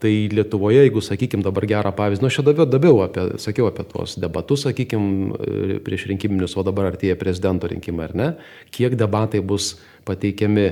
Tai 0.01 0.13
Lietuvoje, 0.33 0.81
jeigu, 0.81 1.03
sakykime, 1.05 1.45
dabar 1.45 1.67
gerą 1.69 1.91
pavyzdį, 1.93 2.25
nu 2.25 2.29
aš 2.31 2.39
čia 2.39 2.45
daviau, 2.47 2.65
daviau 2.73 3.03
apie, 3.05 3.27
sakiau 3.43 3.67
apie 3.69 3.85
tuos 3.85 4.15
debatus, 4.17 4.63
sakykime, 4.65 5.37
prieš 5.85 6.07
rinkiminius, 6.09 6.55
o 6.57 6.65
dabar 6.65 6.89
artėja 6.89 7.19
prezidento 7.21 7.69
rinkimai, 7.69 8.07
ar 8.09 8.15
ne, 8.17 8.29
kiek 8.73 8.97
debatai 8.97 9.43
bus 9.45 9.75
pateikiami 10.09 10.71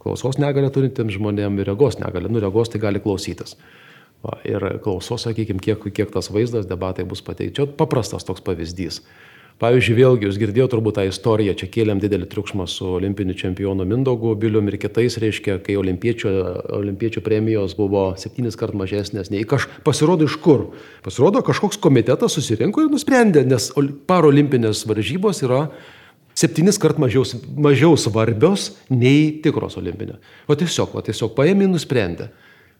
klausos 0.00 0.38
negalę 0.40 0.70
turintiems 0.72 1.18
žmonėms 1.18 1.60
ir 1.60 1.68
regos 1.68 1.98
negalę. 2.00 2.30
Nu, 2.32 2.40
regos 2.40 2.72
tai 2.72 2.80
gali 2.80 3.02
klausytis. 3.04 3.58
Va, 4.24 4.38
ir 4.48 4.64
klausos, 4.82 5.26
sakykime, 5.28 5.60
kiek, 5.62 5.84
kiek 5.94 6.14
tas 6.14 6.30
vaizdas, 6.32 6.66
debatai 6.70 7.04
bus 7.06 7.20
pateikti. 7.22 7.60
Čia 7.60 7.68
paprastas 7.78 8.26
toks 8.26 8.42
pavyzdys. 8.46 9.02
Pavyzdžiui, 9.58 9.94
vėlgi, 9.98 10.28
jūs 10.28 10.36
girdėjote 10.38 10.70
turbūt 10.76 10.96
tą 11.00 11.04
istoriją, 11.08 11.56
čia 11.58 11.66
kėlėm 11.74 11.98
didelį 11.98 12.28
triukšmą 12.30 12.68
su 12.70 12.92
olimpiniu 12.94 13.34
čempionu 13.34 13.82
Mindaugu 13.90 14.36
Bilium 14.38 14.68
ir 14.70 14.76
kitais, 14.78 15.16
reiškia, 15.18 15.56
kai 15.66 15.74
olimpiečių, 15.80 16.30
olimpiečių 16.78 17.22
premijos 17.26 17.74
buvo 17.74 18.04
septynis 18.22 18.54
kart 18.58 18.76
mažesnės 18.78 19.32
nei 19.34 19.42
kaž... 19.42 19.66
Pasirodo 19.82 20.28
iš 20.30 20.36
kur? 20.44 20.68
Pasirodo, 21.02 21.42
kažkoks 21.42 21.80
komitetas 21.82 22.38
susirinko 22.38 22.86
ir 22.86 22.92
nusprendė, 22.92 23.42
nes 23.50 23.72
parolimpinės 24.06 24.84
varžybos 24.86 25.42
yra 25.42 25.64
septynis 26.38 26.78
kart 26.78 27.02
mažiau, 27.02 27.26
mažiau 27.58 27.98
svarbios 27.98 28.76
nei 28.94 29.40
tikros 29.42 29.74
olimpinės. 29.82 30.22
O 30.46 30.54
tiesiog, 30.54 30.94
o 30.94 31.02
tiesiog 31.02 31.34
paėmė 31.34 31.66
ir 31.66 31.74
nusprendė. 31.74 32.30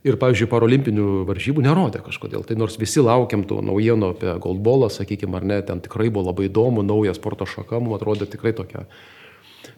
Ir, 0.08 0.16
pavyzdžiui, 0.16 0.48
parolimpinių 0.48 1.06
varžybų 1.28 1.62
nerodė 1.66 2.00
kažkodėl. 2.06 2.44
Tai 2.48 2.56
nors 2.56 2.78
visi 2.80 3.02
laukiam 3.04 3.42
tų 3.44 3.60
naujienų 3.66 4.12
apie 4.14 4.32
goldbolą, 4.40 4.88
sakykime, 4.94 5.36
ar 5.36 5.44
ne, 5.44 5.58
ten 5.66 5.82
tikrai 5.84 6.08
buvo 6.08 6.30
labai 6.30 6.46
įdomu, 6.48 6.84
nauja 6.86 7.12
sporto 7.16 7.44
šaka, 7.48 7.82
mums 7.82 7.98
atrodė 7.98 8.28
tikrai 8.30 8.54
tokia. 8.56 8.86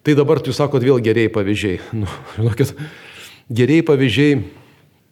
Tai 0.06 0.14
dabar 0.16 0.38
jūs 0.44 0.60
sakot 0.60 0.84
vėl 0.84 1.02
geriai 1.02 1.32
pavyzdžiai. 1.32 1.80
Nu, 2.04 2.08
žinokit, 2.36 2.76
geriai 3.50 3.86
pavyzdžiai 3.86 4.38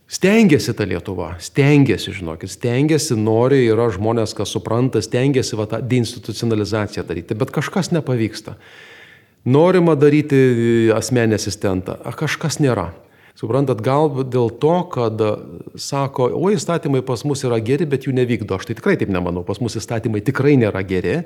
stengiasi 0.09 0.77
ta 0.79 0.87
Lietuva, 0.89 1.35
stengiasi, 1.43 2.15
žinokit, 2.17 2.53
stengiasi, 2.55 3.17
nori, 3.19 3.65
yra 3.69 3.91
žmonės, 3.93 4.37
kas 4.39 4.55
supranta, 4.55 5.03
stengiasi 5.05 5.59
va, 5.59 5.67
tą 5.69 5.83
deinstitucionalizaciją 5.85 7.05
daryti, 7.09 7.37
bet 7.37 7.53
kažkas 7.53 7.91
nepavyksta. 7.97 8.57
Norima 9.49 9.95
daryti 9.97 10.39
asmenį 10.95 11.37
asistentą, 11.39 11.99
kažkas 12.19 12.59
nėra. 12.61 12.91
Suprantat, 13.39 13.79
gal 13.87 14.11
dėl 14.27 14.51
to, 14.59 14.75
kad 14.91 15.21
sako, 15.79 16.27
o 16.35 16.51
įstatymai 16.51 17.05
pas 17.07 17.23
mus 17.29 17.45
yra 17.47 17.61
geri, 17.63 17.87
bet 17.87 18.09
jų 18.09 18.17
nevykdo. 18.17 18.59
Aš 18.59 18.67
tai 18.67 18.75
tikrai 18.81 18.97
taip 18.99 19.13
nemanau, 19.15 19.45
pas 19.47 19.61
mus 19.63 19.79
įstatymai 19.79 20.25
tikrai 20.27 20.57
nėra 20.59 20.83
geri. 20.87 21.21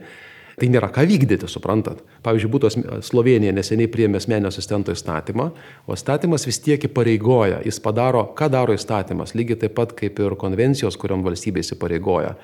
Tai 0.60 0.68
nėra 0.68 0.90
ką 0.92 1.06
vykdyti, 1.08 1.48
suprantat. 1.48 2.02
Pavyzdžiui, 2.26 2.50
būtų 2.52 2.70
Slovenija 3.06 3.54
neseniai 3.56 3.88
priėmė 3.88 4.20
asmenio 4.20 4.50
asistento 4.52 4.92
įstatymą, 4.92 5.46
o 5.88 5.96
įstatymas 5.96 6.44
vis 6.44 6.60
tiek 6.60 6.84
įpareigoja. 6.90 7.62
Jis 7.64 7.80
padaro, 7.80 8.26
ką 8.36 8.50
daro 8.52 8.76
įstatymas, 8.76 9.32
lygiai 9.32 9.62
taip 9.64 9.78
pat 9.78 9.94
kaip 9.96 10.20
ir 10.20 10.36
konvencijos, 10.36 10.98
kuriam 11.00 11.24
valstybė 11.24 11.64
įsipareigoja. 11.64 12.34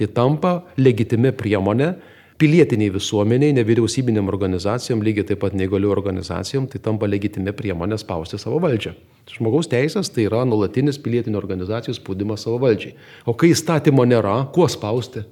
Tai 0.00 0.08
tampa 0.16 0.54
legitimi 0.80 1.34
priemonė 1.36 1.92
pilietiniai 2.38 2.92
visuomeniai, 2.94 3.54
nevyriausybinėm 3.56 4.28
organizacijom, 4.30 5.02
lygiai 5.02 5.26
taip 5.26 5.40
pat 5.42 5.56
neįgalių 5.58 5.90
organizacijom, 5.90 6.68
tai 6.70 6.80
tampa 6.82 7.08
legitimė 7.10 7.54
priemonė 7.58 7.98
spausti 7.98 8.38
savo 8.38 8.60
valdžią. 8.62 8.94
Žmogaus 9.34 9.68
teisės 9.70 10.10
tai 10.14 10.28
yra 10.28 10.44
nulatinis 10.48 11.00
pilietinių 11.02 11.40
organizacijų 11.40 11.96
spaudimas 11.98 12.46
savo 12.46 12.60
valdžiai. 12.62 12.94
O 13.26 13.34
kai 13.38 13.50
įstatymo 13.54 14.06
nėra, 14.06 14.36
kuo 14.54 14.68
spausti? 14.70 15.24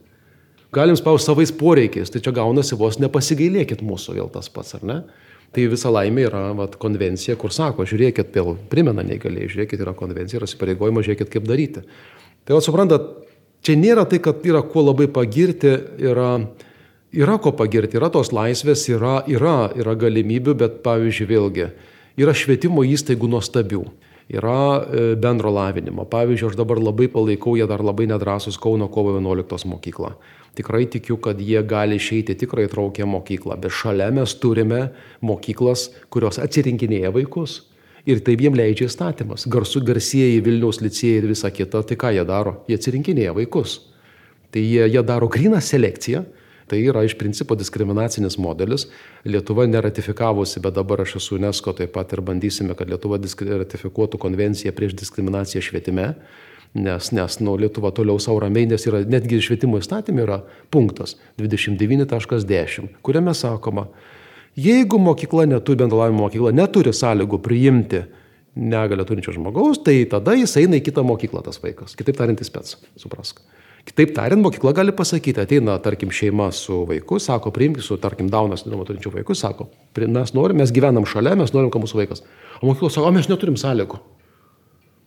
Galim 0.75 0.99
spausti 0.99 1.31
savais 1.31 1.55
poreikiais, 1.55 2.11
tai 2.11 2.21
čia 2.25 2.35
gaunasi 2.37 2.77
vos 2.77 2.99
nepasigailėkit 3.01 3.87
mūsų 3.87 4.19
vėl 4.19 4.33
tas 4.35 4.51
pats, 4.53 4.75
ar 4.77 4.85
ne? 4.85 4.99
Tai 5.55 5.63
visa 5.73 5.93
laimė 5.95 6.27
yra 6.27 6.43
vat, 6.59 6.75
konvencija, 6.83 7.37
kur 7.39 7.55
sako, 7.55 7.87
žiūrėkit, 7.89 8.35
vėl 8.35 8.57
primena 8.69 9.05
neįgaliai, 9.07 9.47
žiūrėkit, 9.49 9.81
yra 9.81 9.95
konvencija, 9.97 10.41
yra 10.41 10.49
įsipareigojimas, 10.51 11.07
žiūrėkit, 11.07 11.31
kaip 11.33 11.47
daryti. 11.47 11.85
Tai 12.45 12.59
vat, 12.59 12.67
suprantat, 12.67 13.07
čia 13.65 13.79
nėra 13.79 14.05
tai, 14.11 14.19
kad 14.21 14.43
yra 14.45 14.61
kuo 14.67 14.83
labai 14.89 15.07
pagirti, 15.07 15.71
yra 16.03 16.33
Yra 17.17 17.39
ko 17.41 17.55
pagirti, 17.57 17.97
yra 17.97 18.11
tos 18.13 18.29
laisvės, 18.37 18.83
yra, 18.93 19.23
yra, 19.33 19.71
yra 19.73 19.95
galimybių, 19.97 20.53
bet 20.61 20.75
pavyzdžiui 20.85 21.29
vėlgi, 21.31 21.69
yra 22.21 22.35
švietimo 22.37 22.85
įstaigų 22.85 23.31
nuostabių, 23.33 23.81
yra 24.37 24.59
e, 24.85 25.05
bendro 25.17 25.49
lavinimo. 25.55 26.05
Pavyzdžiui, 26.13 26.51
aš 26.51 26.59
dabar 26.61 26.83
labai 26.83 27.09
palaikau, 27.09 27.55
jie 27.57 27.65
dar 27.71 27.81
labai 27.81 28.11
nedrasus 28.11 28.61
Kauno 28.61 28.91
kovo 28.93 29.17
11 29.17 29.65
mokyklą. 29.73 30.13
Tikrai 30.61 30.85
tikiu, 30.93 31.17
kad 31.17 31.41
jie 31.41 31.65
gali 31.65 31.97
išeiti 31.97 32.37
tikrai 32.37 32.69
traukę 32.69 33.09
mokyklą, 33.09 33.57
bet 33.65 33.73
šalia 33.73 34.13
mes 34.13 34.37
turime 34.41 34.91
mokyklas, 35.25 35.89
kurios 36.13 36.37
atsirinkinėja 36.43 37.17
vaikus. 37.17 37.63
Ir 38.05 38.21
tai 38.21 38.37
jiem 38.37 38.61
leidžia 38.61 38.91
įstatymas. 38.91 39.49
Garsų 39.49 39.81
garsieji 39.89 40.45
Vilniaus 40.45 40.85
licėjai 40.85 41.23
ir 41.25 41.33
visa 41.33 41.49
kita, 41.49 41.81
tai 41.81 41.97
ką 41.97 42.13
jie 42.13 42.29
daro? 42.29 42.59
Jie 42.69 42.77
atsirinkinėja 42.77 43.33
vaikus. 43.41 43.81
Tai 44.53 44.61
jie, 44.61 44.85
jie 44.85 45.03
daro 45.03 45.33
gryną 45.33 45.65
selekciją 45.65 46.27
Tai 46.67 46.81
yra 46.83 47.05
iš 47.07 47.15
principo 47.19 47.55
diskriminacinis 47.55 48.39
modelis. 48.43 48.89
Lietuva 49.25 49.69
neratifikavusi, 49.71 50.61
bet 50.65 50.75
dabar 50.75 51.05
aš 51.05 51.17
esu 51.21 51.39
UNESCO 51.39 51.77
taip 51.79 51.93
pat 51.95 52.13
ir 52.17 52.25
bandysime, 52.27 52.75
kad 52.75 52.91
Lietuva 52.91 53.21
ratifikuotų 53.21 54.19
konvenciją 54.19 54.75
prieš 54.75 54.97
diskriminaciją 54.99 55.63
švietime. 55.63 56.09
Nes, 56.77 57.13
nes 57.15 57.39
nu, 57.41 57.55
Lietuva 57.57 57.93
toliau 57.95 58.19
savo 58.21 58.43
ramiai, 58.43 58.67
nes 58.69 58.83
yra 58.89 59.01
netgi 59.07 59.39
švietimo 59.41 59.79
įstatymė 59.81 60.25
yra 60.27 60.41
punktas 60.75 61.15
29.10, 61.39 62.99
kuriame 63.07 63.33
sakoma, 63.39 63.87
jeigu 64.61 64.99
mokykla 65.01 65.47
neturi, 65.49 65.79
bendravimo 65.85 66.27
mokykla 66.27 66.53
neturi 66.53 66.93
sąlygų 66.93 67.41
priimti 67.47 68.03
negalę 68.57 69.07
turinčio 69.09 69.33
žmogaus, 69.37 69.81
tai 69.85 70.03
tada 70.11 70.35
jis 70.37 70.57
eina 70.61 70.81
į 70.81 70.85
kitą 70.89 71.05
mokyklą 71.07 71.45
tas 71.47 71.63
vaikas. 71.63 71.95
Kitaip 71.97 72.19
tariant, 72.19 72.43
jis 72.43 72.53
pats, 72.53 72.77
suprask. 73.01 73.41
Kitaip 73.87 74.17
tariant, 74.17 74.43
mokykla 74.43 74.73
gali 74.75 74.93
pasakyti, 74.97 75.45
ateina, 75.45 75.77
tarkim, 75.83 76.11
šeima 76.11 76.49
su 76.55 76.81
vaiku, 76.89 77.21
sako, 77.23 77.53
priimk 77.55 77.79
su, 77.87 78.01
tarkim, 78.03 78.27
daunas, 78.33 78.65
nežinau, 78.67 78.87
turinčiu 78.89 79.13
vaiku, 79.15 79.37
sako, 79.39 79.69
mes 80.03 80.35
norime, 80.35 80.65
mes 80.65 80.75
gyvenam 80.75 81.07
šalia, 81.07 81.37
mes 81.39 81.55
norim, 81.55 81.71
kad 81.71 81.85
mūsų 81.85 82.01
vaikas. 82.03 82.25
O 82.59 82.67
mokykla 82.67 82.91
sako, 82.91 83.07
o 83.07 83.15
mes 83.15 83.31
neturim 83.31 83.59
sąlygų. 83.61 84.01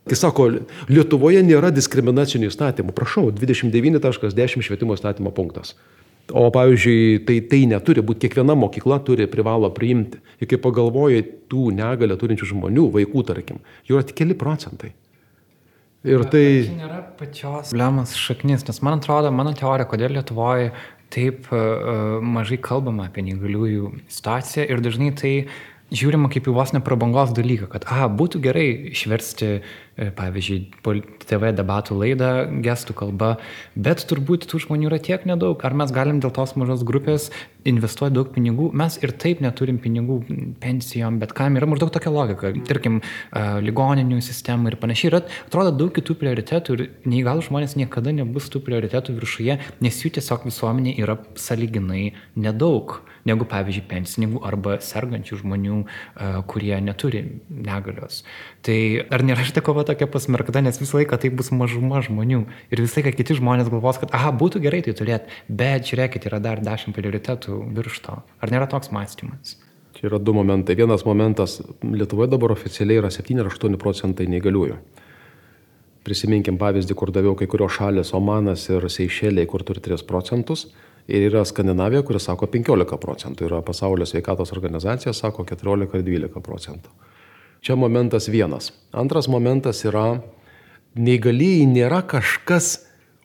Tai 0.09 0.17
sako, 0.17 0.47
Lietuvoje 0.89 1.41
nėra 1.45 1.69
diskriminacinių 1.75 2.47
įstatymų. 2.49 2.95
Prašau, 2.97 3.27
29.10 3.35 4.63
švietimo 4.65 4.95
įstatymo 4.97 5.33
punktas. 5.35 5.75
O 6.29 6.47
pavyzdžiui, 6.53 7.19
tai, 7.25 7.39
tai 7.49 7.63
neturi 7.69 8.01
būti, 8.05 8.27
kiekviena 8.27 8.55
mokykla 8.57 8.99
turi 9.05 9.27
privalo 9.29 9.69
priimti. 9.73 10.21
Ir 10.39 10.49
kai 10.49 10.59
pagalvoji 10.61 11.25
tų 11.51 11.69
negalę 11.77 12.17
turinčių 12.21 12.51
žmonių, 12.53 12.87
vaikų, 12.95 13.25
tarkim, 13.27 13.61
jų 13.89 13.97
yra 13.97 14.07
tik 14.07 14.21
keli 14.21 14.37
procentai. 14.37 14.93
Ir 16.07 16.23
tai... 16.31 16.45
Tai 16.63 16.77
nėra 16.79 17.01
pačios 17.19 17.73
problemos 17.73 18.13
šaknis, 18.15 18.63
nes 18.69 18.79
man 18.85 19.01
atrodo, 19.01 19.31
mano 19.35 19.51
teorija, 19.57 19.87
kodėl 19.89 20.15
Lietuvoje 20.15 20.71
taip 21.11 21.49
uh, 21.51 22.21
mažai 22.23 22.59
kalbama 22.61 23.09
apie 23.09 23.25
neįgaliųjų 23.25 23.91
situaciją 24.13 24.67
ir 24.69 24.83
dažnai 24.85 25.09
tai 25.17 25.33
žiūrima 25.91 26.29
kaip 26.33 26.49
į 26.49 26.55
vos 26.55 26.73
ne 26.75 26.81
prabangos 26.85 27.33
dalyką, 27.37 27.69
kad, 27.71 27.87
a, 27.89 28.07
būtų 28.11 28.41
gerai 28.43 28.67
išversti 28.93 29.59
E, 29.99 30.07
pavyzdžiui, 30.15 30.59
TV 31.27 31.49
debatų 31.51 31.97
laidą 31.99 32.29
gestų 32.63 32.93
kalba, 33.01 33.33
bet 33.75 34.05
turbūt 34.07 34.45
tų 34.47 34.61
žmonių 34.63 34.87
yra 34.87 34.99
tiek 35.03 35.25
nedaug. 35.27 35.59
Ar 35.67 35.75
mes 35.75 35.91
galim 35.91 36.21
dėl 36.23 36.31
tos 36.35 36.53
mažos 36.59 36.85
grupės 36.87 37.27
investuoti 37.67 38.15
daug 38.15 38.29
pinigų? 38.31 38.69
Mes 38.79 38.95
ir 39.03 39.11
taip 39.19 39.41
neturim 39.43 39.81
pinigų 39.83 40.21
pensijom, 40.63 41.19
bet 41.19 41.33
kam 41.35 41.59
yra 41.59 41.67
maždaug 41.67 41.91
tokia 41.91 42.13
logika. 42.15 42.53
Tarkim, 42.69 43.01
e, 43.01 43.43
ligoninių 43.65 44.21
sistema 44.23 44.71
ir 44.71 44.79
panašiai. 44.79 45.11
Ir 45.11 45.19
atrodo 45.19 45.75
daug 45.75 45.91
kitų 45.97 46.15
prioritetų 46.21 46.77
ir 46.77 46.87
neįgalų 47.03 47.49
žmonės 47.49 47.75
niekada 47.81 48.15
nebus 48.15 48.47
tų 48.53 48.63
prioritetų 48.69 49.19
viršuje, 49.19 49.59
nes 49.83 50.03
jų 50.05 50.15
tiesiog 50.15 50.47
visuomenė 50.47 50.95
yra 51.01 51.19
saliginai 51.35 52.13
nedaug 52.39 53.01
negu, 53.27 53.47
pavyzdžiui, 53.49 53.85
pensininkų 53.89 54.41
arba 54.47 54.77
sergančių 54.83 55.39
žmonių, 55.41 55.79
e, 55.83 56.31
kurie 56.49 56.75
neturi 56.83 57.23
negalios. 57.49 58.23
Tai 58.65 58.79
ar 59.11 59.23
nėra 59.25 59.45
šitą 59.47 59.63
kova 59.65 59.85
tokia 59.87 60.07
pasmerkta, 60.11 60.61
nes 60.63 60.79
visą 60.79 60.99
laiką 61.01 61.19
tai 61.19 61.29
bus 61.29 61.51
mažuma 61.51 62.03
žmonių. 62.05 62.45
Ir 62.71 62.83
visą 62.83 63.01
laiką 63.01 63.15
kiti 63.17 63.39
žmonės 63.39 63.71
galvos, 63.71 63.99
kad, 64.01 64.13
aha, 64.13 64.31
būtų 64.35 64.61
gerai 64.63 64.83
tai 64.85 64.93
turėti, 64.93 65.31
bet 65.47 65.89
žiūrėkit, 65.89 66.29
yra 66.29 66.39
dar 66.43 66.61
dešimt 66.63 66.95
prioritetų 66.95 67.63
virš 67.75 68.03
to. 68.05 68.21
Ar 68.39 68.53
nėra 68.53 68.69
toks 68.69 68.93
mąstymas? 68.95 69.57
Čia 69.99 70.07
yra 70.07 70.19
du 70.21 70.33
momentai. 70.33 70.77
Vienas 70.79 71.03
momentas, 71.03 71.59
Lietuvoje 71.83 72.29
dabar 72.31 72.53
oficialiai 72.53 73.01
yra 73.01 73.09
7-8 73.11 73.75
procentai 73.81 74.29
neįgaliųjų. 74.31 74.77
Prisiminkim 76.07 76.55
pavyzdį, 76.61 76.95
kur 76.95 77.11
daviau 77.11 77.33
kai 77.35 77.49
kurios 77.51 77.75
šalės, 77.75 78.13
Omanas 78.15 78.63
ir 78.69 78.85
Seišeliai, 78.87 79.47
kur 79.49 79.65
turi 79.67 79.83
3 79.83 80.05
procentus. 80.07 80.69
Ir 81.07 81.29
yra 81.29 81.45
Skandinavija, 81.45 82.03
kuris 82.05 82.27
sako 82.27 82.49
15 82.51 82.99
procentų. 83.01 83.47
Yra 83.47 83.61
pasaulio 83.65 84.05
sveikatos 84.09 84.51
organizacija, 84.53 85.13
sako 85.13 85.45
14 85.47 85.95
ar 85.95 86.03
12 86.05 86.43
procentų. 86.45 86.91
Čia 87.61 87.75
momentas 87.75 88.29
vienas. 88.31 88.71
Antras 88.95 89.27
momentas 89.27 89.81
yra, 89.87 90.21
neįgalieji 90.95 91.65
nėra 91.69 92.01
kažkas 92.07 92.77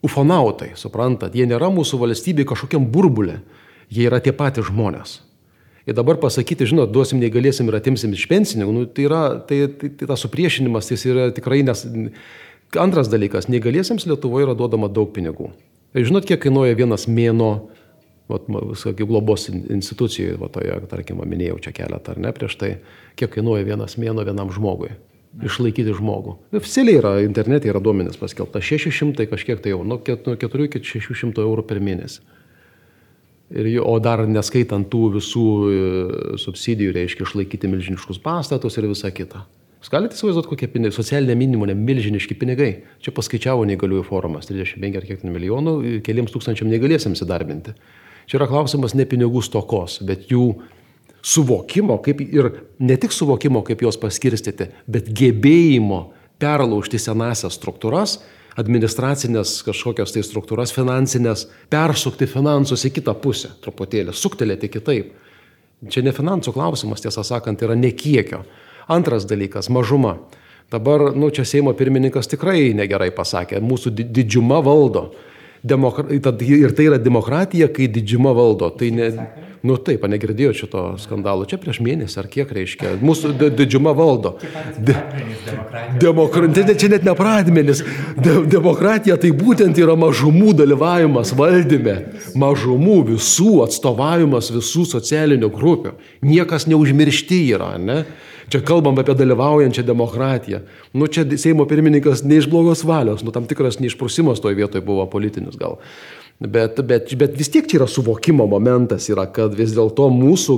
ufonautai, 0.05 0.73
suprantat, 0.77 1.35
jie 1.35 1.47
nėra 1.49 1.71
mūsų 1.73 1.99
valstybė 2.01 2.45
kažkokiam 2.49 2.85
burbulė, 2.91 3.39
jie 3.89 4.05
yra 4.09 4.19
tie 4.23 4.33
patys 4.35 4.69
žmonės. 4.69 5.19
Ir 5.85 5.93
dabar 5.97 6.17
pasakyti, 6.17 6.65
žinot, 6.65 6.89
duosim 6.93 7.19
neįgalėsim 7.21 7.69
ir 7.69 7.77
atimsim 7.77 8.13
iš 8.17 8.25
pensininkų, 8.29 8.73
nu, 8.73 8.85
tai 8.89 9.05
yra, 9.05 9.21
tai, 9.45 9.65
tai, 9.69 9.91
tai 9.93 10.09
tas 10.09 10.25
supriešinimas, 10.25 10.89
tai 10.89 10.97
yra 11.13 11.29
tikrai 11.35 11.61
nes... 11.65 11.85
Antras 12.81 13.07
dalykas, 13.07 13.45
neįgalėsiams 13.47 14.07
Lietuvoje 14.09 14.47
yra 14.47 14.55
duodama 14.57 14.89
daug 14.91 15.11
pinigų. 15.15 15.51
Žinot, 15.95 16.27
kiek 16.27 16.41
kainuoja 16.43 16.75
vienas 16.75 17.07
mėno 17.07 17.69
kaip 18.27 19.05
globos 19.05 19.47
institucijoje, 19.51 20.37
va 20.41 20.49
toje, 20.49 20.75
tarkim, 20.89 21.21
minėjau 21.21 21.59
čia 21.61 21.75
keletą 21.77 22.15
ar 22.15 22.21
ne 22.23 22.31
prieš 22.33 22.57
tai, 22.59 22.71
kiek 23.19 23.31
kainuoja 23.37 23.67
vienas 23.67 23.99
mėno 24.01 24.25
vienam 24.25 24.51
žmogui. 24.53 24.95
Išlaikyti 25.45 25.91
žmogų. 25.97 26.37
Oficialiai 26.55 26.99
yra, 27.01 27.11
internete 27.25 27.67
yra 27.67 27.81
duomenys 27.83 28.15
paskelbta 28.17 28.61
600 28.63 29.27
kažkiek 29.27 29.59
tai 29.59 29.73
jau, 29.73 29.81
nuo 29.83 29.99
4 29.99 30.67
iki 30.69 30.79
600 30.79 31.43
eurų 31.43 31.65
per 31.67 31.81
mėnesį. 31.83 32.23
Ir, 33.55 33.67
o 33.83 33.93
dar 34.01 34.23
neskaitant 34.25 34.87
tų 34.89 35.01
visų 35.19 35.45
e, 35.45 35.75
subsidijų, 36.41 36.95
reiškia 36.95 37.27
išlaikyti 37.27 37.69
milžiniškus 37.69 38.17
pastatus 38.23 38.79
ir 38.79 38.87
visa 38.89 39.11
kita. 39.13 39.43
Jūs 39.85 39.91
galite 39.93 40.17
įsivaizduoti, 40.17 40.49
kokie 40.49 40.65
pinigai, 40.73 40.95
socialinė 40.95 41.35
minimonė, 41.37 41.75
milžiniški 41.77 42.33
pinigai. 42.41 42.71
Čia 43.05 43.11
paskaičiavo 43.13 43.67
neįgaliųjų 43.69 44.05
forumas, 44.07 44.47
35 44.49 44.97
ar 44.97 45.05
kiek 45.05 45.21
milijonų, 45.29 45.73
keliems 46.01 46.33
tūkstančiam 46.33 46.71
negalėsiams 46.71 47.21
įdarbinti. 47.21 47.75
Čia 48.25 48.39
yra 48.39 48.47
klausimas 48.49 48.95
ne 48.97 49.05
pinigų 49.05 49.43
stokos, 49.45 49.99
bet 50.09 50.25
jų 50.33 50.47
suvokimo, 51.21 51.99
kaip 52.01 52.25
ir 52.25 52.49
ne 52.81 52.97
tik 52.97 53.13
suvokimo, 53.13 53.61
kaip 53.69 53.85
juos 53.85 54.01
paskirstyti, 54.01 54.71
bet 54.89 55.13
gebėjimo 55.21 56.01
perlaužti 56.41 56.97
senasias 56.97 57.53
struktūras, 57.61 58.17
administracinės 58.57 59.59
kažkokias 59.69 60.17
tai 60.17 60.25
struktūras, 60.25 60.73
finansinės, 60.73 61.45
persukti 61.69 62.25
finansus 62.25 62.89
į 62.89 62.95
kitą 62.97 63.13
pusę 63.21 63.53
truputėlį, 63.61 64.17
suktelėti 64.17 64.73
kitaip. 64.79 65.13
Čia 65.93 66.01
ne 66.01 66.09
finansų 66.09 66.57
klausimas, 66.57 67.05
tiesą 67.05 67.21
sakant, 67.21 67.61
yra 67.61 67.77
ne 67.77 67.93
kiekio. 67.93 68.47
Antras 68.87 69.25
dalykas- 69.25 69.69
mažuma. 69.75 70.17
Dabar, 70.71 71.15
nu, 71.15 71.29
čia 71.29 71.45
Seimo 71.45 71.73
pirmininkas 71.77 72.27
tikrai 72.27 72.73
negerai 72.73 73.11
pasakė, 73.13 73.61
mūsų 73.61 73.93
didžiuma 74.01 74.61
valdo. 74.65 75.11
Demokra... 75.65 76.05
Ir 76.09 76.73
tai 76.77 76.87
yra 76.89 76.97
demokratija, 77.01 77.69
kai 77.73 77.87
didžiuma 77.87 78.33
valdo. 78.33 78.69
Tai 78.69 78.89
ne... 78.91 79.09
Nu 79.65 79.77
taip, 79.81 80.03
negirdėjau 80.09 80.53
šito 80.53 80.81
skandalo. 81.01 81.45
Čia 81.49 81.57
prieš 81.61 81.79
mėnesį 81.81 82.19
ar 82.21 82.27
kiek 82.29 82.51
reiškia. 82.53 82.95
Mūsų 83.01 83.31
didžiuma 83.57 83.95
valdo. 83.97 84.35
De... 84.77 84.93
Demokratija, 86.01 86.75
čia 86.77 86.91
net 86.93 87.07
ne 87.07 87.15
pradmenis. 87.17 87.81
De... 88.19 88.35
Demokratija 88.51 89.17
tai 89.21 89.31
būtent 89.35 89.79
yra 89.81 89.95
mažumų 89.97 90.53
dalyvavimas 90.61 91.33
valdyme. 91.37 91.95
Mažumų 92.37 92.99
visų 93.15 93.63
atstovavimas 93.65 94.51
visų 94.53 94.85
socialinių 94.91 95.49
grupių. 95.55 95.95
Niekas 96.25 96.69
neužmiršti 96.69 97.41
yra, 97.55 97.73
ne? 97.81 98.03
Čia 98.53 98.61
kalbam 98.61 98.99
apie 99.01 99.15
dalyvaujančią 99.17 99.81
demokratiją. 99.87 100.59
Nu, 100.93 101.07
čia 101.09 101.25
Seimo 101.41 101.65
pirmininkas 101.65 102.21
ne 102.23 102.37
iš 102.37 102.45
blogos 102.51 102.83
valios, 102.85 103.23
nu, 103.25 103.33
tam 103.33 103.47
tikras 103.49 103.79
neišprusimas 103.81 104.43
toje 104.43 104.59
vietoje 104.59 104.85
buvo 104.85 105.07
politinis 105.09 105.57
gal. 105.57 105.79
Bet, 106.39 106.81
bet, 106.83 107.13
bet 107.15 107.37
vis 107.39 107.47
tiek 107.51 107.67
čia 107.67 107.79
yra 107.79 107.87
suvokimo 107.87 108.43
momentas, 108.51 109.07
yra, 109.07 109.23
kad 109.31 109.55
vis 109.55 109.71
dėlto 109.75 110.09
mūsų 110.11 110.57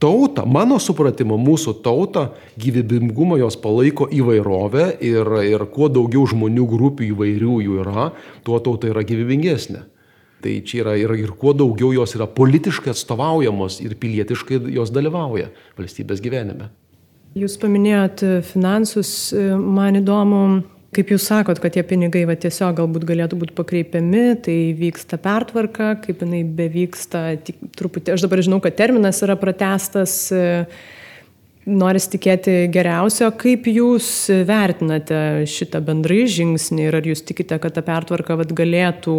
tauta, 0.00 0.46
mano 0.48 0.78
supratimo, 0.80 1.36
mūsų 1.36 1.74
tauta 1.84 2.30
gyvybingumą 2.60 3.36
jos 3.42 3.58
palaiko 3.60 4.08
įvairovę 4.08 4.86
ir, 5.04 5.28
ir 5.44 5.66
kuo 5.74 5.90
daugiau 5.92 6.24
žmonių 6.30 6.66
grupių 6.72 7.10
įvairių 7.10 7.60
jų 7.66 7.80
yra, 7.84 8.10
tuo 8.46 8.62
tauta 8.64 8.88
yra 8.88 9.04
gyvybingesnė. 9.04 9.84
Tai 10.40 10.56
čia 10.64 10.80
yra 10.86 10.96
ir, 10.96 11.12
ir 11.20 11.34
kuo 11.36 11.52
daugiau 11.52 11.92
jos 11.92 12.16
yra 12.16 12.24
politiškai 12.24 12.94
atstovaujamos 12.94 13.82
ir 13.84 13.98
pilietiškai 14.00 14.62
jos 14.72 14.92
dalyvauja 14.94 15.50
valstybės 15.76 16.24
gyvenime. 16.24 16.70
Jūs 17.36 17.60
paminėjot 17.60 18.24
finansus, 18.48 19.10
man 19.60 20.00
įdomu, 20.00 20.40
kaip 20.96 21.12
jūs 21.14 21.26
sakot, 21.30 21.60
kad 21.62 21.74
tie 21.74 21.84
pinigai 21.86 22.24
va, 22.28 22.36
tiesiog 22.38 22.78
galbūt 22.80 23.06
galėtų 23.08 23.38
būti 23.40 23.56
pakreipiami, 23.58 24.24
tai 24.44 24.56
vyksta 24.78 25.20
pertvarka, 25.22 25.94
kaip 26.02 26.24
jinai 26.24 26.42
bevyksta, 26.44 27.24
tik, 27.46 27.60
truputį, 27.78 28.16
aš 28.16 28.26
dabar 28.26 28.42
žinau, 28.46 28.58
kad 28.64 28.78
terminas 28.78 29.22
yra 29.22 29.36
pratestas, 29.38 30.16
e, 30.34 30.66
noris 31.70 32.08
tikėti 32.10 32.64
geriausio, 32.74 33.30
kaip 33.38 33.68
jūs 33.70 34.08
vertinate 34.48 35.46
šitą 35.50 35.82
bendrai 35.86 36.24
žingsnį 36.30 36.88
ir 36.88 36.98
ar 36.98 37.10
jūs 37.12 37.22
tikite, 37.28 37.60
kad 37.62 37.76
ta 37.76 37.84
pertvarka 37.86 38.38
vat, 38.40 38.54
galėtų... 38.56 39.18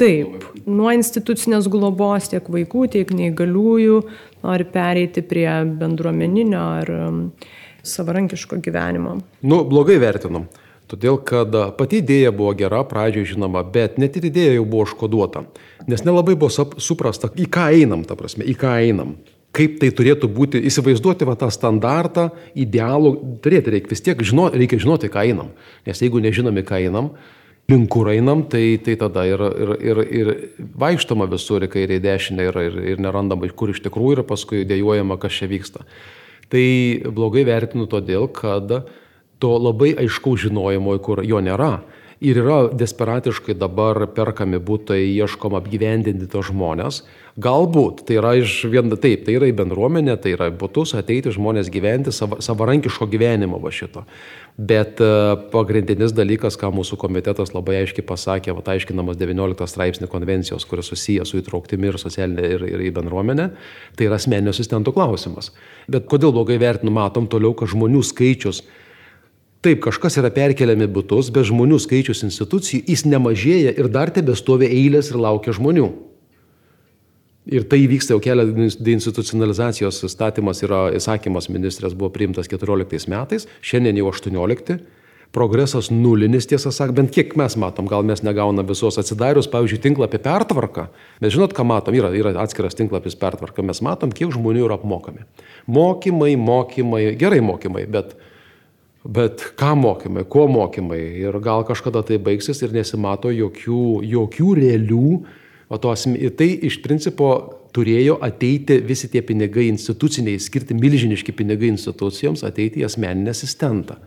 Taip, 0.00 0.46
nuo 0.64 0.88
institucinės 0.94 1.66
globos 1.70 2.30
tiek 2.32 2.46
vaikų, 2.48 2.86
tiek 2.94 3.10
neįgaliųjų 3.12 3.98
nori 4.42 4.66
pereiti 4.72 5.20
prie 5.26 5.46
bendruomeninio 5.78 6.62
ar 6.80 6.92
um, 6.96 7.18
savarankiško 7.82 8.58
gyvenimo. 8.62 9.18
Nu, 9.42 9.62
blogai 9.68 9.98
vertinam. 10.02 10.46
Todėl, 10.92 11.16
kad 11.24 11.54
pati 11.78 12.02
idėja 12.02 12.32
buvo 12.36 12.52
gera, 12.58 12.82
pradžioje 12.84 13.32
žinoma, 13.32 13.62
bet 13.64 13.96
net 14.02 14.18
ir 14.18 14.26
idėja 14.28 14.56
jau 14.58 14.64
buvo 14.68 14.84
užkoduota. 14.84 15.46
Nes 15.88 16.02
nelabai 16.04 16.34
buvo 16.36 16.66
suprasta, 16.82 17.30
į 17.32 17.46
ką 17.52 17.70
einam, 17.78 18.02
ta 18.04 18.16
prasme, 18.18 18.44
į 18.44 18.56
ką 18.60 18.74
einam. 18.82 19.14
Kaip 19.56 19.78
tai 19.80 19.90
turėtų 19.92 20.28
būti, 20.32 20.60
įsivaizduoti 20.68 21.28
va, 21.28 21.36
tą 21.36 21.48
standartą, 21.52 22.30
idealų, 22.56 23.14
turėti 23.44 23.74
reikia 23.74 23.92
vis 23.92 24.04
tiek, 24.04 24.20
žino, 24.24 24.46
reikia 24.52 24.80
žinoti, 24.80 25.10
ką 25.12 25.24
einam. 25.28 25.52
Nes 25.88 26.00
jeigu 26.00 26.20
nežinome, 26.24 26.64
ką 26.64 26.80
einam, 26.80 27.12
link 27.72 27.88
kur 27.92 28.08
einam, 28.12 28.44
tai, 28.48 28.78
tai 28.84 28.96
tada 29.00 29.24
ir, 29.28 29.44
ir, 29.64 29.74
ir, 29.80 30.02
ir 30.08 30.32
vaikštama 30.80 31.28
visur 31.32 31.64
į 31.68 32.00
dešinę 32.04 32.48
ir, 32.48 32.58
ir, 32.68 32.80
ir 32.94 33.04
nerandama, 33.04 33.48
kur 33.56 33.72
iš 33.72 33.80
tikrųjų 33.84 34.18
ir 34.18 34.28
paskui 34.28 34.64
dėjojama, 34.68 35.20
kas 35.20 35.40
čia 35.40 35.48
vyksta. 35.52 35.84
Tai 36.50 36.66
blogai 37.14 37.44
vertinu 37.48 37.86
todėl, 37.90 38.26
kad 38.34 38.72
to 39.42 39.52
labai 39.58 39.92
aiškaus 39.98 40.46
žinojimo, 40.46 40.96
kur 41.02 41.22
jo 41.26 41.40
nėra. 41.42 41.82
Ir 42.22 42.38
yra 42.38 42.56
desperatiškai 42.70 43.56
dabar 43.58 43.98
perkami 44.14 44.60
būtai, 44.62 45.00
ieškoma 45.10 45.58
apgyvendinti 45.58 46.28
tos 46.30 46.52
žmonės. 46.52 47.00
Galbūt 47.42 48.04
tai 48.06 48.18
yra 48.20 48.34
iš 48.38 48.60
vien, 48.70 48.92
taip, 49.00 49.24
tai 49.26 49.34
yra 49.38 49.48
į 49.50 49.54
bendruomenę, 49.58 50.14
tai 50.22 50.36
yra 50.36 50.46
būtus 50.54 50.92
ateiti 50.94 51.32
žmonės 51.34 51.70
gyventi 51.72 52.12
sava, 52.14 52.38
savarankiško 52.44 53.08
gyvenimo 53.10 53.58
va 53.58 53.72
šito. 53.74 54.04
Bet 54.54 55.02
uh, 55.02 55.32
pagrindinis 55.50 56.14
dalykas, 56.14 56.58
ką 56.60 56.70
mūsų 56.76 57.00
komitetas 57.00 57.54
labai 57.56 57.80
aiškiai 57.80 58.04
pasakė, 58.06 58.54
va, 58.54 58.62
aiškinamas 58.76 59.18
19 59.18 59.66
straipsnį 59.72 60.10
konvencijos, 60.12 60.68
kuris 60.68 60.92
susijęs 60.92 61.32
su 61.32 61.40
įtrauktimi 61.40 61.90
ir 61.90 61.98
socialinė 61.98 62.52
ir, 62.54 62.66
ir 62.68 62.84
į 62.86 62.92
bendruomenę, 63.00 63.48
tai 63.98 64.06
yra 64.06 64.20
asmeninio 64.20 64.54
asistentų 64.54 64.94
klausimas. 64.94 65.50
Bet 65.90 66.06
kodėl 66.12 66.36
blogai 66.36 66.60
vertinu, 66.62 66.94
matom 66.94 67.26
toliau, 67.32 67.56
kad 67.58 67.72
žmonių 67.72 68.04
skaičius 68.12 68.62
Taip, 69.62 69.78
kažkas 69.84 70.16
yra 70.18 70.26
perkeliami 70.34 70.88
būtus, 70.90 71.28
bet 71.30 71.46
žmonių 71.46 71.76
skaičius 71.78 72.24
institucijų 72.26 72.82
jis 72.90 73.04
nemažėja 73.06 73.76
ir 73.78 73.88
dar 73.94 74.10
tebestovi 74.10 74.66
eilės 74.66 75.12
ir 75.12 75.20
laukia 75.22 75.54
žmonių. 75.54 75.86
Ir 77.46 77.68
tai 77.70 77.80
vyksta 77.90 78.14
jau 78.14 78.22
kelia 78.22 78.46
deinstitucionalizacijos 78.46 80.00
įstatymas 80.06 80.64
yra 80.66 80.88
įsakymas 80.98 81.46
ministrės 81.50 81.94
buvo 81.98 82.10
priimtas 82.14 82.50
14 82.50 83.06
metais, 83.10 83.46
šiandien 83.62 83.98
jau 83.98 84.10
18. 84.10 84.76
Progresas 85.32 85.88
nulinis, 85.94 86.44
tiesą 86.50 86.70
sakant, 86.74 86.98
bent 86.98 87.14
kiek 87.14 87.30
mes 87.40 87.54
matom, 87.58 87.86
gal 87.88 88.02
mes 88.04 88.20
negaunam 88.26 88.66
visos 88.68 88.98
atsidarius, 89.00 89.48
pavyzdžiui, 89.50 89.80
tinklapį 89.86 90.20
pertvarką. 90.26 90.88
Mes 91.22 91.32
žinot, 91.32 91.54
ką 91.56 91.64
matom, 91.70 91.96
yra, 91.96 92.10
yra 92.18 92.34
atskiras 92.42 92.76
tinklapis 92.76 93.16
pertvarka, 93.16 93.64
mes 93.64 93.80
matom, 93.82 94.12
kiek 94.12 94.34
žmonių 94.34 94.66
yra 94.66 94.76
apmokami. 94.76 95.24
Mokymai, 95.70 96.34
mokymai, 96.36 97.06
gerai 97.18 97.40
mokymai, 97.46 97.86
bet 97.90 98.12
Bet 99.02 99.42
ką 99.58 99.72
mokymai, 99.80 100.22
kuo 100.30 100.46
mokymai 100.46 101.00
ir 101.24 101.38
gal 101.42 101.64
kažkada 101.66 102.04
tai 102.06 102.20
baigsis 102.22 102.62
ir 102.62 102.70
nesimato 102.74 103.32
jokių, 103.34 104.02
jokių 104.06 104.52
realių, 104.60 105.08
o 105.72 105.78
tos, 105.82 106.06
tai 106.38 106.48
iš 106.68 106.78
principo 106.84 107.32
turėjo 107.74 108.18
ateiti 108.22 108.78
visi 108.84 109.08
tie 109.10 109.24
pinigai 109.26 109.66
instituciniai, 109.72 110.38
skirti 110.38 110.76
milžiniški 110.78 111.34
pinigai 111.34 111.72
institucijoms, 111.72 112.44
ateiti 112.46 112.82
į 112.82 112.86
asmeninį 112.86 113.32
asistentą. 113.32 113.98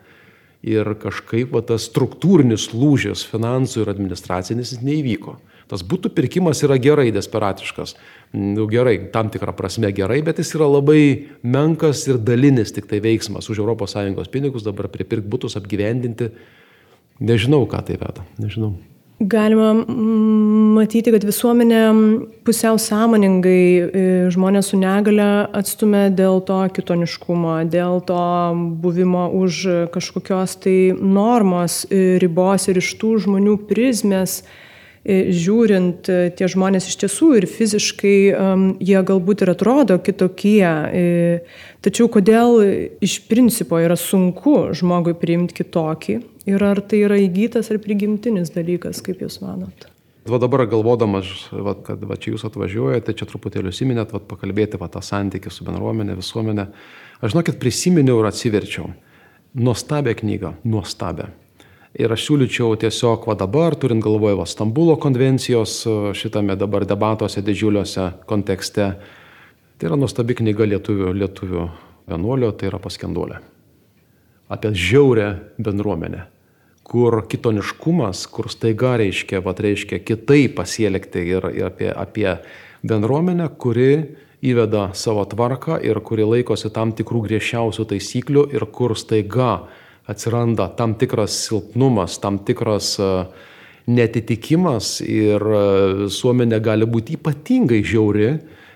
Ir 0.66 0.96
kažkaip 1.02 1.52
va, 1.54 1.62
tas 1.66 1.90
struktūrinis 1.90 2.72
lūžis 2.74 3.26
finansų 3.30 3.84
ir 3.84 3.92
administracinis 3.92 4.78
neįvyko. 4.82 5.36
Tas 5.70 5.82
būtų 5.86 6.12
pirkimas 6.14 6.62
yra 6.66 6.78
gerai, 6.82 7.10
desperatiškas. 7.14 7.96
Nu, 8.36 8.66
gerai, 8.68 8.98
tam 9.12 9.30
tikrą 9.32 9.54
prasme 9.56 9.92
gerai, 9.96 10.20
bet 10.26 10.42
jis 10.42 10.50
yra 10.58 10.68
labai 10.68 11.04
menkas 11.46 12.02
ir 12.10 12.18
dalinis 12.20 12.74
tik 12.76 12.90
tai 12.90 13.00
veiksmas. 13.00 13.48
Už 13.48 13.62
ES 13.64 14.28
pinigus 14.34 14.66
dabar 14.66 14.90
pripirkti 14.92 15.30
būtus 15.30 15.56
apgyvendinti. 15.56 16.32
Nežinau, 17.24 17.64
ką 17.64 17.80
tai 17.88 17.96
veda. 17.96 18.26
Nežinau. 18.38 18.74
Galima 19.16 19.70
matyti, 20.76 21.14
kad 21.16 21.24
visuomenė 21.24 21.80
pusiau 22.44 22.76
sąmoningai 22.76 23.62
e, 23.80 24.04
žmonės 24.36 24.74
su 24.74 24.80
negale 24.82 25.48
atstumė 25.56 26.10
dėl 26.12 26.42
to 26.44 26.60
kitoniškumo, 26.76 27.62
dėl 27.72 28.04
to 28.04 28.26
buvimo 28.84 29.30
už 29.40 29.64
kažkokios 29.96 30.60
tai 30.68 30.78
normos 31.00 31.86
e, 31.88 32.20
ribos 32.20 32.68
ir 32.68 32.84
iš 32.84 32.92
tų 33.00 33.16
žmonių 33.24 33.56
prizmės 33.72 34.42
E, 34.44 34.65
žiūrint, 35.06 36.10
e, 36.10 36.30
tie 36.34 36.48
žmonės 36.50 36.90
iš 36.90 36.98
tiesų 37.04 37.32
ir 37.40 37.46
fiziškai 37.50 38.18
jie 38.82 39.02
galbūt 39.06 39.46
ir 39.46 39.54
atrodo 39.54 40.00
kitokie. 40.02 40.66
E, 40.66 41.04
tačiau 41.86 42.10
kodėl 42.12 42.58
iš 43.06 43.20
principo 43.30 43.78
yra 43.82 43.98
sunku 44.00 44.74
žmogui 44.74 45.14
priimti 45.18 45.62
kitokį 45.62 46.18
ir 46.50 46.66
ar 46.66 46.82
tai 46.82 47.04
yra 47.06 47.20
įgytas 47.22 47.70
ar 47.74 47.82
prigimtinis 47.84 48.54
dalykas, 48.56 49.04
kaip 49.06 49.22
Jūs 49.22 49.42
manot? 49.46 49.92
Va 50.26 50.40
dabar 50.42 50.64
galvodamas, 50.66 51.30
va, 51.54 51.76
kad 51.86 52.02
va, 52.02 52.18
čia 52.18 52.32
jūs 52.34 52.48
atvažiuojate, 52.48 53.14
čia 53.14 53.28
truputėlį 53.30 53.70
užsiminėt, 53.70 54.16
va, 54.16 54.24
pakalbėti 54.26 54.80
va, 54.82 54.90
tą 54.90 55.04
santykį 55.06 55.54
su 55.54 55.68
bendruomenė, 55.68 56.18
visuomenė. 56.18 56.66
Aš 57.22 57.36
žinokit, 57.36 57.60
prisiminiau 57.62 58.24
ir 58.24 58.32
atsiverčiau. 58.32 58.90
Nuostabią 59.54 60.18
knygą, 60.18 60.56
nuostabią. 60.66 61.30
Ir 61.96 62.12
aš 62.12 62.26
siūlyčiau 62.28 62.76
tiesiog 62.76 63.24
va 63.30 63.38
dabar, 63.40 63.72
turint 63.80 64.04
galvoje 64.04 64.36
va 64.36 64.44
Stambulo 64.50 64.98
konvencijos 65.00 65.78
šitame 66.20 66.58
dabar 66.60 66.84
debatuose 66.84 67.40
didžiuliuose 67.40 68.10
kontekste, 68.28 68.88
tai 69.80 69.88
yra 69.88 69.96
nuostabi 69.96 70.36
knyga 70.36 70.68
lietuvių, 70.74 71.14
lietuvių 71.16 71.68
vienuolio, 72.12 72.50
tai 72.52 72.68
yra 72.68 72.82
paskendolė. 72.84 73.40
Apie 74.52 74.74
žiaurę 74.76 75.30
bendruomenę, 75.56 76.26
kur 76.84 77.22
kitoniškumas, 77.32 78.26
kur 78.28 78.52
staiga 78.52 78.98
reiškia, 79.00 79.40
va 79.46 79.56
reiškia 79.56 80.02
kitaip 80.04 80.60
pasielgti 80.60 81.24
ir, 81.32 81.48
ir 81.56 81.70
apie, 81.72 81.90
apie 81.96 82.28
bendruomenę, 82.84 83.48
kuri 83.56 83.90
įveda 84.44 84.90
savo 85.00 85.24
tvarką 85.32 85.80
ir 85.80 86.04
kuri 86.04 86.28
laikosi 86.28 86.70
tam 86.76 86.92
tikrų 86.92 87.24
griežčiausių 87.30 87.88
taisyklių 87.96 88.46
ir 88.52 88.68
kur 88.68 88.98
staiga 89.00 89.64
atsiranda 90.12 90.70
tam 90.78 90.96
tikras 91.00 91.36
silpnumas, 91.48 92.20
tam 92.22 92.40
tikras 92.46 92.96
uh, 93.02 93.26
netitikimas 93.86 95.00
ir 95.06 95.42
e, 95.42 95.64
visuomenė 96.06 96.60
gali 96.64 96.88
būti 96.90 97.20
ypatingai 97.20 97.82
žiauri. 97.86 98.30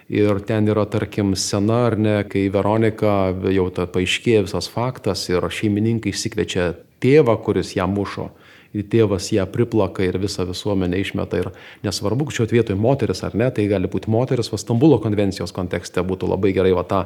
Ir 0.09 0.39
ten 0.41 0.65
yra, 0.65 0.88
tarkim, 0.89 1.36
sena 1.38 1.84
ar 1.86 1.95
ne, 2.01 2.15
kai 2.25 2.47
Veronika 2.49 3.30
jau 3.53 3.67
ta 3.69 3.86
paaiškėja 3.86 4.47
visas 4.47 4.65
faktas 4.73 5.27
ir 5.30 5.45
šeimininkai 5.45 6.09
išsikviečia 6.09 6.71
tėvą, 7.03 7.36
kuris 7.45 7.75
ją 7.77 7.86
mušo. 7.89 8.32
Ir 8.78 8.86
tėvas 8.86 9.32
ją 9.34 9.47
priplaka 9.49 10.03
ir 10.05 10.20
visą 10.22 10.45
visuomenę 10.45 10.99
išmeta. 11.01 11.39
Ir 11.41 11.47
nesvarbu, 11.86 12.28
šiuo 12.30 12.45
atveju 12.45 12.78
moteris 12.78 13.24
ar 13.26 13.34
ne, 13.34 13.47
tai 13.49 13.65
gali 13.72 13.89
būti 13.89 14.11
moteris, 14.13 14.51
va 14.53 14.59
Stambulo 14.61 14.99
konvencijos 15.01 15.55
kontekste 15.55 16.03
būtų 16.05 16.30
labai 16.30 16.53
gerai 16.53 16.76
va 16.78 16.86
tą. 16.86 17.05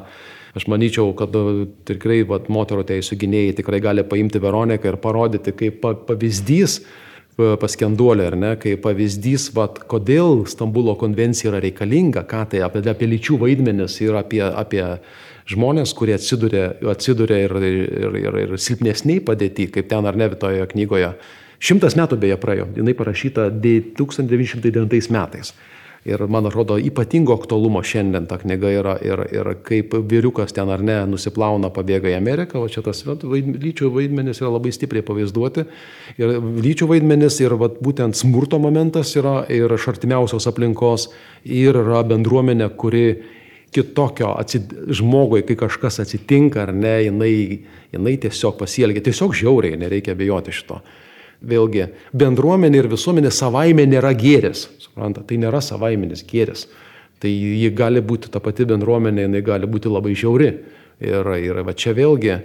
Aš 0.54 0.68
manyčiau, 0.70 1.14
kad 1.18 1.34
e, 1.34 1.64
tikrai 1.88 2.20
va, 2.28 2.38
moterų 2.52 2.84
teisų 2.92 3.16
gynėjai 3.24 3.56
tikrai 3.62 3.80
gali 3.82 4.04
paimti 4.06 4.42
Veroniką 4.44 4.92
ir 4.92 5.00
parodyti 5.02 5.56
kaip 5.56 5.80
pavyzdys, 6.06 6.82
paskenduolė, 7.34 8.28
ar 8.30 8.36
ne, 8.38 8.50
kaip 8.60 8.82
pavyzdys, 8.84 9.48
vat, 9.56 9.80
kodėl 9.90 10.44
Stambulo 10.46 10.94
konvencija 11.00 11.50
yra 11.50 11.62
reikalinga, 11.64 12.22
ką 12.30 12.44
tai 12.52 12.60
apie, 12.62 12.84
apie 12.90 13.08
lyčių 13.10 13.40
vaidmenis 13.40 13.98
ir 14.04 14.14
apie, 14.20 14.42
apie 14.46 14.84
žmonės, 15.50 15.94
kurie 15.98 16.14
atsiduria, 16.14 16.68
atsiduria 16.92 17.40
ir, 17.48 17.56
ir, 17.58 18.20
ir, 18.20 18.38
ir 18.44 18.54
silpnesniai 18.60 19.24
padėti, 19.24 19.66
kaip 19.74 19.90
ten 19.90 20.06
ar 20.06 20.16
ne 20.16 20.30
toje 20.38 20.68
knygoje. 20.70 21.10
Šimtas 21.64 21.94
metų 21.96 22.18
beje 22.20 22.36
praėjo, 22.40 22.66
jinai 22.76 22.92
parašyta 22.96 23.46
1909 23.64 25.08
metais. 25.14 25.54
Ir 26.04 26.20
man 26.28 26.44
atrodo, 26.44 26.76
ypatingo 26.76 27.32
aktualumo 27.32 27.80
šiandien 27.80 28.26
ta 28.28 28.36
knyga 28.36 28.68
yra 28.76 28.94
ir, 29.00 29.22
ir 29.32 29.48
kaip 29.64 29.94
vyriukas 30.04 30.52
ten 30.52 30.68
ar 30.68 30.82
ne 30.84 30.98
nusiplauna, 31.08 31.70
pabėga 31.72 32.10
į 32.12 32.18
Ameriką, 32.18 32.60
o 32.60 32.68
čia 32.68 32.82
tas 32.84 33.00
vaid, 33.08 33.48
lyčių 33.62 33.88
vaidmenis 33.94 34.42
yra 34.42 34.50
labai 34.52 34.74
stipriai 34.76 35.06
pavaizduoti. 35.06 35.64
Ir 36.20 36.34
lyčių 36.66 36.90
vaidmenis 36.90 37.40
ir 37.40 37.56
vat, 37.56 37.78
būtent 37.80 38.20
smurto 38.20 38.60
momentas 38.60 39.14
yra 39.16 39.46
ir 39.48 39.72
iš 39.72 39.88
artimiausios 39.94 40.44
aplinkos. 40.50 41.08
Ir 41.48 41.80
yra 41.80 42.02
bendruomenė, 42.04 42.68
kuri 42.76 43.06
kitokio 43.72 44.34
atsid... 44.36 44.76
žmogui, 45.00 45.40
kai 45.48 45.56
kažkas 45.64 46.02
atsitinka 46.04 46.66
ar 46.66 46.74
ne, 46.76 46.98
jinai, 47.06 47.32
jinai 47.96 48.14
tiesiog 48.20 48.60
pasielgia, 48.60 49.06
tiesiog 49.08 49.32
žiauriai, 49.40 49.80
nereikia 49.80 50.12
bijoti 50.20 50.52
šito 50.52 50.82
vėlgi, 51.42 51.88
bendruomenė 52.14 52.82
ir 52.82 52.90
visuomenė 52.92 53.32
savaime 53.34 53.86
nėra 53.88 54.12
gėris. 54.16 54.68
Supranta, 54.82 55.24
tai 55.26 55.38
nėra 55.42 55.62
savaiminis 55.64 56.24
gėris. 56.28 56.68
Tai 57.22 57.30
ji 57.30 57.70
gali 57.72 58.02
būti 58.04 58.30
ta 58.30 58.40
pati 58.42 58.66
bendruomenė, 58.68 59.24
jinai 59.24 59.40
gali 59.44 59.68
būti 59.70 59.92
labai 59.92 60.14
žiauri. 60.18 60.50
Ir, 61.04 61.30
ir 61.42 61.58
va 61.66 61.72
čia 61.74 61.94
vėlgi, 61.96 62.36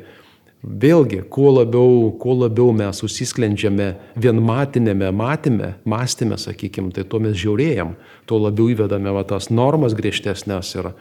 vėlgi, 0.63 1.21
kuo 1.31 1.51
labiau, 1.59 2.09
kuo 2.19 2.35
labiau 2.41 2.73
mes 2.75 2.99
susisklendžiame 3.03 3.91
vienmatinėme 4.19 5.11
matyme, 5.15 5.73
mąstyme, 5.85 6.39
sakykime, 6.41 6.91
tai 6.95 7.05
tuo 7.07 7.21
mes 7.23 7.37
žiaurėjam, 7.39 7.93
tuo 8.27 8.41
labiau 8.41 8.71
įvedame 8.73 9.13
va, 9.15 9.23
tas 9.27 9.51
normas 9.53 9.95
griežtesnės. 9.97 10.73
Ir 10.79 10.91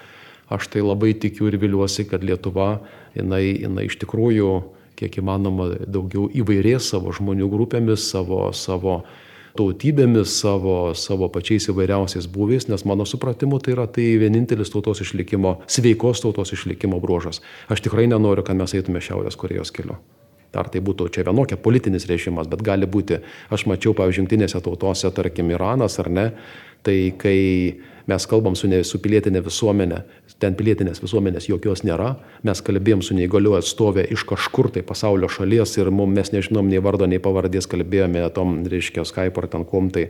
aš 0.53 0.69
tai 0.73 0.85
labai 0.85 1.15
tikiu 1.17 1.49
ir 1.51 1.59
viliuosi, 1.61 2.07
kad 2.09 2.25
Lietuva, 2.25 2.79
jinai, 3.17 3.45
jinai 3.65 3.89
iš 3.89 3.99
tikrųjų 4.05 4.53
kiek 4.99 5.21
įmanoma 5.23 5.71
daugiau 5.87 6.27
įvairės 6.29 6.91
savo 6.93 7.15
žmonių 7.15 7.49
grupėmis, 7.53 8.09
savo, 8.11 8.49
savo 8.57 9.01
tautybėmis, 9.59 10.37
savo, 10.43 10.77
savo 10.99 11.31
pačiais 11.35 11.71
įvairiausiais 11.73 12.29
būviais, 12.31 12.69
nes 12.71 12.87
mano 12.89 13.07
supratimu 13.09 13.63
tai 13.63 13.75
yra 13.77 13.89
tai 13.91 14.11
vienintelis 14.21 14.71
tautos 14.75 15.03
išlikimo, 15.07 15.59
sveikos 15.71 16.23
tautos 16.25 16.55
išlikimo 16.55 17.01
bruožas. 17.03 17.43
Aš 17.73 17.87
tikrai 17.87 18.07
nenoriu, 18.11 18.47
kad 18.47 18.59
mes 18.59 18.77
eitume 18.79 19.03
Šiaurės 19.03 19.39
Korejos 19.39 19.75
keliu. 19.75 19.99
Ar 20.57 20.71
tai 20.73 20.81
būtų 20.81 21.11
čia 21.13 21.27
vienokia 21.29 21.59
politinis 21.61 22.07
režimas, 22.09 22.49
bet 22.49 22.63
gali 22.65 22.89
būti, 22.89 23.19
aš 23.53 23.67
mačiau, 23.69 23.93
pavyzdžiui, 23.97 24.23
jungtinėse 24.23 24.63
tautose, 24.65 25.11
tarkim, 25.13 25.51
Iranas 25.53 25.99
ar 26.01 26.09
ne, 26.09 26.27
tai 26.87 27.13
kai 27.21 27.37
mes 28.09 28.25
kalbam 28.27 28.55
su, 28.57 28.69
ne, 28.71 28.81
su 28.87 28.97
pilietinė 29.05 29.43
visuomenė, 29.45 29.99
ten 30.41 30.55
pilietinės 30.57 31.03
visuomenės 31.03 31.51
jokios 31.51 31.83
nėra, 31.85 32.15
mes 32.47 32.63
kalbėjom 32.65 33.03
su 33.05 33.17
neįgaliu 33.19 33.53
atstovė 33.59 34.07
iš 34.15 34.25
kažkur 34.31 34.71
tai 34.73 34.83
pasaulio 34.87 35.29
šalies 35.29 35.77
ir 35.77 35.91
mum, 35.93 36.15
mes 36.17 36.33
nežinom 36.33 36.71
nei 36.71 36.81
vardo, 36.81 37.09
nei 37.11 37.21
pavardės, 37.21 37.69
kalbėjome 37.69 38.25
tom, 38.33 38.63
reiškia, 38.71 39.05
Skype 39.09 39.43
ar 39.43 39.49
ten 39.53 39.69
kom 39.69 39.93
tai 39.93 40.09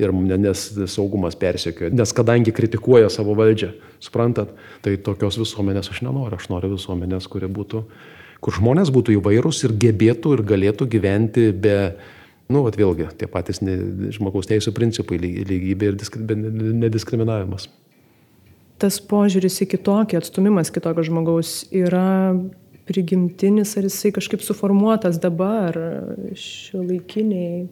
ir 0.00 0.14
nes 0.14 0.62
saugumas 0.92 1.34
persekioja, 1.40 1.90
nes 1.96 2.14
kadangi 2.16 2.54
kritikuoja 2.54 3.10
savo 3.10 3.34
valdžią, 3.38 3.72
suprantat, 3.98 4.54
tai 4.84 4.94
tokios 5.02 5.40
visuomenės 5.40 5.90
aš 5.90 6.04
nenoriu, 6.06 6.38
aš 6.38 6.48
noriu 6.52 6.76
visuomenės, 6.76 7.26
kuri 7.32 7.50
būtų 7.50 7.82
kur 8.44 8.56
žmonės 8.56 8.92
būtų 8.94 9.18
įvairūs 9.18 9.64
ir 9.66 9.76
gebėtų 9.84 10.36
ir 10.36 10.44
galėtų 10.48 10.88
gyventi 10.90 11.50
be, 11.52 11.76
nu, 12.52 12.64
vat 12.66 12.78
vėlgi, 12.80 13.10
tie 13.20 13.28
patys 13.30 13.60
ne, 13.64 13.76
žmogaus 14.16 14.48
teisų 14.50 14.72
principai, 14.76 15.20
lygybė 15.20 15.92
ir 15.92 16.00
diskri, 16.00 16.24
nediskriminavimas. 16.84 17.68
Tas 18.80 18.96
požiūris 19.04 19.60
į 19.60 19.68
kitokį, 19.74 20.16
atstumimas 20.22 20.72
kitokio 20.72 21.04
žmogaus 21.04 21.66
yra 21.68 22.32
prigimtinis, 22.88 23.76
ar 23.76 23.86
jisai 23.86 24.12
kažkaip 24.16 24.42
suformuotas 24.42 25.20
dabar 25.22 25.76
šio 26.38 26.80
laikiniai 26.80 27.66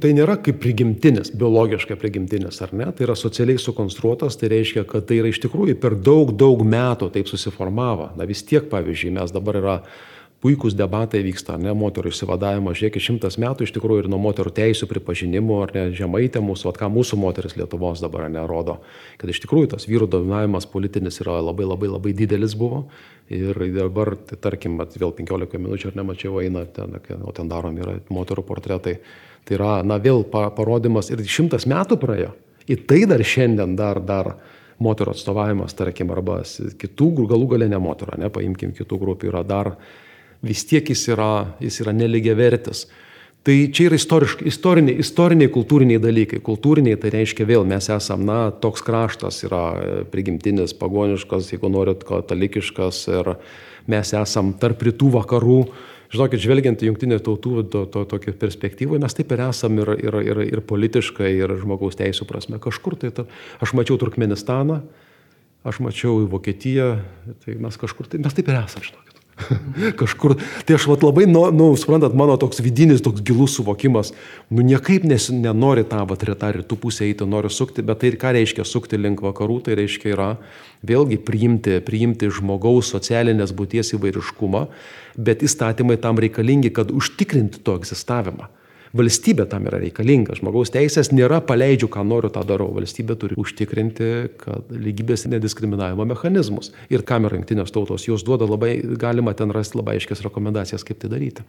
Tai 0.00 0.10
nėra 0.16 0.38
kaip 0.40 0.60
prigimtinis, 0.62 1.32
biologiškai 1.36 1.96
prigimtinis, 2.00 2.60
ar 2.64 2.70
ne? 2.76 2.86
Tai 2.96 3.04
yra 3.04 3.16
socialiai 3.18 3.60
sukonstruotas, 3.60 4.38
tai 4.40 4.48
reiškia, 4.52 4.86
kad 4.88 5.04
tai 5.08 5.18
yra 5.20 5.28
iš 5.28 5.42
tikrųjų 5.44 5.76
per 5.82 5.96
daug, 5.98 6.32
daug 6.40 6.62
metų 6.64 7.10
taip 7.12 7.28
susiformavo. 7.28 8.14
Na 8.16 8.28
vis 8.28 8.40
tiek, 8.46 8.64
pavyzdžiui, 8.70 9.12
mes 9.18 9.34
dabar 9.34 9.60
yra 9.60 9.76
puikūs 10.40 10.72
debatai 10.72 11.20
vyksta, 11.24 11.58
ne 11.60 11.74
moterų 11.76 12.14
išsivadavimo, 12.14 12.72
žiūrėkit, 12.72 13.04
šimtas 13.04 13.36
metų 13.42 13.66
iš 13.66 13.74
tikrųjų 13.76 14.06
ir 14.06 14.10
nuo 14.12 14.20
moterų 14.24 14.54
teisų 14.56 14.88
pripažinimo, 14.88 15.60
ar 15.66 15.74
ne 15.76 15.82
žemaitė 15.96 16.40
mūsų, 16.44 16.70
o 16.70 16.74
ką 16.76 16.88
mūsų 16.94 17.20
moteris 17.20 17.58
Lietuvos 17.60 18.00
dabar 18.00 18.30
nerodo, 18.32 18.78
kad 19.20 19.28
iš 19.28 19.42
tikrųjų 19.44 19.74
tas 19.74 19.84
vyrų 19.90 20.08
dominavimas 20.16 20.68
politinis 20.70 21.20
yra 21.20 21.36
labai 21.44 21.68
labai 21.68 21.92
labai 21.92 22.16
didelis 22.16 22.56
buvo. 22.56 22.86
Ir 23.30 23.54
dabar, 23.76 24.16
tai, 24.26 24.40
tarkim, 24.42 24.80
vėl 24.80 25.12
15 25.14 25.60
minučių 25.60 25.92
ar 25.92 26.00
nemačiau 26.00 26.40
eina 26.40 26.64
ten, 26.66 26.96
o 27.20 27.34
ten 27.36 27.52
daromi 27.52 27.84
yra 27.84 28.00
moterų 28.10 28.42
portretai. 28.48 28.96
Tai 29.48 29.56
yra, 29.56 29.74
na, 29.86 29.98
vėl 30.02 30.24
parodimas 30.30 31.10
ir 31.10 31.22
šimtas 31.26 31.66
metų 31.70 31.98
praėjo. 32.00 32.32
Į 32.70 32.76
tai 32.86 33.02
dar 33.10 33.22
šiandien 33.26 33.74
dar, 33.78 33.98
dar 34.04 34.34
moterų 34.80 35.14
atstovavimas, 35.14 35.74
tarkim, 35.76 36.12
arba 36.14 36.40
kitų, 36.80 37.10
galų 37.30 37.52
galę 37.54 37.68
ne 37.70 37.80
moterų, 37.82 38.20
ne, 38.22 38.30
paimkim 38.32 38.72
kitų 38.76 38.98
grupių, 39.00 39.30
yra 39.32 39.44
dar, 39.44 39.74
vis 40.44 40.64
tiek 40.68 40.86
jis 40.88 41.06
yra, 41.12 41.32
jis 41.60 41.80
yra 41.84 41.94
neligiai 41.96 42.36
vertis. 42.38 42.86
Tai 43.44 43.54
čia 43.72 43.86
yra 43.88 43.96
istoriniai, 43.96 44.98
istoriniai, 45.00 45.48
kultūriniai 45.52 46.00
dalykai. 46.00 46.42
Kultūriniai 46.44 46.98
tai 47.00 47.12
reiškia 47.14 47.46
vėl, 47.48 47.64
mes 47.68 47.88
esame, 47.88 48.26
na, 48.28 48.40
toks 48.52 48.84
kraštas 48.84 49.40
yra 49.48 49.62
prigimtinis, 50.12 50.76
pagoniškas, 50.76 51.48
jeigu 51.54 51.70
norit, 51.72 52.04
katalikiškas 52.04 53.06
ir 53.14 53.32
mes 53.88 54.12
esame 54.16 54.52
tarp 54.60 54.84
rytų 54.84 55.14
vakarų 55.16 55.62
žinokit, 56.10 56.42
žvelgiant 56.42 56.82
jungtinių 56.84 57.20
tautų 57.24 57.64
to, 57.72 57.84
to, 57.92 58.04
tokį 58.14 58.34
perspektyvą, 58.40 58.98
mes 59.02 59.16
taip 59.16 59.34
ir 59.34 59.44
esame 59.46 59.84
ir, 59.84 59.92
ir, 60.08 60.18
ir, 60.32 60.42
ir 60.56 60.64
politiškai, 60.66 61.30
ir 61.38 61.54
žmogaus 61.60 61.98
teisų 62.00 62.26
prasme. 62.28 62.60
Kažkur 62.62 62.98
tai, 63.00 63.12
ta, 63.14 63.26
aš 63.62 63.74
mačiau 63.78 63.98
Turkmenistaną, 64.00 64.80
aš 65.66 65.80
mačiau 65.84 66.24
Vokietiją, 66.30 66.92
tai 67.44 67.56
mes 67.62 67.80
kažkur, 67.80 68.10
tai 68.10 68.22
mes 68.24 68.36
taip 68.36 68.50
ir 68.50 68.60
esame, 68.62 68.90
žinokit. 68.90 69.19
Kažkur, 70.00 70.36
tai 70.66 70.76
aš 70.76 70.86
vat, 70.90 71.04
labai, 71.06 71.26
nu, 71.30 71.46
nu, 71.54 71.70
suprantat, 71.78 72.14
mano 72.18 72.36
toks 72.40 72.62
vidinis, 72.64 73.02
toks 73.04 73.22
gilus 73.26 73.56
suvokimas, 73.58 74.12
nu 74.52 74.64
niekaip 74.66 75.06
nes, 75.08 75.30
nenori 75.32 75.84
tą 75.88 76.02
vat, 76.08 76.24
tą 76.24 76.52
rytų 76.56 76.78
pusę 76.80 77.06
eiti, 77.08 77.26
noriu 77.28 77.50
sukti, 77.52 77.84
bet 77.86 78.02
tai 78.02 78.12
ką 78.20 78.34
reiškia 78.36 78.66
sukti 78.68 79.00
link 79.00 79.22
vakarų, 79.24 79.60
tai 79.66 79.78
reiškia 79.80 80.14
yra 80.14 80.30
vėlgi 80.86 81.20
priimti, 81.24 81.80
priimti 81.84 82.30
žmogaus 82.32 82.92
socialinės 82.94 83.54
būties 83.56 83.94
įvairiškumą, 83.96 84.66
bet 85.20 85.44
įstatymai 85.46 85.98
tam 86.00 86.20
reikalingi, 86.22 86.72
kad 86.74 86.92
užtikrinti 86.94 87.62
to 87.64 87.76
egzistavimą. 87.80 88.48
Valstybė 88.96 89.46
tam 89.50 89.68
yra 89.70 89.78
reikalinga. 89.78 90.34
Žmogaus 90.40 90.72
teisės 90.74 91.12
nėra 91.14 91.38
paleidžiu, 91.46 91.86
ką 91.92 92.02
noriu, 92.06 92.32
tą 92.34 92.42
darau. 92.46 92.72
Valstybė 92.74 93.14
turi 93.22 93.38
užtikrinti, 93.38 94.10
kad 94.40 94.72
lygybės 94.74 95.28
nediskriminavimo 95.30 96.08
mechanizmus. 96.10 96.72
Ir 96.90 97.06
kam 97.06 97.28
yra 97.28 97.38
rinktinės 97.38 97.70
tautos, 97.74 98.08
jos 98.10 98.26
duoda 98.26 98.50
labai, 98.50 98.80
galima 98.98 99.36
ten 99.38 99.54
rasti 99.54 99.78
labai 99.78 100.00
aiškias 100.00 100.26
rekomendacijas, 100.26 100.86
kaip 100.86 100.98
tai 101.02 101.12
daryti 101.14 101.46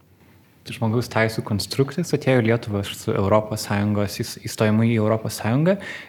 žmogaus 0.69 1.09
teisų 1.09 1.41
konstruktas 1.45 2.13
atėjo 2.13 2.43
Lietuvą 2.45 2.83
su 2.85 3.13
ES 3.13 4.35
įstojimu 4.45 4.85
į 4.85 4.97
ES 5.01 5.39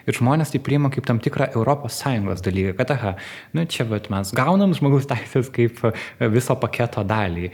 ir 0.07 0.17
žmonės 0.19 0.53
tai 0.53 0.61
priima 0.61 0.91
kaip 0.93 1.07
tam 1.09 1.19
tikrą 1.23 1.49
ES 1.57 2.43
dalyką, 2.45 2.75
kad 2.77 2.93
aha, 2.93 3.15
nu 3.53 3.65
čia 3.65 3.87
vat, 3.89 4.09
mes 4.13 4.33
gaunam 4.35 4.75
žmogaus 4.77 5.07
teisės 5.09 5.49
kaip 5.53 5.81
e, 5.89 5.93
viso 6.29 6.55
paketo 6.59 7.03
dalį. 7.03 7.49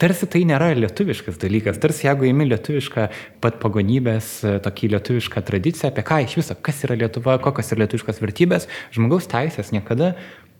Tarsi 0.00 0.28
tai 0.28 0.44
nėra 0.44 0.72
lietuviškas 0.76 1.40
dalykas, 1.40 1.80
tarsi 1.80 2.08
jeigu 2.08 2.28
įimi 2.28 2.48
lietuvišką 2.52 3.08
pat 3.40 3.58
pagonybės, 3.62 4.30
e, 4.44 4.56
tokį 4.64 4.94
lietuvišką 4.98 5.44
tradiciją, 5.48 5.92
apie 5.92 6.04
ką 6.04 6.22
iš 6.26 6.38
viso, 6.42 6.58
kas 6.60 6.84
yra 6.84 6.98
Lietuva, 7.00 7.38
kokios 7.42 7.72
yra 7.72 7.84
lietuviškos 7.84 8.20
vertybės, 8.22 8.68
žmogaus 8.94 9.28
teisės 9.30 9.72
niekada 9.74 10.14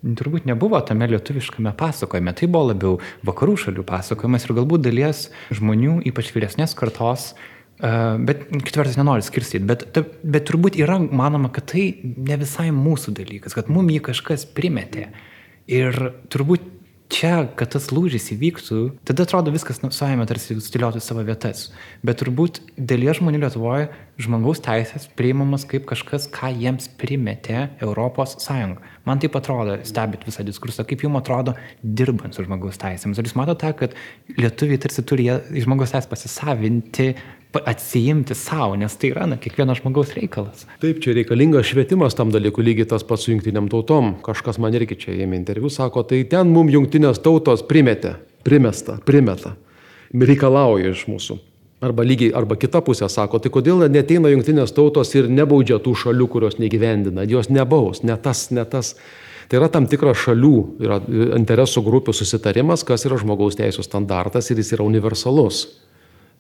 turbūt 0.05 0.45
nebuvo 0.49 0.81
tame 0.85 1.09
lietuviškame 1.09 1.73
pasakojime, 1.81 2.37
tai 2.37 2.51
buvo 2.53 2.71
labiau 2.73 3.01
vakarų 3.25 3.57
šalių 3.65 3.87
pasakojimas 3.89 4.45
ir 4.47 4.55
galbūt 4.61 4.85
dalies 4.85 5.27
žmonių, 5.55 6.03
ypač 6.11 6.35
vyresnės 6.37 6.77
kartos, 6.79 7.33
Bet 7.81 8.45
kitą 8.55 8.81
vertus 8.81 8.97
nenoriu 8.97 9.25
skirstyti, 9.27 9.65
bet, 9.67 9.83
bet 10.23 10.45
turbūt 10.47 10.77
yra 10.79 10.95
manoma, 11.03 11.51
kad 11.53 11.67
tai 11.73 11.89
ne 12.05 12.37
visai 12.39 12.69
mūsų 12.73 13.17
dalykas, 13.19 13.57
kad 13.57 13.67
mum 13.73 13.89
jį 13.91 13.99
kažkas 14.13 14.47
primetė. 14.47 15.09
Ir 15.67 15.99
turbūt 16.31 16.63
čia, 17.15 17.33
kad 17.59 17.71
tas 17.75 17.91
lūžis 17.95 18.33
įvyktų, 18.35 18.81
tada 19.07 19.25
atrodo 19.27 19.53
viskas 19.55 19.81
nu, 19.85 19.91
savame 19.95 20.27
tarsi 20.29 20.57
stiliuotų 20.63 21.03
savo 21.03 21.23
vietas. 21.27 21.69
Bet 22.07 22.19
turbūt 22.23 22.61
dėlė 22.75 23.15
žmonių 23.21 23.45
Lietuvoje 23.45 23.89
žmogaus 24.21 24.63
teisės 24.65 25.07
priimamas 25.19 25.67
kaip 25.71 25.87
kažkas, 25.91 26.27
ką 26.33 26.51
jiems 26.55 26.89
primetė 27.01 27.69
Europos 27.85 28.37
Sąjunga. 28.43 28.83
Man 29.07 29.23
taip 29.23 29.37
atrodo, 29.39 29.79
stebit 29.87 30.27
visą 30.27 30.47
diskursą, 30.47 30.87
kaip 30.89 31.05
jums 31.07 31.21
atrodo 31.23 31.57
dirbant 31.83 32.35
su 32.35 32.45
žmogaus 32.47 32.81
teisėmis. 32.83 33.21
Ar 33.21 33.29
jūs 33.29 33.39
matote, 33.39 33.73
kad 33.79 33.97
lietuviai 34.39 34.81
tarsi 34.83 35.07
turi 35.07 35.31
žmogaus 35.65 35.95
teisės 35.95 36.11
pasisavinti 36.11 37.13
atsijimti 37.61 38.35
savo, 38.35 38.75
nes 38.77 38.97
tai 38.99 39.11
yra 39.13 39.27
na, 39.31 39.39
kiekvieno 39.41 39.75
žmogaus 39.79 40.15
reikalas. 40.17 40.65
Taip, 40.83 41.01
čia 41.05 41.15
reikalingas 41.17 41.69
švietimas 41.71 42.17
tam 42.19 42.33
dalykui, 42.35 42.65
lygiai 42.67 42.89
tas 42.91 43.05
pats 43.07 43.27
su 43.27 43.33
jungtiniam 43.33 43.69
tautom. 43.73 44.15
Kažkas 44.25 44.59
man 44.63 44.75
irgi 44.75 44.99
čia 45.05 45.17
ėmė 45.25 45.39
interviu, 45.41 45.71
sako, 45.73 46.05
tai 46.09 46.23
ten 46.31 46.51
mums 46.55 46.75
jungtinės 46.75 47.23
tautos 47.25 47.65
primetė, 47.69 48.17
primesta, 48.47 48.99
primeta, 49.07 49.55
reikalauja 50.15 50.95
iš 50.95 51.07
mūsų. 51.11 51.39
Arba 51.85 52.05
lygiai, 52.07 52.33
arba 52.33 52.57
kita 52.57 52.81
pusė 52.85 53.11
sako, 53.13 53.43
tai 53.43 53.53
kodėl 53.53 53.85
neteina 53.93 54.31
jungtinės 54.33 54.73
tautos 54.73 55.13
ir 55.19 55.29
nebaudžia 55.29 55.79
tų 55.85 55.93
šalių, 56.01 56.29
kurios 56.33 56.59
negyvendina, 56.63 57.27
jos 57.29 57.51
nebaus, 57.53 58.03
ne 58.07 58.17
tas, 58.17 58.49
ne 58.55 58.65
tas. 58.65 58.95
Tai 59.51 59.59
yra 59.61 59.69
tam 59.69 59.85
tikras 59.91 60.17
šalių, 60.23 60.55
yra 60.81 61.03
interesų 61.37 61.83
grupių 61.85 62.15
susitarimas, 62.17 62.87
kas 62.89 63.05
yra 63.05 63.19
žmogaus 63.21 63.59
teisų 63.61 63.85
standartas 63.85 64.49
ir 64.49 64.63
jis 64.63 64.73
yra 64.79 64.87
universalus 64.87 65.67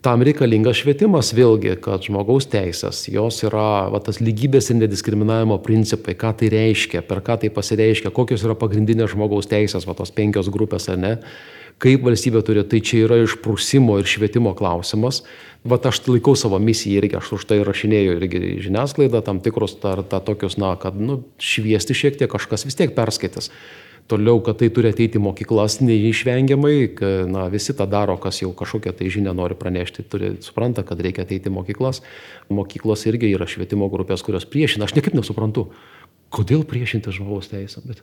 tam 0.04 0.22
reikalingas 0.26 0.82
švietimas 0.82 1.32
vėlgi, 1.36 1.78
kad 1.84 2.04
žmogaus 2.04 2.46
teisės, 2.52 3.06
jos 3.08 3.40
yra 3.46 3.88
va, 3.92 4.00
tas 4.04 4.20
lygybės 4.20 4.68
ir 4.70 4.82
nediskriminavimo 4.82 5.56
principai, 5.64 6.12
ką 6.18 6.34
tai 6.40 6.50
reiškia, 6.52 7.00
per 7.08 7.22
ką 7.24 7.38
tai 7.42 7.50
pasireiškia, 7.54 8.12
kokios 8.14 8.44
yra 8.44 8.56
pagrindinės 8.58 9.14
žmogaus 9.14 9.48
teisės, 9.48 9.86
va 9.88 9.96
tos 9.96 10.12
penkios 10.14 10.50
grupės 10.52 10.90
ar 10.92 11.00
ne, 11.00 11.14
kaip 11.80 12.04
valstybė 12.04 12.44
turi, 12.44 12.66
tai 12.68 12.82
čia 12.84 13.04
yra 13.06 13.18
išprūsimo 13.24 13.96
ir 14.00 14.08
švietimo 14.08 14.52
klausimas. 14.58 15.22
Vat 15.64 15.86
aš 15.88 16.02
laikau 16.06 16.34
savo 16.36 16.60
misiją 16.60 17.00
irgi, 17.00 17.16
aš 17.18 17.32
už 17.38 17.46
tai 17.48 17.62
rašinėjau 17.64 18.18
irgi 18.18 18.42
žiniasklaidą, 18.66 19.24
tam 19.24 19.40
tikrus, 19.44 19.78
ar 19.88 20.04
ta 20.04 20.20
tokius, 20.20 20.58
na, 20.60 20.74
kad, 20.80 20.98
nu, 21.00 21.22
šviesti 21.40 21.96
šiek 21.96 22.20
tiek 22.20 22.30
kažkas 22.30 22.68
vis 22.68 22.76
tiek 22.76 22.92
perskaitys. 22.96 23.48
Toliau, 24.04 24.36
kad 24.44 24.58
tai 24.60 24.68
turi 24.68 24.90
ateiti 24.92 25.16
į 25.16 25.22
mokyklas 25.24 25.78
neišvengiamai, 25.80 26.74
na, 27.32 27.46
visi 27.48 27.72
tą 27.72 27.86
daro, 27.88 28.18
kas 28.20 28.42
jau 28.42 28.50
kažkokią 28.52 28.92
tai 28.98 29.08
žinią 29.08 29.32
nori 29.32 29.56
pranešti, 29.56 30.04
turi 30.12 30.34
supranta, 30.44 30.84
kad 30.84 31.00
reikia 31.00 31.24
ateiti 31.24 31.48
į 31.48 31.54
mokyklas. 31.54 32.02
Mokyklos 32.52 33.06
irgi 33.08 33.32
yra 33.32 33.48
švietimo 33.48 33.88
grupės, 33.92 34.20
kurios 34.26 34.44
priešina. 34.44 34.84
Aš 34.84 34.92
niekaip 34.98 35.16
nesuprantu, 35.16 35.70
kodėl 36.36 36.66
priešinti 36.68 37.14
žmogaus 37.16 37.48
teisę. 37.48 37.80
Bet, 37.88 38.02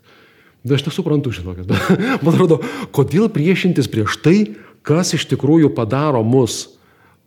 bet 0.66 0.80
aš 0.80 0.88
nesuprantu, 0.90 1.36
žinokit. 1.38 1.70
Man 2.26 2.34
atrodo, 2.34 2.64
kodėl 2.98 3.30
priešintis 3.30 3.92
prieš 3.92 4.18
tai, 4.26 4.38
kas 4.82 5.14
iš 5.14 5.28
tikrųjų 5.30 5.70
padaro 5.78 6.24
mus 6.26 6.64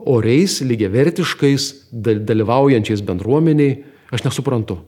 oriais, 0.02 0.58
lygiavertiškais, 0.66 1.68
dalyvaujančiais 1.94 3.06
bendruomeniai, 3.06 3.84
aš 4.10 4.26
nesuprantu. 4.26 4.80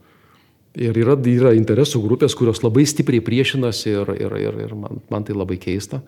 Ir 0.76 0.96
yra, 1.00 1.14
yra 1.16 1.54
interesų 1.56 2.02
grupės, 2.04 2.34
kurios 2.36 2.60
labai 2.60 2.84
stipriai 2.88 3.24
priešinasi 3.24 3.92
ir, 3.94 4.10
ir, 4.20 4.34
ir, 4.42 4.58
ir 4.66 4.74
man, 4.76 5.00
man 5.12 5.24
tai 5.24 5.36
labai 5.36 5.56
keista. 5.60 6.02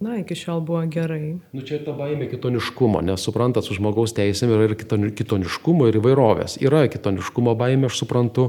Na, 0.00 0.14
iki 0.16 0.32
šiol 0.38 0.62
buvo 0.64 0.80
gerai. 0.88 1.34
Nu, 1.52 1.62
čia 1.66 1.76
ta 1.84 1.92
baimė 1.92 2.30
kitoniškumo, 2.30 3.02
nes 3.04 3.20
suprantat, 3.20 3.66
su 3.66 3.74
žmogaus 3.76 4.14
teisėm 4.16 4.54
yra 4.54 4.70
ir 4.70 4.76
kitoniškumo 5.18 5.90
ir 5.90 5.98
įvairovės. 6.00 6.54
Yra 6.64 6.86
kitoniškumo 6.88 7.52
baimė, 7.60 7.90
aš 7.90 7.98
suprantu. 8.00 8.46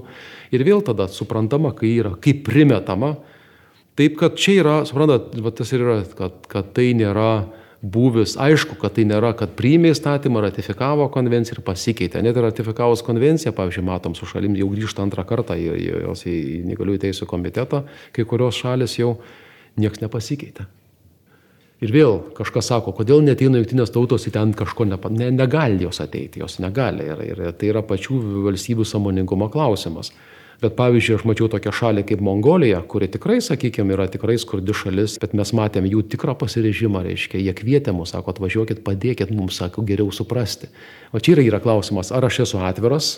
Ir 0.56 0.64
vėl 0.64 0.80
tada 0.88 1.10
suprantama, 1.12 1.74
kai 1.76 1.92
yra, 1.98 2.14
kaip 2.24 2.46
primetama. 2.48 3.18
Taip, 4.00 4.16
kad 4.22 4.40
čia 4.40 4.62
yra, 4.62 4.78
suprantat, 4.88 5.36
tas 5.58 5.74
ir 5.76 5.84
yra, 5.84 5.98
kad, 6.16 6.38
kad 6.54 6.72
tai 6.78 6.94
nėra 6.96 7.34
būvis, 7.82 8.36
aišku, 8.38 8.78
kad 8.82 8.94
tai 8.96 9.06
nėra, 9.10 9.34
kad 9.38 9.56
priėmė 9.58 9.92
įstatymą, 9.96 10.44
ratifikavo 10.46 11.08
konvenciją 11.14 11.58
ir 11.58 11.64
pasikeitė. 11.66 12.22
Net 12.22 12.38
ir 12.38 12.46
ratifikavus 12.46 13.02
konvenciją, 13.06 13.54
pavyzdžiui, 13.58 13.86
matom, 13.88 14.18
su 14.18 14.30
šalim 14.30 14.56
jau 14.60 14.70
grįžta 14.70 15.02
antrą 15.06 15.26
kartą 15.28 15.58
į, 15.58 15.72
į, 15.74 15.96
į, 16.14 16.60
negaliųjų 16.70 17.02
teisų 17.08 17.30
komitetą, 17.30 17.84
kai 18.14 18.28
kurios 18.30 18.60
šalis 18.62 19.00
jau 19.00 19.16
niekas 19.82 20.04
nepasikeitė. 20.04 20.68
Ir 21.82 21.90
vėl 21.90 22.20
kažkas 22.38 22.68
sako, 22.70 22.94
kodėl 22.94 23.24
neteina 23.26 23.58
jungtinės 23.58 23.90
tautos 23.90 24.28
į 24.30 24.36
ten 24.36 24.52
kažko 24.54 24.86
nepa, 24.86 25.10
ne, 25.10 25.32
negali 25.34 25.82
jos 25.82 25.98
ateiti, 26.04 26.44
jos 26.44 26.60
negali. 26.62 27.08
Ir, 27.10 27.24
ir 27.26 27.56
tai 27.58 27.72
yra 27.72 27.82
pačių 27.82 28.20
valstybių 28.46 28.86
samoningumo 28.86 29.50
klausimas. 29.50 30.14
Bet 30.62 30.76
pavyzdžiui, 30.78 31.16
aš 31.18 31.24
mačiau 31.26 31.48
tokią 31.50 31.72
šalį 31.74 32.04
kaip 32.06 32.20
Mongolija, 32.22 32.84
kuri 32.86 33.08
tikrai, 33.10 33.40
sakykime, 33.42 33.96
yra 33.96 34.06
tikrai 34.14 34.36
skurdi 34.38 34.76
šalis, 34.78 35.16
bet 35.22 35.34
mes 35.38 35.52
matėm 35.58 35.88
jų 35.90 36.04
tikrą 36.14 36.36
pasirežimą, 36.38 37.02
reiškia, 37.08 37.42
jie 37.42 37.56
kvietė 37.58 37.96
mus, 37.98 38.14
sako, 38.14 38.36
atvažiuokit, 38.36 38.84
padėkit 38.86 39.34
mums, 39.34 39.58
sako, 39.58 39.82
geriau 39.88 40.14
suprasti. 40.14 40.70
O 41.10 41.22
čia 41.24 41.34
yra, 41.34 41.48
yra 41.50 41.62
klausimas, 41.64 42.14
ar 42.14 42.30
aš 42.30 42.44
esu 42.46 42.62
atviras, 42.62 43.16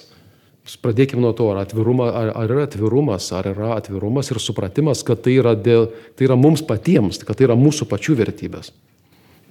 Pradėkime 0.63 1.19
nuo 1.19 1.33
to, 1.35 1.49
ar, 1.51 1.57
atviruma, 1.65 2.05
ar, 2.15 2.29
ar 2.39 2.51
yra 2.53 2.63
atvirumas, 2.63 3.25
ar 3.35 3.49
yra 3.51 3.73
atvirumas 3.75 4.31
ir 4.31 4.39
supratimas, 4.39 5.01
kad 5.03 5.19
tai 5.25 5.35
yra, 5.41 5.57
dėl, 5.59 5.89
tai 6.15 6.29
yra 6.29 6.37
mums 6.39 6.63
patiems, 6.63 7.19
kad 7.27 7.35
tai 7.35 7.49
yra 7.49 7.57
mūsų 7.59 7.89
pačių 7.91 8.15
vertybės. 8.21 8.71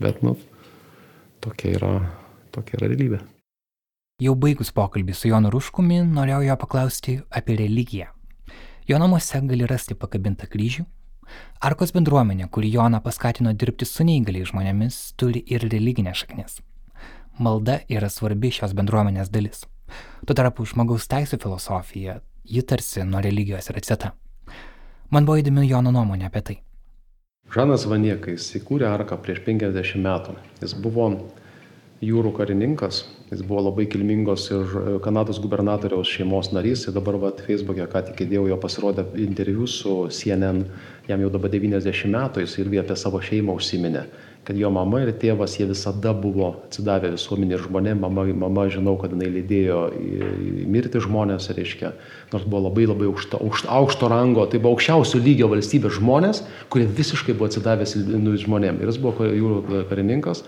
Bet, 0.01 0.25
nu, 0.25 0.39
tokia 1.45 1.77
yra, 1.77 1.93
tokia 2.57 2.81
yra 2.81 2.89
realybė. 2.89 3.21
Jau 4.21 4.35
baigus 4.37 4.69
pokalbį 4.77 5.15
su 5.17 5.31
Jonu 5.31 5.49
Ruškumi, 5.51 6.03
norėjau 6.05 6.43
jo 6.45 6.57
paklausti 6.61 7.15
apie 7.33 7.57
religiją. 7.57 8.11
Jo 8.87 8.99
namuose 9.01 9.41
gali 9.49 9.67
rasti 9.67 9.97
pakabintą 9.97 10.47
kryžių. 10.53 10.85
Arkos 11.65 11.95
bendruomenė, 11.97 12.51
kuri 12.53 12.69
Joną 12.75 13.01
paskatino 13.01 13.55
dirbti 13.57 13.89
su 13.89 14.05
neįgaliai 14.05 14.45
žmonėmis, 14.51 15.15
turi 15.17 15.41
ir 15.47 15.65
religinę 15.65 16.13
šaknis. 16.13 16.61
Malda 17.41 17.81
yra 17.89 18.11
svarbi 18.13 18.53
šios 18.53 18.77
bendruomenės 18.77 19.33
dalis. 19.33 19.65
Tuo 20.27 20.37
tarpu 20.37 20.67
žmogaus 20.69 21.09
teisų 21.09 21.41
filosofija, 21.41 22.21
ji 22.45 22.63
tarsi 22.69 23.07
nuo 23.09 23.23
religijos 23.25 23.73
yra 23.73 23.81
atsieta. 23.81 24.13
Man 25.11 25.25
buvo 25.25 25.41
įdomi 25.41 25.65
Jono 25.71 25.91
nuomonė 25.95 26.29
apie 26.29 26.45
tai. 26.45 26.59
Žanas 27.53 27.89
Vaniekas 27.89 28.53
įkūrė 28.61 28.93
arką 28.93 29.19
prieš 29.25 29.43
50 29.49 30.05
metų. 30.05 30.37
Jis 30.61 30.77
buvo 30.85 31.09
jūrų 32.03 32.33
karininkas, 32.35 33.05
jis 33.31 33.45
buvo 33.47 33.69
labai 33.69 33.85
kilmingos 33.91 34.49
ir 34.51 34.73
Kanados 35.05 35.39
gubernatoriaus 35.43 36.11
šeimos 36.11 36.51
narys 36.51 36.89
ir 36.89 36.97
dabar 36.97 37.19
vat, 37.23 37.45
Facebook'e 37.47 37.87
ką 37.91 38.03
tik 38.09 38.25
įdėjau 38.25 38.49
jo 38.51 38.59
pasirodę 38.59 39.05
interviu 39.23 39.69
su 39.71 39.95
CNN, 40.11 40.65
jam 41.07 41.23
jau 41.23 41.31
dabar 41.31 41.53
90 41.53 42.11
metų, 42.11 42.43
jis 42.43 42.59
irgi 42.59 42.83
apie 42.83 42.97
savo 42.99 43.21
šeimą 43.23 43.55
užsiminė, 43.55 44.03
kad 44.43 44.59
jo 44.59 44.71
mama 44.75 45.05
ir 45.05 45.13
tėvas 45.23 45.55
jie 45.61 45.69
visada 45.71 46.11
buvo 46.25 46.49
atsidavę 46.65 47.13
visuomenė 47.15 47.55
ir 47.55 47.63
žmonėm, 47.69 48.03
mama, 48.03 48.27
mama 48.43 48.67
žinau, 48.75 48.97
kad 48.99 49.15
jinai 49.15 49.31
lydėjo 49.37 49.79
į, 49.95 50.11
į 50.65 50.67
mirti 50.75 51.05
žmonės, 51.07 51.53
reiškia, 51.55 51.93
nors 52.35 52.49
buvo 52.49 52.65
labai 52.67 52.89
labai 52.91 53.13
aukšto, 53.13 53.39
aukšto, 53.47 53.71
aukšto 53.79 54.11
rango, 54.11 54.49
tai 54.51 54.59
buvo 54.59 54.75
aukščiausio 54.75 55.23
lygio 55.23 55.53
valstybės 55.55 56.01
žmonės, 56.01 56.43
kurie 56.75 56.91
visiškai 56.91 57.39
buvo 57.39 57.53
atsidavę 57.53 57.87
žmonėm. 57.87 58.83
Ir 58.83 58.91
jis 58.91 59.01
buvo 59.07 59.31
jūrų 59.31 59.87
karininkas. 59.93 60.43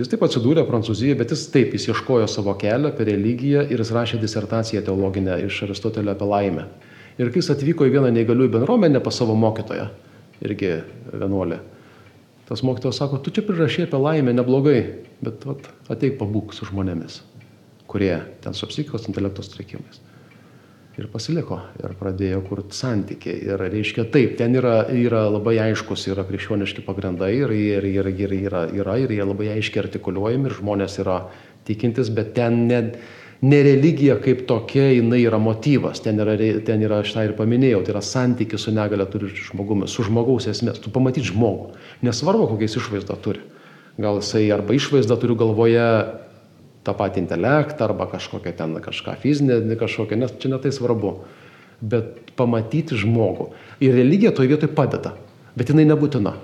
Jis 0.00 0.08
taip 0.08 0.22
atsidūrė 0.24 0.64
Prancūzijoje, 0.68 1.16
bet 1.20 1.34
jis 1.34 1.42
taip, 1.52 1.74
jis 1.76 1.90
ieškojo 1.90 2.28
savo 2.30 2.54
kelią 2.56 2.94
per 2.96 3.08
religiją 3.10 3.66
ir 3.68 3.82
jis 3.82 3.92
rašė 3.92 4.20
disertaciją 4.22 4.80
teologinę 4.86 5.36
iš 5.44 5.58
Aristotelio 5.66 6.14
apie 6.14 6.28
laimę. 6.30 6.64
Ir 7.20 7.28
kai 7.28 7.42
jis 7.42 7.52
atvyko 7.52 7.84
į 7.84 7.94
vieną 7.98 8.12
neįgaliųjų 8.16 8.54
bendruomenę 8.54 9.02
pas 9.04 9.18
savo 9.20 9.36
mokytoją, 9.36 9.90
irgi 10.46 10.72
vienuolė, 11.12 11.60
tas 12.48 12.64
mokytojas 12.64 13.02
sako, 13.02 13.20
tu 13.20 13.34
čia 13.34 13.44
prirašė 13.44 13.88
apie 13.90 14.00
laimę 14.00 14.32
neblogai, 14.38 14.78
bet 15.20 15.44
vat, 15.44 15.68
ateik 15.92 16.16
pabūk 16.22 16.56
su 16.56 16.70
žmonėmis, 16.70 17.20
kurie 17.90 18.14
ten 18.40 18.56
su 18.56 18.70
psichikos 18.70 19.10
intelektos 19.10 19.52
trikimais 19.52 20.00
ir 21.00 21.08
pasiliko 21.12 21.58
ir 21.80 21.94
pradėjo 21.98 22.40
kurti 22.46 22.76
santykiai. 22.76 23.38
Ir 23.48 23.62
reiškia 23.62 24.06
taip, 24.12 24.36
ten 24.38 24.56
yra, 24.58 24.82
yra 24.94 25.26
labai 25.32 25.56
aiškus, 25.68 26.08
yra 26.12 26.26
krikščioniški 26.28 26.84
pagrindai 26.86 27.32
ir, 27.38 27.54
ir, 27.54 27.86
ir, 27.88 28.10
ir, 28.12 28.36
yra, 28.48 28.66
yra, 28.74 28.98
ir 29.00 29.14
jie 29.16 29.24
labai 29.24 29.50
aiškiai 29.56 29.86
artikuliuojami 29.86 30.50
ir 30.50 30.58
žmonės 30.60 31.00
yra 31.04 31.22
tikintis, 31.68 32.10
bet 32.14 32.34
ten 32.36 32.66
ne, 32.68 32.80
ne 33.42 33.60
religija 33.64 34.18
kaip 34.22 34.44
tokia, 34.48 34.90
jinai 34.96 35.22
yra 35.24 35.40
motyvas, 35.42 36.02
ten 36.04 36.20
yra, 36.22 36.36
ten 36.66 36.82
yra 36.84 37.00
aš 37.04 37.14
tą 37.16 37.26
ir 37.28 37.36
paminėjau, 37.38 37.84
tai 37.84 37.94
yra 37.94 38.04
santykis 38.04 38.66
su 38.66 38.74
negale 38.76 39.06
turinčiu 39.10 39.50
žmogumi, 39.52 39.88
su 39.88 40.04
žmogaus 40.08 40.48
esmės, 40.50 40.82
tu 40.82 40.92
pamatyt 40.92 41.30
žmogų, 41.32 41.72
nesvarbu, 42.06 42.50
kokiais 42.54 42.76
išvaizdą 42.80 43.16
turi. 43.24 43.44
Gal 44.00 44.20
jisai 44.20 44.46
arba 44.54 44.76
išvaizdą 44.76 45.16
turiu 45.20 45.36
galvoje 45.36 45.86
tą 46.84 46.94
patį 46.96 47.24
intelektą 47.24 47.86
arba 47.88 48.06
kažkokią 48.10 48.54
ten 48.56 48.78
kažką 48.80 49.16
fizinę, 49.20 49.60
kažkokią, 49.80 50.16
nes 50.16 50.34
čia 50.40 50.52
netai 50.54 50.72
svarbu. 50.72 51.14
bet 51.80 52.32
pamatyti 52.36 52.96
žmogų. 53.00 53.50
Ir 53.80 53.96
religija 53.96 54.32
toje 54.36 54.52
vietoje 54.52 54.72
padeda, 54.76 55.14
bet 55.56 55.72
jinai 55.72 55.86
nebūtina. 55.88 56.34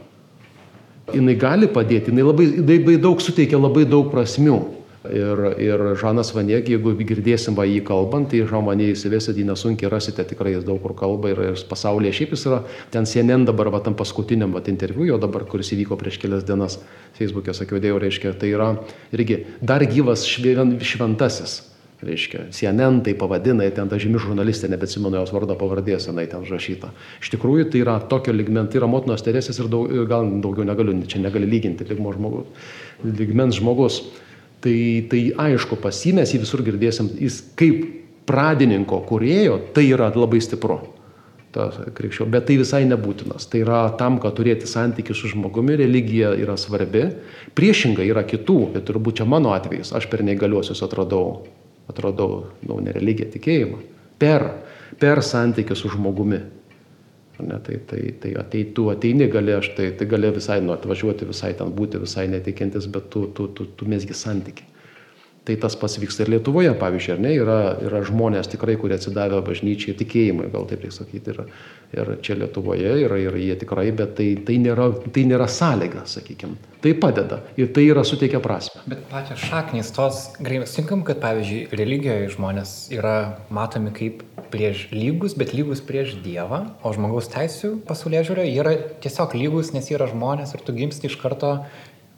Jinai 1.14 1.36
gali 1.38 1.68
padėti, 1.70 2.10
jinai 2.10 2.24
labai, 2.26 2.46
labai 2.66 2.96
daug 3.02 3.20
suteikia 3.22 3.60
labai 3.60 3.84
daug 3.88 4.08
prasmių. 4.10 4.56
Ir, 5.14 5.42
ir 5.62 5.84
Žanas 6.00 6.32
Vaniek, 6.34 6.66
jeigu 6.68 6.94
girdėsim 6.98 7.56
va 7.58 7.66
jį 7.68 7.82
kalbant, 7.86 8.30
tai 8.32 8.42
Žamanė 8.48 8.90
įsivesit, 8.94 9.36
jį 9.38 9.46
nesunkiai 9.50 9.90
rasite, 9.92 10.24
tikrai 10.26 10.56
jis 10.56 10.66
daug 10.66 10.80
kur 10.82 10.96
kalba 10.98 11.34
ir, 11.34 11.42
ir 11.52 11.62
pasaulyje 11.70 12.14
šiaip 12.20 12.34
jis 12.36 12.46
yra, 12.50 12.62
ten 12.94 13.06
CNN 13.08 13.46
dabar, 13.48 13.70
va 13.74 13.82
tam 13.84 13.98
paskutiniam 13.98 14.56
va, 14.56 14.64
interviu, 14.72 15.06
jo 15.10 15.20
dabar, 15.22 15.46
kuris 15.50 15.72
įvyko 15.76 15.98
prieš 16.00 16.20
kelias 16.22 16.46
dienas, 16.48 16.80
Facebook'e 17.18 17.54
sakiau, 17.56 17.80
dėjau, 17.82 18.02
reiškia, 18.02 18.34
tai 18.40 18.52
yra 18.56 18.74
irgi 19.14 19.44
dar 19.62 19.84
gyvas 19.86 20.26
šventasis 20.26 21.60
reiškia, 22.02 22.50
CNN 22.52 23.00
tai 23.04 23.14
pavadina, 23.16 23.64
ten 23.72 23.88
ta 23.88 23.98
žymi 24.00 24.20
žurnalistė, 24.20 24.68
nebeatsimenu 24.72 25.16
jos 25.20 25.32
vardo 25.32 25.56
pavardės, 25.58 26.08
jinai 26.10 26.26
ten 26.30 26.44
užrašyta. 26.44 26.90
Iš 27.22 27.32
tikrųjų, 27.34 27.70
tai 27.72 27.82
yra 27.84 27.96
tokio 28.10 28.34
ligmens, 28.36 28.70
tai 28.72 28.82
yra 28.82 28.90
motinos 28.90 29.24
teresės 29.24 29.60
ir 29.62 29.70
daug, 29.72 29.88
gal 30.10 30.28
daugiau 30.44 30.66
negaliu, 30.68 30.96
čia 31.08 31.22
negali 31.24 31.48
lyginti, 31.48 31.88
žmogus, 31.88 32.68
ligmens 33.04 33.60
žmogus. 33.60 34.02
Tai, 34.64 34.78
tai 35.10 35.20
aišku, 35.46 35.78
pasimės 35.82 36.32
jį 36.32 36.42
visur 36.42 36.62
girdėsim, 36.66 37.10
jis 37.20 37.42
kaip 37.58 37.84
pradininko 38.26 39.02
kurėjo, 39.06 39.58
tai 39.76 39.88
yra 39.92 40.08
labai 40.14 40.40
stipru. 40.42 40.80
Krikščio, 41.56 42.26
bet 42.28 42.44
tai 42.50 42.58
visai 42.60 42.82
nebūtinas. 42.84 43.46
Tai 43.48 43.62
yra 43.62 43.78
tam, 43.96 44.18
kad 44.20 44.34
turėti 44.36 44.68
santykių 44.68 45.14
su 45.16 45.30
žmogumi, 45.32 45.78
religija 45.80 46.34
yra 46.36 46.58
svarbi. 46.60 47.06
Priešingai 47.56 48.10
yra 48.10 48.26
kitų, 48.28 48.58
bet 48.74 48.84
turbūt 48.90 49.22
čia 49.22 49.28
mano 49.30 49.54
atvejis, 49.56 49.94
aš 49.96 50.10
per 50.12 50.20
neįgaliuosius 50.26 50.84
atradau 50.84 51.46
atrodau, 51.88 52.46
nu, 52.66 52.78
ne 52.82 52.94
religiją, 52.94 53.30
tikėjimą. 53.34 53.80
Per, 54.20 54.44
per 55.00 55.22
santykių 55.24 55.76
su 55.78 55.90
žmogumi. 55.92 56.40
Ne, 57.38 57.58
tai, 57.60 57.76
tai, 57.86 58.14
tai 58.20 58.32
atei, 58.40 58.64
tu 58.72 58.88
ateini, 58.88 59.26
gali, 59.28 59.52
aš 59.52 59.74
tai, 59.76 59.90
tai 59.92 60.06
gali 60.08 60.30
visai 60.32 60.60
nu, 60.64 60.72
atvažiuoti, 60.72 61.28
visai 61.28 61.52
ten 61.58 61.72
būti, 61.76 62.00
visai 62.00 62.24
netikintis, 62.32 62.88
bet 62.88 63.10
tu, 63.12 63.26
tu, 63.36 63.50
tu, 63.52 63.66
tu 63.76 63.88
mesgi 63.88 64.16
santyki. 64.16 64.64
Tai 65.46 65.54
tas 65.62 65.76
pats 65.78 65.94
vyksta 66.02 66.24
ir 66.24 66.32
Lietuvoje, 66.32 66.72
pavyzdžiui, 66.74 67.12
ar 67.14 67.20
ne, 67.22 67.32
yra, 67.38 67.58
yra 67.86 68.00
žmonės 68.08 68.48
tikrai, 68.50 68.74
kurie 68.80 68.96
atsidavę 68.96 69.38
bažnyčiai 69.46 69.94
tikėjimui, 69.94 70.48
gal 70.50 70.64
taip 70.66 70.82
reikia 70.82 70.96
sakyti, 70.96 71.34
ir, 71.34 71.52
ir 71.94 72.08
čia 72.26 72.34
Lietuvoje 72.40 72.96
yra, 73.04 73.18
ir 73.22 73.36
jie 73.38 73.54
tikrai, 73.60 73.84
bet 73.94 74.16
tai, 74.18 74.26
tai, 74.48 74.56
nėra, 74.64 74.88
tai 75.14 75.22
nėra 75.30 75.46
sąlyga, 75.46 76.02
sakykime. 76.10 76.58
Tai 76.82 76.94
padeda 76.98 77.38
ir 77.54 77.70
tai 77.76 77.84
yra 77.92 78.02
suteikia 78.06 78.40
prasme. 78.42 78.82
Bet 78.90 79.04
pačios 79.12 79.44
šaknys 79.46 79.92
tos, 79.94 80.24
gerai, 80.40 80.64
sutinkam, 80.66 81.04
kad 81.06 81.22
pavyzdžiui, 81.22 81.60
religijoje 81.78 82.32
žmonės 82.34 82.72
yra 82.96 83.16
matomi 83.54 83.94
kaip 83.94 84.24
prieš 84.50 84.88
lygus, 84.90 85.36
bet 85.38 85.54
lygus 85.54 85.82
prieš 85.84 86.16
Dievą, 86.24 86.64
o 86.82 86.90
žmogaus 86.94 87.30
teisų 87.30 87.76
pasaulyje 87.86 88.24
žiūrėjo, 88.32 88.50
jie 88.50 88.62
yra 88.64 88.74
tiesiog 89.04 89.38
lygus, 89.38 89.70
nes 89.76 89.86
jie 89.90 89.94
yra 89.98 90.10
žmonės 90.10 90.56
ir 90.58 90.66
tu 90.66 90.74
gimsti 90.74 91.06
iš 91.06 91.18
karto 91.22 91.60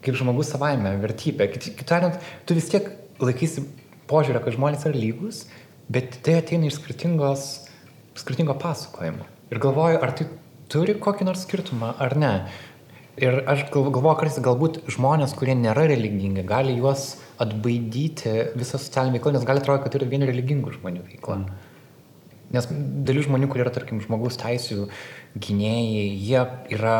kaip 0.05 0.17
žmogus 0.17 0.49
savaime, 0.53 0.95
vertybė. 1.01 1.49
Kitaip 1.53 1.85
tariant, 1.87 2.19
tu 2.47 2.57
vis 2.57 2.69
tiek 2.71 2.89
laikysi 3.23 3.65
požiūrio, 4.09 4.41
kad 4.43 4.55
žmonės 4.55 4.85
yra 4.89 4.97
lygus, 4.97 5.43
bet 5.91 6.19
tai 6.25 6.39
ateina 6.39 6.69
iš 6.69 6.79
skirtingos, 6.79 7.45
skirtingo 8.19 8.55
pasakojimo. 8.59 9.27
Ir 9.49 9.61
galvoju, 9.61 10.01
ar 10.03 10.13
tai 10.17 10.27
turi 10.69 10.97
kokį 11.01 11.29
nors 11.29 11.45
skirtumą 11.47 11.95
ar 12.01 12.17
ne. 12.19 12.33
Ir 13.19 13.41
aš 13.51 13.65
galvoju, 13.73 14.15
kartais 14.19 14.37
galbūt 14.43 14.83
žmonės, 14.93 15.33
kurie 15.35 15.55
nėra 15.57 15.89
religingi, 15.89 16.45
gali 16.47 16.77
juos 16.77 17.17
atbaidyti 17.41 18.35
visą 18.55 18.79
socialinę 18.79 19.17
veiklą, 19.17 19.33
nes 19.35 19.47
gali 19.47 19.59
atrodyti, 19.59 19.85
kad 19.85 19.95
tai 19.95 19.99
yra 20.01 20.11
vien 20.13 20.23
religingų 20.29 20.77
žmonių 20.77 21.03
veikla. 21.07 21.41
Mm. 21.41 21.65
Nes 22.55 22.65
dalis 23.05 23.27
žmonių, 23.27 23.49
kurie 23.51 23.65
yra, 23.65 23.73
tarkim, 23.73 23.99
žmogaus 24.01 24.39
teisų 24.41 24.87
gynėjai, 25.37 26.05
jie 26.17 26.45
yra 26.77 26.95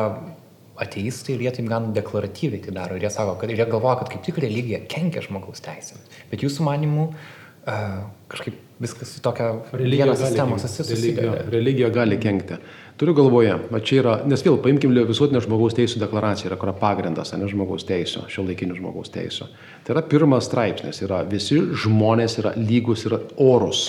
ateistai 0.83 1.35
ir 1.35 1.45
jie 1.45 1.53
taip 1.57 1.67
gan 1.69 1.91
deklaratyviai 1.95 2.63
tai 2.63 2.75
daro. 2.75 2.97
Ir 2.97 3.05
jie 3.07 3.11
sako, 3.13 3.35
kad 3.41 3.51
jie 3.51 3.65
galvoja, 3.65 3.99
kad 4.01 4.13
kaip 4.13 4.25
tik 4.25 4.39
religija 4.43 4.81
kenkia 4.89 5.23
žmogaus 5.25 5.63
teisėms. 5.65 6.19
Bet 6.31 6.43
jūsų 6.45 6.65
manimų 6.67 7.05
uh, 7.09 8.09
kažkaip 8.31 8.57
viskas 8.79 9.15
į 9.17 9.23
tokią 9.23 9.47
vieną 9.75 10.15
sistemą 10.19 10.59
religija, 10.61 11.33
religija 11.51 11.89
gali 11.93 12.19
kenkti. 12.21 12.59
Turiu 12.99 13.15
galvoje, 13.15 13.55
va 13.71 13.79
čia 13.83 14.01
yra, 14.01 14.13
nes 14.27 14.43
vėl 14.43 14.57
paimkim 14.63 14.91
visuotinę 15.07 15.39
žmogaus 15.43 15.75
teisų 15.77 16.01
deklaraciją, 16.01 16.49
yra 16.51 16.59
kur 16.59 16.71
pagrindas, 16.79 17.31
ne 17.35 17.47
žmogaus 17.51 17.87
teisų, 17.87 18.25
šio 18.31 18.43
laikinių 18.47 18.75
žmogaus 18.79 19.11
teisų. 19.13 19.47
Tai 19.87 19.95
yra 19.95 20.03
pirmas 20.07 20.47
straipsnis, 20.49 20.99
yra 21.05 21.21
visi 21.27 21.61
žmonės 21.83 22.39
yra 22.41 22.53
lygus 22.59 23.05
ir 23.07 23.15
orus. 23.39 23.87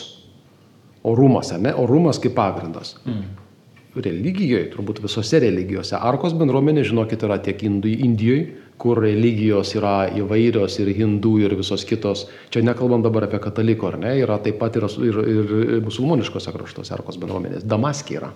Orumas, 1.07 1.51
ne? 1.59 1.73
Orumas 1.81 2.21
kaip 2.23 2.37
pagrindas. 2.39 2.99
Mm 3.07 3.40
religijoje, 3.99 4.69
turbūt 4.71 5.01
visose 5.03 5.41
religijose. 5.43 5.97
Arkos 5.99 6.35
bendruomenė, 6.39 6.85
žinokit, 6.87 7.25
yra 7.27 7.41
tiek 7.43 7.63
Indijoje, 7.67 8.45
kur 8.81 9.01
religijos 9.03 9.75
yra 9.77 10.09
įvairios 10.17 10.79
ir 10.81 10.93
hindų 10.97 11.35
ir 11.43 11.57
visos 11.59 11.85
kitos. 11.89 12.29
Čia 12.55 12.63
nekalbam 12.65 13.03
dabar 13.05 13.27
apie 13.27 13.41
katalikų, 13.43 13.91
ar 13.91 13.99
ne, 14.01 14.15
yra 14.23 14.39
taip 14.41 14.61
pat 14.63 14.79
ir, 14.79 14.87
ir, 15.05 15.19
ir 15.27 15.83
musulmoniškose 15.85 16.55
kraštuose 16.55 16.95
Arkos 16.97 17.19
bendruomenės. 17.21 17.67
Damaskė 17.69 18.21
yra. 18.21 18.31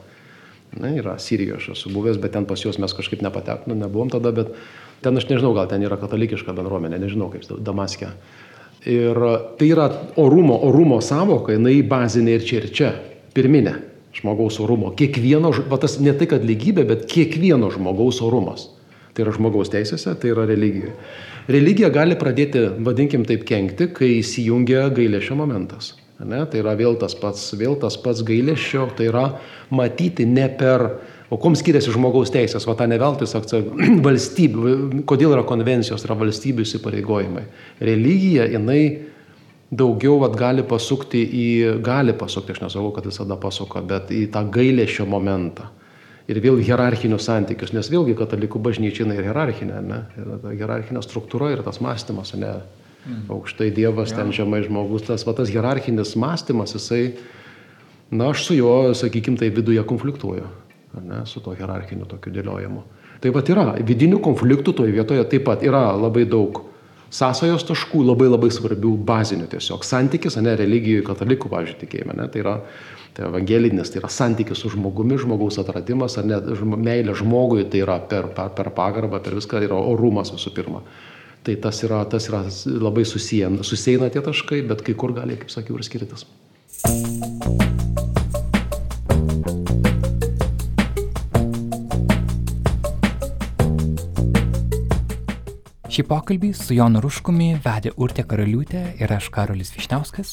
Ne, 0.74 0.96
yra 0.98 1.14
Sirijoje, 1.22 1.60
aš 1.60 1.70
esu 1.76 1.94
buvęs, 1.94 2.18
bet 2.18 2.34
ten 2.34 2.48
pas 2.50 2.58
juos 2.58 2.80
mes 2.82 2.92
kažkaip 2.92 3.22
nepatekome, 3.22 3.70
nu, 3.70 3.86
nebuvom 3.86 4.10
tada, 4.10 4.34
bet 4.34 4.50
ten 5.06 5.14
aš 5.14 5.28
nežinau, 5.30 5.54
gal 5.54 5.70
ten 5.70 5.86
yra 5.86 6.00
katalikiška 6.00 6.56
bendruomenė, 6.56 6.98
nežinau 6.98 7.30
kaip 7.30 7.46
Damaskė. 7.62 8.10
Ir 8.90 9.16
tai 9.56 9.70
yra 9.70 9.86
orumo, 10.20 10.58
orumo 10.66 10.98
savoka, 11.00 11.54
jinai 11.54 11.78
bazinė 11.88 12.40
ir 12.40 12.48
čia 12.48 12.58
ir 12.58 12.70
čia, 12.74 12.94
pirminė 13.32 13.93
žmogaus 14.14 14.60
orumo. 14.62 14.92
Kiekvieno, 14.96 15.52
va 15.70 15.78
tas 15.82 15.98
ne 16.02 16.14
tai, 16.16 16.28
kad 16.30 16.44
lygybė, 16.46 16.86
bet 16.88 17.06
kiekvieno 17.10 17.70
žmogaus 17.74 18.22
orumas. 18.24 18.68
Tai 19.14 19.26
yra 19.26 19.34
žmogaus 19.34 19.70
teisėse, 19.70 20.14
tai 20.18 20.32
yra 20.32 20.46
religija. 20.50 20.94
Religija 21.50 21.90
gali 21.92 22.16
pradėti, 22.18 22.64
vadinkim 22.82 23.26
taip, 23.28 23.44
kenkti, 23.46 23.90
kai 23.94 24.16
įsijungia 24.18 24.88
gailėšio 24.94 25.36
momentas. 25.38 25.92
Ne? 26.24 26.44
Tai 26.50 26.62
yra 26.62 26.74
vėl 26.78 26.96
tas 26.98 27.14
pats, 27.18 27.50
vėl 27.58 27.76
tas 27.80 27.98
pats 28.00 28.22
gailėšio, 28.26 28.88
tai 28.98 29.10
yra 29.10 29.24
matyti 29.74 30.26
ne 30.26 30.46
per, 30.58 30.86
o 31.30 31.38
kom 31.42 31.56
skiriasi 31.58 31.92
žmogaus 31.94 32.32
teisės, 32.34 32.66
va 32.66 32.76
tą 32.78 32.86
neveltui 32.90 33.28
sakė, 33.28 33.60
valstybių, 34.06 35.02
kodėl 35.10 35.34
yra 35.36 35.44
konvencijos, 35.46 36.06
yra 36.06 36.16
valstybių 36.22 36.66
įsipareigojimai. 36.66 37.44
Religija, 37.82 38.46
jinai 38.54 38.80
daugiau 39.74 40.18
vat, 40.22 40.34
gali 40.38 40.64
pasukti 40.66 41.22
į, 41.24 41.46
gali 41.84 42.14
pasukti, 42.16 42.54
aš 42.54 42.62
nesakau, 42.64 42.92
kad 42.94 43.08
visada 43.08 43.36
pasuka, 43.40 43.82
bet 43.84 44.12
į 44.14 44.26
tą 44.34 44.44
gailėšio 44.54 45.06
momentą. 45.10 45.70
Ir 46.30 46.40
vėl 46.40 46.62
hierarchinius 46.64 47.26
santykius, 47.28 47.74
nes 47.76 47.90
vėlgi 47.92 48.14
katalikų 48.16 48.62
bažnyčia 48.64 49.04
yra 49.04 49.26
hierarchinė, 49.26 49.80
ne? 49.84 50.00
Yra 50.20 50.38
ta 50.40 50.54
hierarchinė 50.56 51.02
struktūra 51.04 51.50
ir 51.52 51.64
tas 51.66 51.82
mąstymas, 51.84 52.32
ne? 52.40 52.54
Mm. 53.04 53.26
Aukštai 53.34 53.68
Dievas, 53.76 54.14
ja. 54.14 54.22
ten 54.22 54.32
žemai 54.32 54.62
žmogus, 54.64 55.04
tas, 55.04 55.26
va, 55.28 55.34
tas 55.36 55.52
hierarchinis 55.52 56.14
mąstymas, 56.16 56.72
jisai, 56.78 57.18
na, 58.08 58.30
aš 58.30 58.46
su 58.46 58.56
juo, 58.56 58.94
sakykim, 58.96 59.36
tai 59.36 59.50
viduje 59.52 59.84
konfliktuoju, 59.84 60.46
ne, 61.02 61.20
su 61.28 61.44
to 61.44 61.52
hierarchiniu 61.58 62.08
tokiu 62.08 62.32
dėliojimu. 62.32 62.86
Tai 63.20 63.32
va 63.34 63.42
yra, 63.44 63.66
vidinių 63.84 64.22
konfliktų 64.24 64.72
toje 64.80 64.96
vietoje 64.96 65.24
taip 65.28 65.44
pat 65.44 65.62
yra 65.64 65.90
labai 65.96 66.24
daug 66.28 66.64
sąsajos 67.14 67.66
taškų 67.68 68.02
labai 68.08 68.28
labai 68.30 68.50
svarbių 68.54 68.96
bazinių 69.06 69.46
tiesiog. 69.52 69.86
Santykis, 69.86 70.38
ne 70.42 70.56
religijų, 70.58 71.04
katalikų, 71.06 71.50
pavyzdžiui, 71.52 71.80
tikėjime, 71.84 72.18
ne, 72.18 72.28
tai 72.32 72.42
yra 72.42 72.58
tai 73.14 73.28
evangelinis, 73.28 73.92
tai 73.92 74.00
yra 74.00 74.10
santykis 74.10 74.58
su 74.58 74.72
žmogumi, 74.72 75.14
žmogaus 75.22 75.60
atradimas, 75.62 76.16
ar 76.18 76.26
net 76.26 76.48
meilė 76.74 77.14
žmogui, 77.14 77.62
tai 77.70 77.84
yra 77.84 78.00
per, 78.10 78.26
per, 78.34 78.50
per 78.56 78.72
pagarbą, 78.74 79.22
per 79.22 79.38
viską 79.38 79.62
yra 79.68 79.78
orumas 79.78 80.34
visų 80.34 80.54
pirma. 80.56 80.82
Tai 81.44 81.54
tas 81.62 81.82
yra, 81.86 82.00
tas 82.10 82.26
yra 82.30 82.42
labai 82.80 83.04
susiję, 83.06 83.52
susieina 83.62 84.10
tie 84.10 84.24
taškai, 84.24 84.64
bet 84.66 84.82
kai 84.82 84.96
kur 84.98 85.14
gali, 85.14 85.38
kaip 85.38 85.52
sakiau, 85.54 85.78
ir 85.78 85.86
skirtis. 85.86 86.26
Šį 95.94 96.02
pokalbį 96.10 96.48
su 96.58 96.74
Jonu 96.74 96.98
Ruškumi 97.04 97.52
vedė 97.62 97.92
Urtė 98.02 98.24
Karaliūtė 98.26 98.80
ir 98.98 99.12
aš 99.14 99.28
Karolis 99.30 99.68
Višniauskas. 99.76 100.32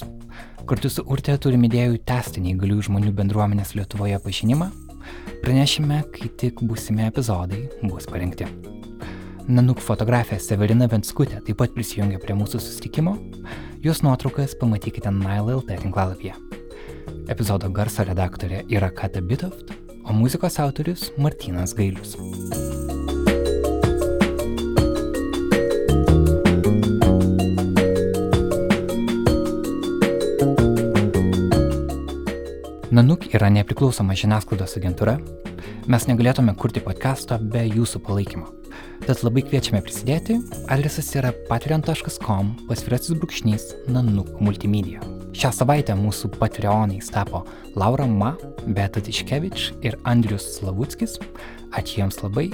Kartu 0.65 0.89
su 0.89 1.03
Urtė 1.05 1.35
turime 1.37 1.67
idėjų 1.69 1.99
tęsti 2.09 2.41
neįgalių 2.41 2.79
žmonių 2.87 3.11
bendruomenės 3.19 3.75
Lietuvoje 3.77 4.17
pažinimą. 4.23 4.71
Pranešime, 5.43 5.99
kai 6.15 6.31
tik 6.41 6.63
būsime 6.65 7.05
epizodai 7.11 7.59
bus 7.83 8.09
parengti. 8.09 8.47
Nanuk 9.45 9.83
fotografė 9.85 10.39
Severina 10.41 10.87
Venskutė 10.89 11.43
taip 11.45 11.59
pat 11.61 11.77
prisijungia 11.77 12.17
prie 12.23 12.33
mūsų 12.39 12.57
susitikimo. 12.57 13.13
Jos 13.85 14.01
nuotraukas 14.01 14.57
pamatykite 14.57 15.13
Nile 15.13 15.59
LT 15.59 15.77
tinklalapyje. 15.83 16.33
Epizodo 17.29 17.69
garso 17.69 18.07
redaktorė 18.09 18.63
yra 18.73 18.89
Kata 18.89 19.21
Bitoft, 19.21 19.75
o 20.09 20.17
muzikos 20.23 20.57
autorius 20.65 21.11
Martinas 21.21 21.77
Gailius. 21.77 22.17
Nanuk 32.91 33.23
yra 33.31 33.47
nepriklausoma 33.47 34.11
žiniasklaidos 34.19 34.73
agentūra. 34.75 35.13
Mes 35.87 36.07
negalėtume 36.09 36.51
kurti 36.59 36.83
podcast'o 36.83 37.37
be 37.53 37.63
jūsų 37.69 38.01
palaikymo. 38.03 38.49
Tad 39.05 39.23
labai 39.23 39.45
kviečiame 39.47 39.79
prisidėti. 39.85 40.41
Adresas 40.67 41.15
yra 41.15 41.31
patreon.com 41.47 42.51
pasvirasis 42.67 43.15
brūkšnys 43.15 43.71
nanuk 43.95 44.35
multimedia. 44.43 44.99
Šią 45.31 45.47
savaitę 45.55 45.93
mūsų 45.95 46.33
patreonais 46.35 47.07
tapo 47.13 47.45
Laura 47.79 48.03
Ma, 48.03 48.33
Beta 48.67 48.99
Tiškevič 48.99 49.69
ir 49.85 49.95
Andrius 50.03 50.57
Slavuckis. 50.57 51.15
Ačiū 51.71 52.01
jiems 52.01 52.17
labai. 52.19 52.49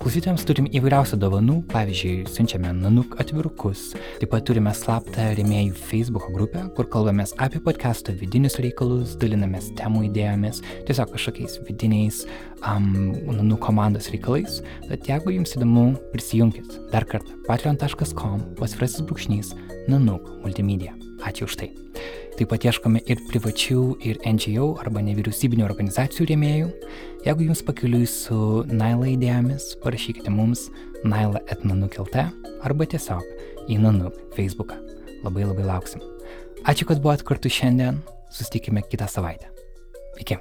Klausytojams 0.00 0.46
turim 0.48 0.70
įvairiausių 0.72 1.18
dovanų, 1.20 1.58
pavyzdžiui, 1.68 2.24
siunčiame 2.32 2.72
nanuk 2.78 3.12
atvirukus. 3.20 3.90
Taip 4.22 4.32
pat 4.32 4.48
turime 4.48 4.72
slaptą 4.72 5.28
remėjų 5.36 5.76
Facebook 5.76 6.30
grupę, 6.32 6.64
kur 6.78 6.88
kalbamės 6.88 7.36
apie 7.44 7.60
podcast'o 7.60 8.16
vidinius 8.16 8.56
reikalus, 8.64 9.18
dalinamės 9.20 9.74
temų 9.76 10.06
idėjomis, 10.08 10.64
tiesiog 10.88 11.12
kažkokiais 11.12 11.60
vidiniais 11.68 12.24
um, 12.64 13.12
nanuk 13.28 13.60
komandos 13.68 14.08
reikalais. 14.16 14.62
Tad 14.88 15.12
jeigu 15.12 15.36
jums 15.36 15.58
įdomu, 15.60 15.90
prisijunkit. 16.16 16.80
Dar 16.94 17.04
kartą 17.04 17.36
patreon.com 17.44 18.54
pasvirasis 18.56 19.04
brūkšnys 19.04 19.58
nanuk 19.92 20.38
multimedia. 20.40 20.96
Ačiū 21.22 21.46
už 21.46 21.56
tai. 21.60 21.70
Taip 22.34 22.50
pat 22.50 22.64
ieškome 22.66 22.98
ir 23.06 23.20
privačių, 23.28 23.80
ir 24.02 24.18
NGO 24.26 24.72
arba 24.82 25.02
nevyriausybinio 25.06 25.68
organizacijų 25.68 26.26
rėmėjų. 26.32 26.70
Jeigu 27.28 27.46
jums 27.46 27.62
pakeliui 27.62 28.08
su 28.10 28.38
Naila 28.66 29.12
idėjomis, 29.12 29.76
parašykite 29.84 30.32
mums 30.34 30.66
naila.nanukelte 31.06 32.26
arba 32.64 32.88
tiesiog 32.90 33.22
į 33.70 33.78
Nanuk 33.84 34.18
Facebooką. 34.34 34.80
Labai 35.22 35.46
labai 35.46 35.68
lauksim. 35.68 36.02
Ačiū, 36.66 36.88
kad 36.88 37.00
buvot 37.04 37.22
kartu 37.22 37.52
šiandien. 37.52 38.02
Sustikime 38.34 38.82
kitą 38.82 39.06
savaitę. 39.06 39.52
Iki. 40.18 40.40